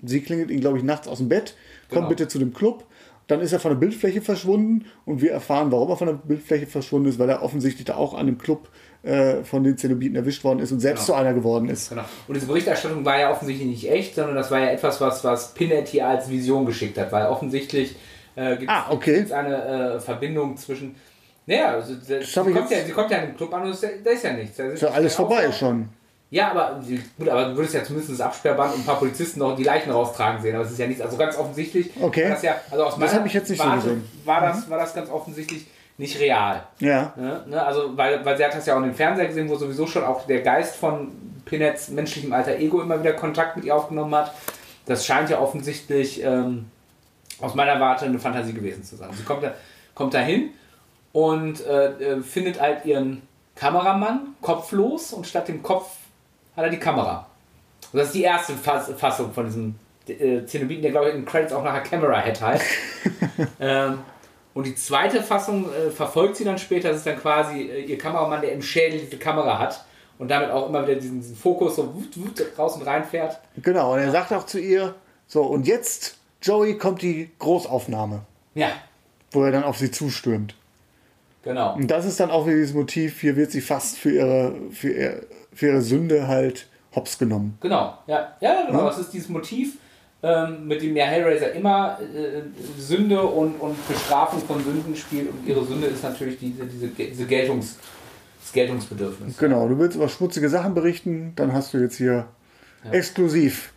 [0.02, 1.54] sie klingelt ihn, glaube ich, nachts aus dem Bett,
[1.88, 2.08] komm Genau.
[2.10, 2.84] bitte zu dem Club
[3.28, 6.66] dann ist er von der Bildfläche verschwunden und wir erfahren, warum er von der Bildfläche
[6.66, 8.68] verschwunden ist, weil er offensichtlich da auch an dem Club
[9.04, 11.16] äh, von den Zenobiten erwischt worden ist und selbst Genau.
[11.18, 11.90] zu einer geworden ist.
[11.90, 12.02] Genau.
[12.26, 15.54] Und diese Berichterstattung war ja offensichtlich nicht echt, sondern das war ja etwas, was, was
[15.54, 17.94] Pinhead hier als Vision geschickt hat, weil offensichtlich
[18.34, 19.20] äh, gibt Ah, okay.
[19.24, 20.94] es eine äh, Verbindung zwischen.
[21.46, 22.18] Naja, also, sie,
[22.52, 24.22] kommt ja, sie kommt ja in den Club an und es ist ja- da ist
[24.24, 24.56] ja nichts.
[24.56, 25.88] Da Ist ja alles vorbei schon.
[26.30, 26.80] Ja, aber
[27.16, 29.90] gut, aber du würdest ja zumindest das Absperrband und ein paar Polizisten noch die Leichen
[29.90, 30.54] raustragen sehen.
[30.54, 31.00] Aber es ist ja nichts.
[31.00, 31.90] Also ganz offensichtlich.
[31.98, 32.24] Okay.
[32.24, 34.10] War das, ja, also aus Das meiner hab ich jetzt nicht so Warte gesehen.
[34.24, 36.66] War das, war das ganz offensichtlich nicht real.
[36.80, 37.14] Ja.
[37.16, 37.44] Ne?
[37.48, 37.62] Ne?
[37.62, 40.26] Also, weil, weil sie hat das ja auch im Fernseher gesehen, wo sowieso schon auch
[40.26, 41.12] der Geist von
[41.46, 44.32] Pinets menschlichem alter Ego immer wieder Kontakt mit ihr aufgenommen hat.
[44.84, 46.66] Das scheint ja offensichtlich ähm,
[47.40, 49.08] aus meiner Warte eine Fantasie gewesen zu sein.
[49.14, 49.54] Sie kommt da,
[49.94, 50.50] kommt da hin
[51.12, 53.22] und äh, äh, findet halt ihren
[53.56, 55.90] Kameramann kopflos und statt dem Kopf
[56.58, 57.26] hat er die Kamera.
[57.92, 59.74] Und das ist die erste Fass Fassung von diesem
[60.08, 62.64] äh, Zenobiten, der glaube ich in den Credits auch nachher Camera Head heißt.
[63.60, 64.00] ähm,
[64.54, 66.88] und die zweite Fassung äh, verfolgt sie dann später.
[66.88, 69.84] Das ist dann quasi äh, ihr Kameramann, der im Schädel diese Kamera hat
[70.18, 73.38] und damit auch immer wieder diesen, diesen Fokus so wut, wut, raus und rein fährt.
[73.62, 74.94] Genau, und er sagt auch zu ihr,
[75.28, 78.22] so, und jetzt, Joey, kommt die Großaufnahme,
[78.54, 78.68] Ja,
[79.30, 80.56] wo er dann auf sie zustürmt.
[81.44, 81.74] genau.
[81.74, 84.90] Und das ist dann auch wieder dieses Motiv, hier wird sie fast für ihre, für
[84.90, 85.22] ihr,
[85.58, 87.58] für ihre Sünde halt hops genommen.
[87.60, 88.78] Genau, ja, ja, genau.
[88.78, 88.84] Ja.
[88.86, 89.76] Das ist dieses Motiv,
[90.22, 92.42] ähm, mit dem ja Hellraiser immer äh,
[92.80, 95.32] Sünde und, und Bestrafung von Sünden spielt.
[95.32, 97.76] Und ihre Sünde ist natürlich diese, diese, diese Geltungs,
[98.40, 99.36] das Geltungsbedürfnis.
[99.36, 102.28] Genau, du willst über schmutzige Sachen berichten, dann hast du jetzt hier
[102.92, 103.72] exklusiv.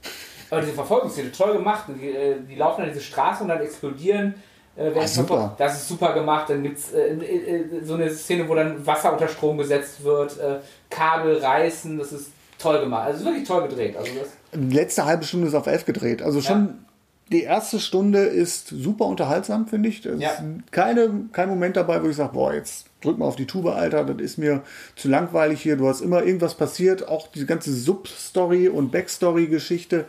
[0.52, 1.86] Aber diese Verfolgungsszene, toll gemacht.
[2.00, 4.36] Die, äh, die laufen an diese Straße und dann explodieren.
[4.78, 5.28] Äh, Ah, super.
[5.28, 5.60] verfolgt.
[5.60, 6.50] Das ist super gemacht.
[6.50, 10.40] Dann gibt es äh, äh, so eine Szene, wo dann Wasser unter Strom gesetzt wird,
[10.40, 11.98] äh, Kabel reißen.
[11.98, 13.08] Das ist toll gemacht.
[13.08, 13.98] Also wirklich toll gedreht.
[13.98, 14.30] Also das,
[14.60, 16.22] Die letzte halbe Stunde ist auf elf gedreht.
[16.22, 16.86] Also schon
[17.32, 20.06] die erste Stunde ist super unterhaltsam, finde ich.
[20.06, 20.32] Ist Ja.
[20.72, 24.04] keine, kein Moment dabei, wo ich sage, boah, jetzt drück mal auf die Tube, Alter,
[24.04, 24.64] das ist mir
[24.98, 25.76] zu langweilig hier.
[25.78, 27.08] Du hast immer irgendwas passiert.
[27.08, 30.06] Auch diese ganze Sub-Story und Backstory-Geschichte,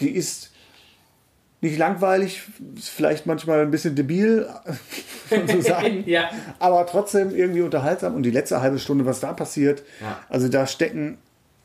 [0.00, 0.50] die ist
[1.64, 2.42] nicht langweilig,
[2.80, 4.48] vielleicht manchmal ein bisschen debil,
[5.50, 6.04] so sagen.
[6.06, 6.30] ja.
[6.58, 8.14] aber trotzdem irgendwie unterhaltsam.
[8.14, 10.20] Und die letzte halbe Stunde, was da passiert, Ja.
[10.28, 11.18] also da stecken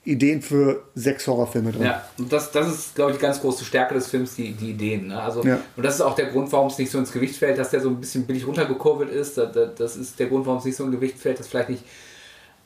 [0.05, 1.83] Ideen für sechs Horrorfilme drin.
[1.83, 4.71] Ja, und das, das ist, glaube ich, die ganz große Stärke des Films, die, die
[4.71, 5.07] Ideen.
[5.07, 5.21] Ne?
[5.21, 5.59] Also, Ja.
[5.75, 7.81] Und das ist auch der Grund, warum es nicht so ins Gewicht fällt, dass der
[7.81, 9.37] so ein bisschen billig runtergekurbelt ist.
[9.37, 11.83] Das, ist der Grund, warum es nicht so ins Gewicht fällt, dass vielleicht nicht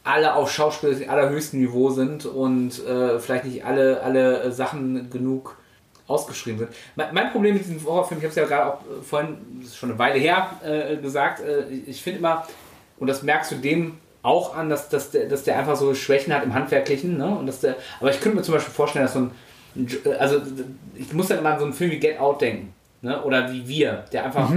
[0.04, 5.10] alle auf Schauspieler auf allerhöchsten Niveau sind und äh, vielleicht nicht alle, alle äh, Sachen
[5.10, 5.58] genug
[6.08, 6.70] ausgeschrieben sind.
[6.96, 9.78] Mein, Problem mit diesem Horrorfilm, ich habe es ja gerade auch äh, vorhin, das ist
[9.78, 12.46] schon eine Weile her, äh, gesagt, äh, ich finde immer,
[12.98, 16.34] und das merkst du dem auch an, dass, dass, der, dass der einfach so Schwächen
[16.34, 17.18] hat im Handwerklichen.
[17.18, 17.28] Ne?
[17.28, 19.32] Und dass der, aber ich könnte mir zum Beispiel vorstellen, dass so ein,
[20.06, 20.42] äh, also
[20.96, 22.74] ich muss dann immer an so einen Film wie Get Out denken.
[23.02, 23.22] Ne?
[23.24, 24.50] Oder wie wir, der einfach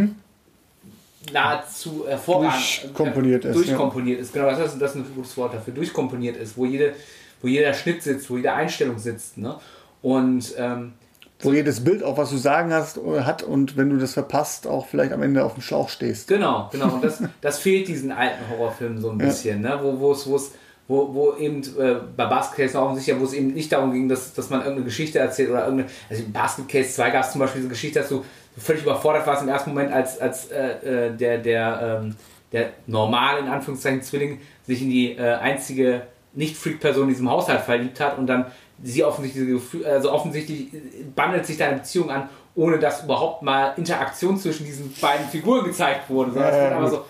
[1.32, 5.74] nahezu hervorragend Durchkomponiert ist, Durchkomponiert ist, genau, das ist, das ist ein gutes Wort dafür.
[5.74, 6.94] Durchkomponiert ist, wo, jede,
[7.42, 9.36] wo jeder Schnitt sitzt, wo jede Einstellung sitzt.
[9.36, 9.56] Ne?
[10.02, 10.92] Und ähm,
[11.40, 14.86] Wo jedes Bild auch was zu sagen hast, hat und wenn du das verpasst, auch
[14.86, 16.28] vielleicht am Ende auf dem Schlauch stehst.
[16.28, 16.94] Genau, genau.
[16.94, 19.26] Und das, das fehlt diesen alten Horrorfilmen so ein Ja.
[19.26, 19.78] bisschen, ne?
[19.82, 20.52] wo, wo es, wo es,
[20.88, 24.08] wo, wo eben äh, bei Basket Case auch sicher, wo es eben nicht darum ging,
[24.08, 25.90] dass, dass man irgendeine Geschichte erzählt oder irgendeine.
[26.08, 28.24] Also in Basket Case 2 gab es zum Beispiel diese Geschichte, dass du
[28.56, 32.16] völlig überfordert warst im ersten Moment, als, als äh, äh, der, der, ähm,
[32.52, 36.02] der normale, in Anführungszeichen, Zwilling sich in die äh, einzige
[36.34, 38.46] Nicht-Freak-Person in diesem Haushalt verliebt hat und dann
[38.82, 40.78] sie offensichtlich, also offensichtlich äh,
[41.14, 45.64] bandelt sich da eine Beziehung an, ohne dass überhaupt mal Interaktion zwischen diesen beiden Figuren
[45.64, 46.32] gezeigt wurde.
[46.32, 46.90] Sondern Ja, ja, gut.
[46.90, 47.04] so,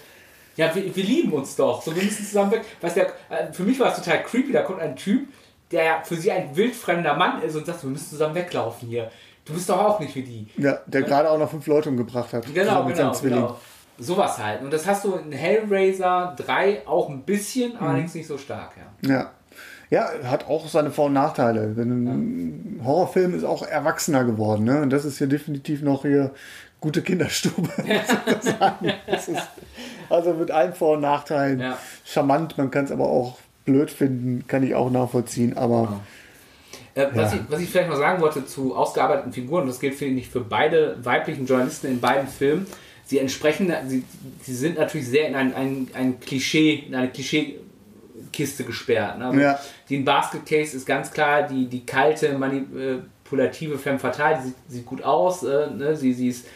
[0.57, 1.83] ja, wir, wir lieben uns doch.
[1.83, 2.63] So, wir müssen zusammen weg.
[2.81, 4.53] Weißt du, äh, für mich war es total creepy.
[4.53, 5.29] Da kommt ein Typ,
[5.71, 9.11] der für sie ein wildfremder Mann ist und sagt, wir müssen zusammen weglaufen hier.
[9.45, 10.47] Du bist doch auch nicht wie die.
[10.57, 12.47] Ja, der gerade auch noch fünf Leute umgebracht hat.
[12.47, 13.41] Genau, zusammen mit genau, seinem Zwilling.
[13.43, 13.57] genau.
[13.99, 14.61] Sowas halt.
[14.63, 17.79] Und das hast du in Hellraiser 3 auch ein bisschen, Mhm.
[17.81, 19.09] allerdings nicht so stark, ja.
[19.15, 19.31] Ja.
[19.91, 21.69] Ja, hat auch seine Vor- und Nachteile.
[21.75, 24.65] Denn ein Horrorfilm ist auch erwachsener geworden.
[24.65, 24.83] Ne?
[24.83, 26.33] Und das ist hier definitiv noch hier
[26.81, 27.69] gute Kinderstube.
[29.07, 29.31] ist
[30.11, 31.79] also mit allen Vor- und Nachteilen Ja.
[32.05, 32.59] charmant.
[32.59, 35.57] Man kann es aber auch blöd finden, kann ich auch nachvollziehen.
[35.57, 36.01] Aber
[36.95, 37.39] Äh, was, Ja.
[37.41, 40.29] ich, was ich vielleicht noch sagen wollte zu ausgearbeiteten Figuren, und das gilt finde ich
[40.31, 42.67] für beide weiblichen Journalisten in beiden Filmen,
[43.05, 44.03] sie entsprechen, sie,
[44.43, 47.09] sie sind natürlich sehr in ein, ein, ein Klischee, in eine
[48.37, 49.19] Klischeekiste gesperrt.
[49.19, 49.27] Ne?
[49.27, 49.59] Also Ja.
[49.89, 54.57] Die in Basket Case ist ganz klar die, die kalte, manipulative Femme Fatale, die sieht,
[54.69, 55.97] sieht gut aus, äh, ne?
[55.97, 56.47] sie, sie ist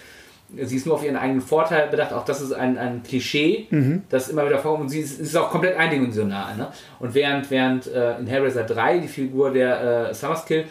[0.53, 2.13] Sie ist nur auf ihren eigenen Vorteil bedacht.
[2.13, 3.69] Auch das ist ein, ein Klischee,
[4.09, 4.83] das immer wieder vorkommt.
[4.83, 6.57] Und sie ist, ist auch komplett eindimensional.
[6.57, 6.73] Ne?
[6.99, 10.65] Und während, während äh, in Hellraiser 3 die Figur der äh, Summerskill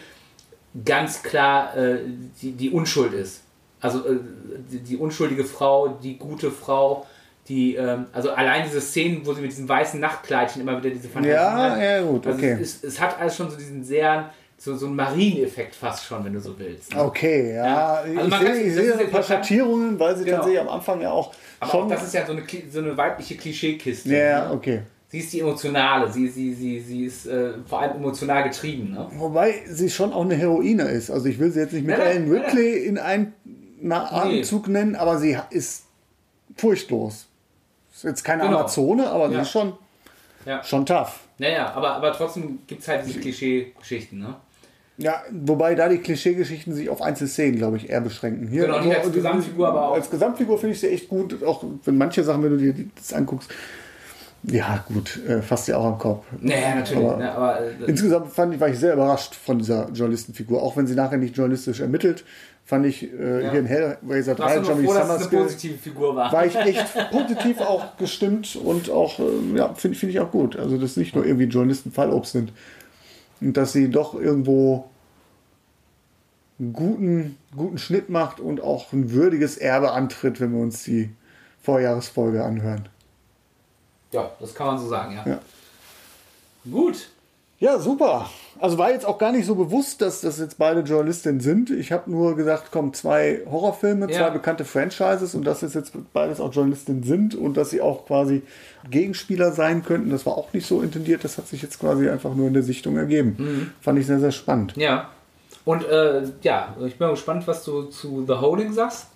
[0.84, 2.00] ganz klar äh,
[2.42, 3.42] die, die Unschuld ist.
[3.80, 4.18] Also äh,
[4.70, 7.06] die, die unschuldige Frau, die gute Frau,
[7.50, 11.08] die, ähm, also allein diese Szenen, wo sie mit diesen weißen Nachtkleidchen immer wieder diese
[11.08, 11.82] Fantasien Ja, hat.
[11.82, 12.52] ja, gut, also okay.
[12.52, 16.24] Es, ist, es hat alles schon so diesen sehr, so, so einen Marieneffekt fast schon,
[16.24, 16.94] wenn du so willst.
[16.94, 17.02] ne?
[17.04, 17.66] Okay, ja.
[17.66, 17.94] Ja.
[17.96, 19.22] Also ich man sehe, ich sehe ein paar.
[19.22, 20.36] Schattierungen, weil sie Genau.
[20.38, 21.82] tatsächlich am Anfang ja auch Aber schon.
[21.84, 24.08] auch das ist ja so eine, so eine weibliche Klischeekiste.
[24.16, 24.54] ja, ne?
[24.54, 24.80] okay.
[25.08, 28.92] Sie ist die Emotionale, sie, sie, sie, sie ist äh, vor allem emotional getrieben.
[28.92, 29.08] Ne?
[29.16, 31.10] Wobei sie schon auch eine Heroine ist.
[31.10, 33.32] Also ich will sie jetzt nicht mit nein, Ellen Ripley in einen
[33.90, 35.82] Atemzug nennen, aber sie ist
[36.56, 37.26] furchtlos.
[38.00, 38.60] Ist jetzt keine Genau.
[38.60, 39.42] Amazone, aber Ja.
[39.42, 39.74] ist schon,
[40.46, 40.64] Ja.
[40.64, 41.20] schon tough.
[41.36, 44.18] Naja, aber, aber trotzdem gibt es halt diese Klischee-Geschichten.
[44.18, 44.36] Ne?
[44.96, 48.48] Ja, wobei da die Klischeegeschichten sich auf einzelne Szenen, glaube ich, eher beschränken.
[48.48, 51.42] Hier, Genau, nicht als Gesamtfigur, aber auch- Als Gesamtfigur finde ich sie echt gut.
[51.44, 53.50] Auch wenn manche Sachen, wenn du dir das anguckst,
[54.44, 56.24] ja, gut, äh, fasst sie auch am Kopf.
[56.40, 57.04] Naja, natürlich.
[57.04, 60.62] Aber- ne, aber, äh, Insgesamt fand ich, war ich sehr überrascht von dieser Journalistenfigur.
[60.62, 62.24] Auch wenn sie nachher nicht journalistisch ermittelt,
[62.64, 63.50] fand ich äh, Ja.
[63.50, 66.32] hier in Hellraiser 3, warst du noch Johnny froh, dass es eine positive Figur war?
[66.32, 69.22] war ich echt positiv auch gestimmt und auch, äh,
[69.56, 70.56] ja, finde find ich auch gut.
[70.56, 72.52] Also, dass nicht nur irgendwie Journalisten Fallobst sind.
[73.42, 74.84] Und dass sie doch irgendwo
[76.58, 81.10] einen guten, guten Schnitt macht und auch ein würdiges Erbe antritt, wenn wir uns die
[81.62, 82.88] Vorjahresfolge anhören.
[84.12, 85.24] Ja, das kann man so sagen, ja.
[85.32, 85.38] Ja.
[86.70, 87.08] Gut.
[87.58, 88.30] Ja, super.
[88.58, 91.68] Also war jetzt auch gar nicht so bewusst, dass das jetzt beide Journalistinnen sind.
[91.68, 94.18] Ich habe nur gesagt, komm, zwei Horrorfilme, Ja.
[94.18, 98.06] zwei bekannte Franchises und dass es jetzt beides auch Journalistinnen sind und dass sie auch
[98.06, 98.42] quasi
[98.90, 100.08] Gegenspieler sein könnten.
[100.08, 101.22] Das war auch nicht so intendiert.
[101.22, 103.36] Das hat sich jetzt quasi einfach nur in der Sichtung ergeben.
[103.38, 103.70] Mhm.
[103.82, 104.74] Fand ich sehr, sehr spannend.
[104.76, 105.10] Ja.
[105.66, 109.06] Und äh, ja, ich bin mal gespannt, was du zu The Holding sagst.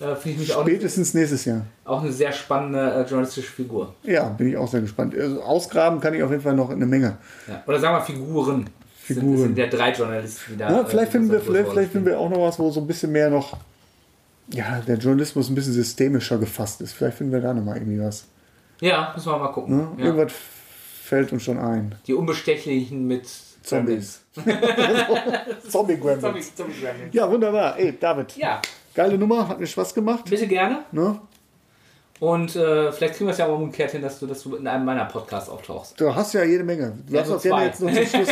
[0.00, 1.62] Äh, Finde ich mich auch, Spätestens nächstes Jahr.
[1.84, 3.94] auch eine sehr spannende äh, journalistische Figur.
[4.02, 5.14] Ja, bin ich auch sehr gespannt.
[5.18, 7.16] Also ausgraben kann ich auf jeden Fall noch eine Menge.
[7.48, 7.62] Ja.
[7.66, 8.68] Oder sagen wir Figuren.
[8.98, 9.28] Figuren.
[9.28, 10.70] Sind, sind der drei Journalisten, die da.
[10.70, 12.86] Ja, äh, vielleicht, finden wir, vielleicht, vielleicht finden wir auch noch was, wo so ein
[12.86, 13.56] bisschen mehr noch,
[14.50, 16.92] ja, der Journalismus ein bisschen systemischer gefasst ist.
[16.92, 18.26] Vielleicht finden wir da noch mal irgendwie was.
[18.80, 19.76] Ja, müssen wir mal gucken.
[19.76, 19.88] Ne?
[19.98, 20.04] Ja.
[20.06, 20.32] Irgendwas
[21.04, 21.94] fällt uns schon ein.
[22.06, 23.26] Die Unbestechlichen mit
[23.62, 24.20] Zombies.
[25.68, 26.20] Zombie Gremlins.
[26.20, 26.54] Zombies.
[26.54, 27.14] Zombie Gremlins.
[27.14, 27.78] Ja, wunderbar.
[27.78, 28.36] Ey, David.
[28.36, 28.60] Ja,
[28.96, 30.24] Geile Nummer, hat mir Spaß gemacht.
[30.28, 30.80] bitte gerne.
[30.90, 31.20] Ne?
[32.18, 34.66] Und äh, vielleicht kriegen wir es ja auch umgekehrt hin, dass du, dass du in
[34.66, 36.00] einem meiner Podcasts auftauchst.
[36.00, 36.96] Du hast ja jede Menge.
[37.06, 37.64] Du Ja, hast so ja zwei.
[37.66, 38.28] jetzt noch zum Schluss.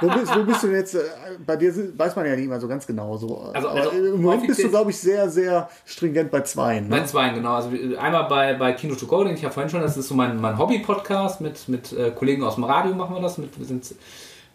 [0.00, 0.94] wo, bist, wo bist du denn jetzt?
[0.94, 1.00] äh,
[1.46, 3.18] Bei dir weiß man ja nicht immer so ganz genau.
[3.18, 3.50] So.
[3.52, 6.88] Also- also Im Moment bist du, glaube ich, sehr, sehr stringent bei zweien.
[6.88, 7.04] Bei Ne?
[7.04, 7.56] zwei, genau.
[7.56, 10.08] Also äh, einmal bei, bei Kino to Go, den ich ja vorhin schon, das ist
[10.08, 13.36] so mein, mein Hobby-Podcast mit, mit äh, Kollegen aus dem Radio machen wir das.
[13.36, 13.94] Mit, wir sind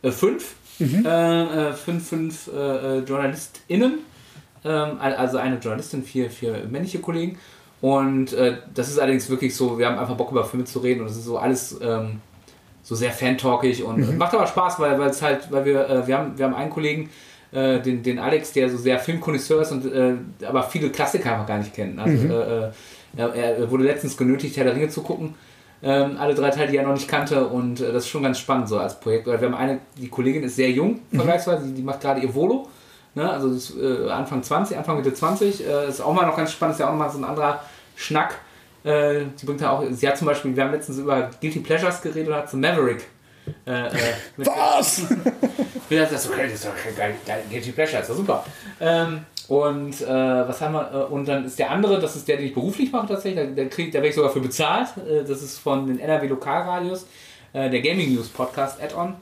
[0.01, 1.05] äh, fünf, Mhm.
[1.05, 2.49] äh, fünf, fünf
[3.07, 3.99] JournalistInnen.
[4.65, 7.37] Ähm, al- also eine Journalistin, vier, vier männliche Kollegen.
[7.81, 11.01] Und äh, das ist allerdings wirklich so, wir haben einfach Bock über Filme zu reden
[11.01, 12.19] und es ist so alles ähm,
[12.83, 14.17] so sehr fantalkig und Mhm.
[14.17, 17.09] macht aber Spaß, weil es halt, weil wir, äh, wir haben, wir haben einen Kollegen,
[17.51, 20.13] äh, den, den Alex, der so sehr Filmkonnoisseur ist und äh,
[20.47, 21.99] aber viele Klassiker einfach gar nicht kennt.
[21.99, 22.31] Also Mhm.
[22.31, 22.33] äh,
[22.67, 22.71] äh,
[23.17, 25.35] er, er wurde letztens genötigt, Herr der Ringe zu gucken.
[25.83, 28.67] Ähm, alle drei Teile, die er noch nicht kannte und das ist schon ganz spannend
[28.69, 29.27] so als Projekt.
[29.27, 31.17] Wir haben eine, die Kollegin ist sehr jung, Mhm.
[31.17, 32.67] vergleichsweise, die, die macht gerade ihr Volo.
[33.15, 33.29] Ne?
[33.29, 35.65] Also das ist, äh, Anfang 20, Anfang Mitte 20.
[35.65, 37.61] Äh, ist auch mal noch ganz spannend, ist ja auch noch mal so ein anderer
[37.95, 38.35] Schnack.
[38.83, 42.01] Äh, die bringt ja auch, sie hat zum Beispiel, wir haben letztens über Guilty Pleasures
[42.01, 43.07] geredet und hat so Maverick.
[43.65, 43.91] Äh, äh,
[44.37, 45.03] Was?
[45.89, 48.45] wir dachten, das ist okay, das ist okay, geil, geil, Guilty Pleasure, ist doch super.
[48.81, 50.91] Ähm, und äh, was haben wir?
[50.91, 53.55] Äh, und dann ist der andere, das ist der, den ich beruflich mache tatsächlich, der,
[53.55, 54.89] der, krieg, der werde ich sogar für bezahlt.
[54.97, 57.05] Äh, das ist von den NRW Lokalradios,
[57.53, 59.13] der Gaming News Podcast Add-on.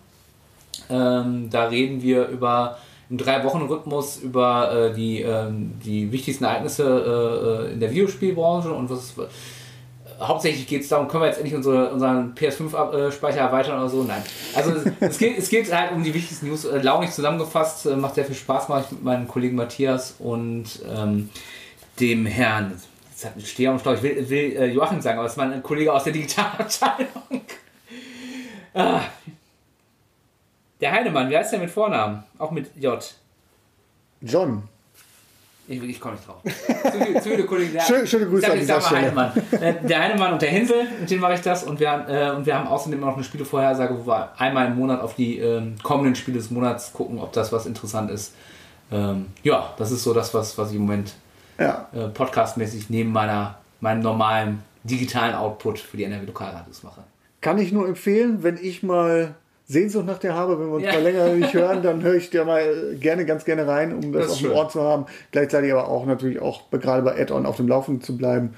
[0.90, 2.80] Ähm, da reden wir über
[3.14, 8.90] im Drei-Wochen-Rhythmus über äh, die, ähm, die wichtigsten Ereignisse äh, äh, in der Videospielbranche und
[8.90, 9.14] was
[10.20, 14.04] hauptsächlich geht es darum, können wir jetzt endlich unsere, unseren PS5-Speicher erweitern oder so?
[14.04, 14.24] Nein.
[14.56, 16.66] Also es, geht, es geht halt um die wichtigsten News.
[16.66, 20.66] Äh, launig zusammengefasst, äh, macht sehr viel Spaß, mache ich mit meinem Kollegen Matthias und
[20.92, 21.30] ähm,
[22.00, 22.82] dem Herrn.
[23.12, 25.62] Jetzt hat stehe am Stau, ich will, will äh, Joachim sagen, aber es ist mein
[25.62, 27.42] Kollege aus der Digitalabteilung.
[28.74, 29.02] ah.
[30.84, 32.24] Der Heinemann, wie heißt der mit Vornamen?
[32.38, 33.02] Auch mit J.
[34.22, 34.64] John.
[35.66, 36.42] Ich, ich komme nicht drauf.
[36.44, 37.72] Zu zu viele Kollegen.
[37.72, 39.02] Der, Schön- schöne Grüße an dieser Stelle.
[39.04, 39.32] Heinemann.
[39.52, 41.64] Äh, Der Heinemann und der Hinsel, mit denen mache ich das.
[41.64, 44.76] Und wir, haben, äh, und wir haben außerdem noch eine Spielevorhersage, wo wir einmal im
[44.76, 48.34] Monat auf die ähm, kommenden Spiele des Monats gucken, ob das was interessant ist.
[48.92, 51.14] Ähm, ja, das ist so das, was, was ich im Moment
[51.58, 51.88] Ja.
[51.94, 57.04] äh, podcastmäßig neben meiner, meinem normalen digitalen Output für die NRW Lokalradios mache.
[57.40, 59.34] Kann ich nur empfehlen, wenn ich mal
[59.68, 60.94] Sehnsucht nach dir habe, wenn wir uns Ja.
[60.94, 64.24] mal länger nicht hören, dann höre ich dir mal gerne, ganz gerne rein, um das,
[64.28, 64.52] Das auf dem.
[64.52, 65.06] Ohr zu haben.
[65.32, 68.52] Gleichzeitig aber auch natürlich auch gerade bei Add-on auf dem Laufenden zu bleiben,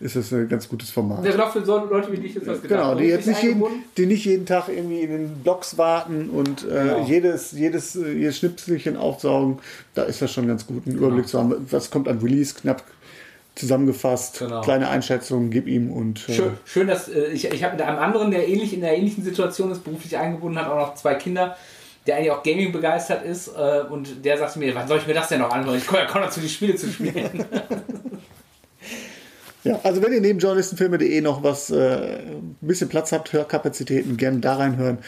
[0.00, 1.24] ist das ein ganz gutes Format.
[1.24, 2.80] Der Lauf für so Leute wie dich ist das gedacht.
[2.80, 3.62] Genau, die jetzt nicht jeden,
[3.98, 7.04] die nicht jeden Tag irgendwie in den Blogs warten und äh, Genau.
[7.06, 9.58] jedes, jedes, äh, jedes Schnipselchen aufsaugen.
[9.94, 11.54] Da ist das schon ganz gut, einen Überblick zu haben.
[11.70, 12.82] Was kommt an Release, knapp
[13.54, 14.60] zusammengefasst, Genau.
[14.62, 17.98] kleine Einschätzungen, gib ihm und äh, Schön, schön, dass äh, ich, ich habe mit einem
[17.98, 21.56] anderen, der ähnlich in der ähnlichen Situation ist, beruflich eingebunden hat, auch noch zwei Kinder,
[22.06, 25.14] der eigentlich auch Gaming begeistert ist äh, und der sagte mir, wann soll ich mir
[25.14, 25.76] das denn noch anhören?
[25.76, 27.44] Ich komme ja kaum dazu, die Spiele zu spielen.
[29.62, 34.38] Ja, also wenn ihr neben journalistenfilme.de noch was, äh, ein bisschen Platz habt, Hörkapazitäten, gerne
[34.38, 34.98] da reinhören.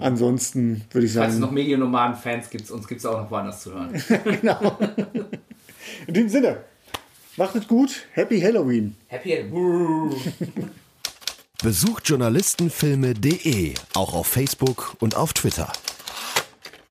[0.00, 3.62] Ansonsten würde ich Falls es sagen, noch Medionomaden-Fans gibt, uns gibt es auch noch woanders
[3.62, 3.94] zu hören.
[6.08, 6.56] in diesem Sinne,
[7.40, 8.94] macht es gut, Happy Halloween.
[9.08, 9.50] Happy End.
[11.62, 15.72] Besucht journalistenfilme.de auch auf Facebook und auf Twitter.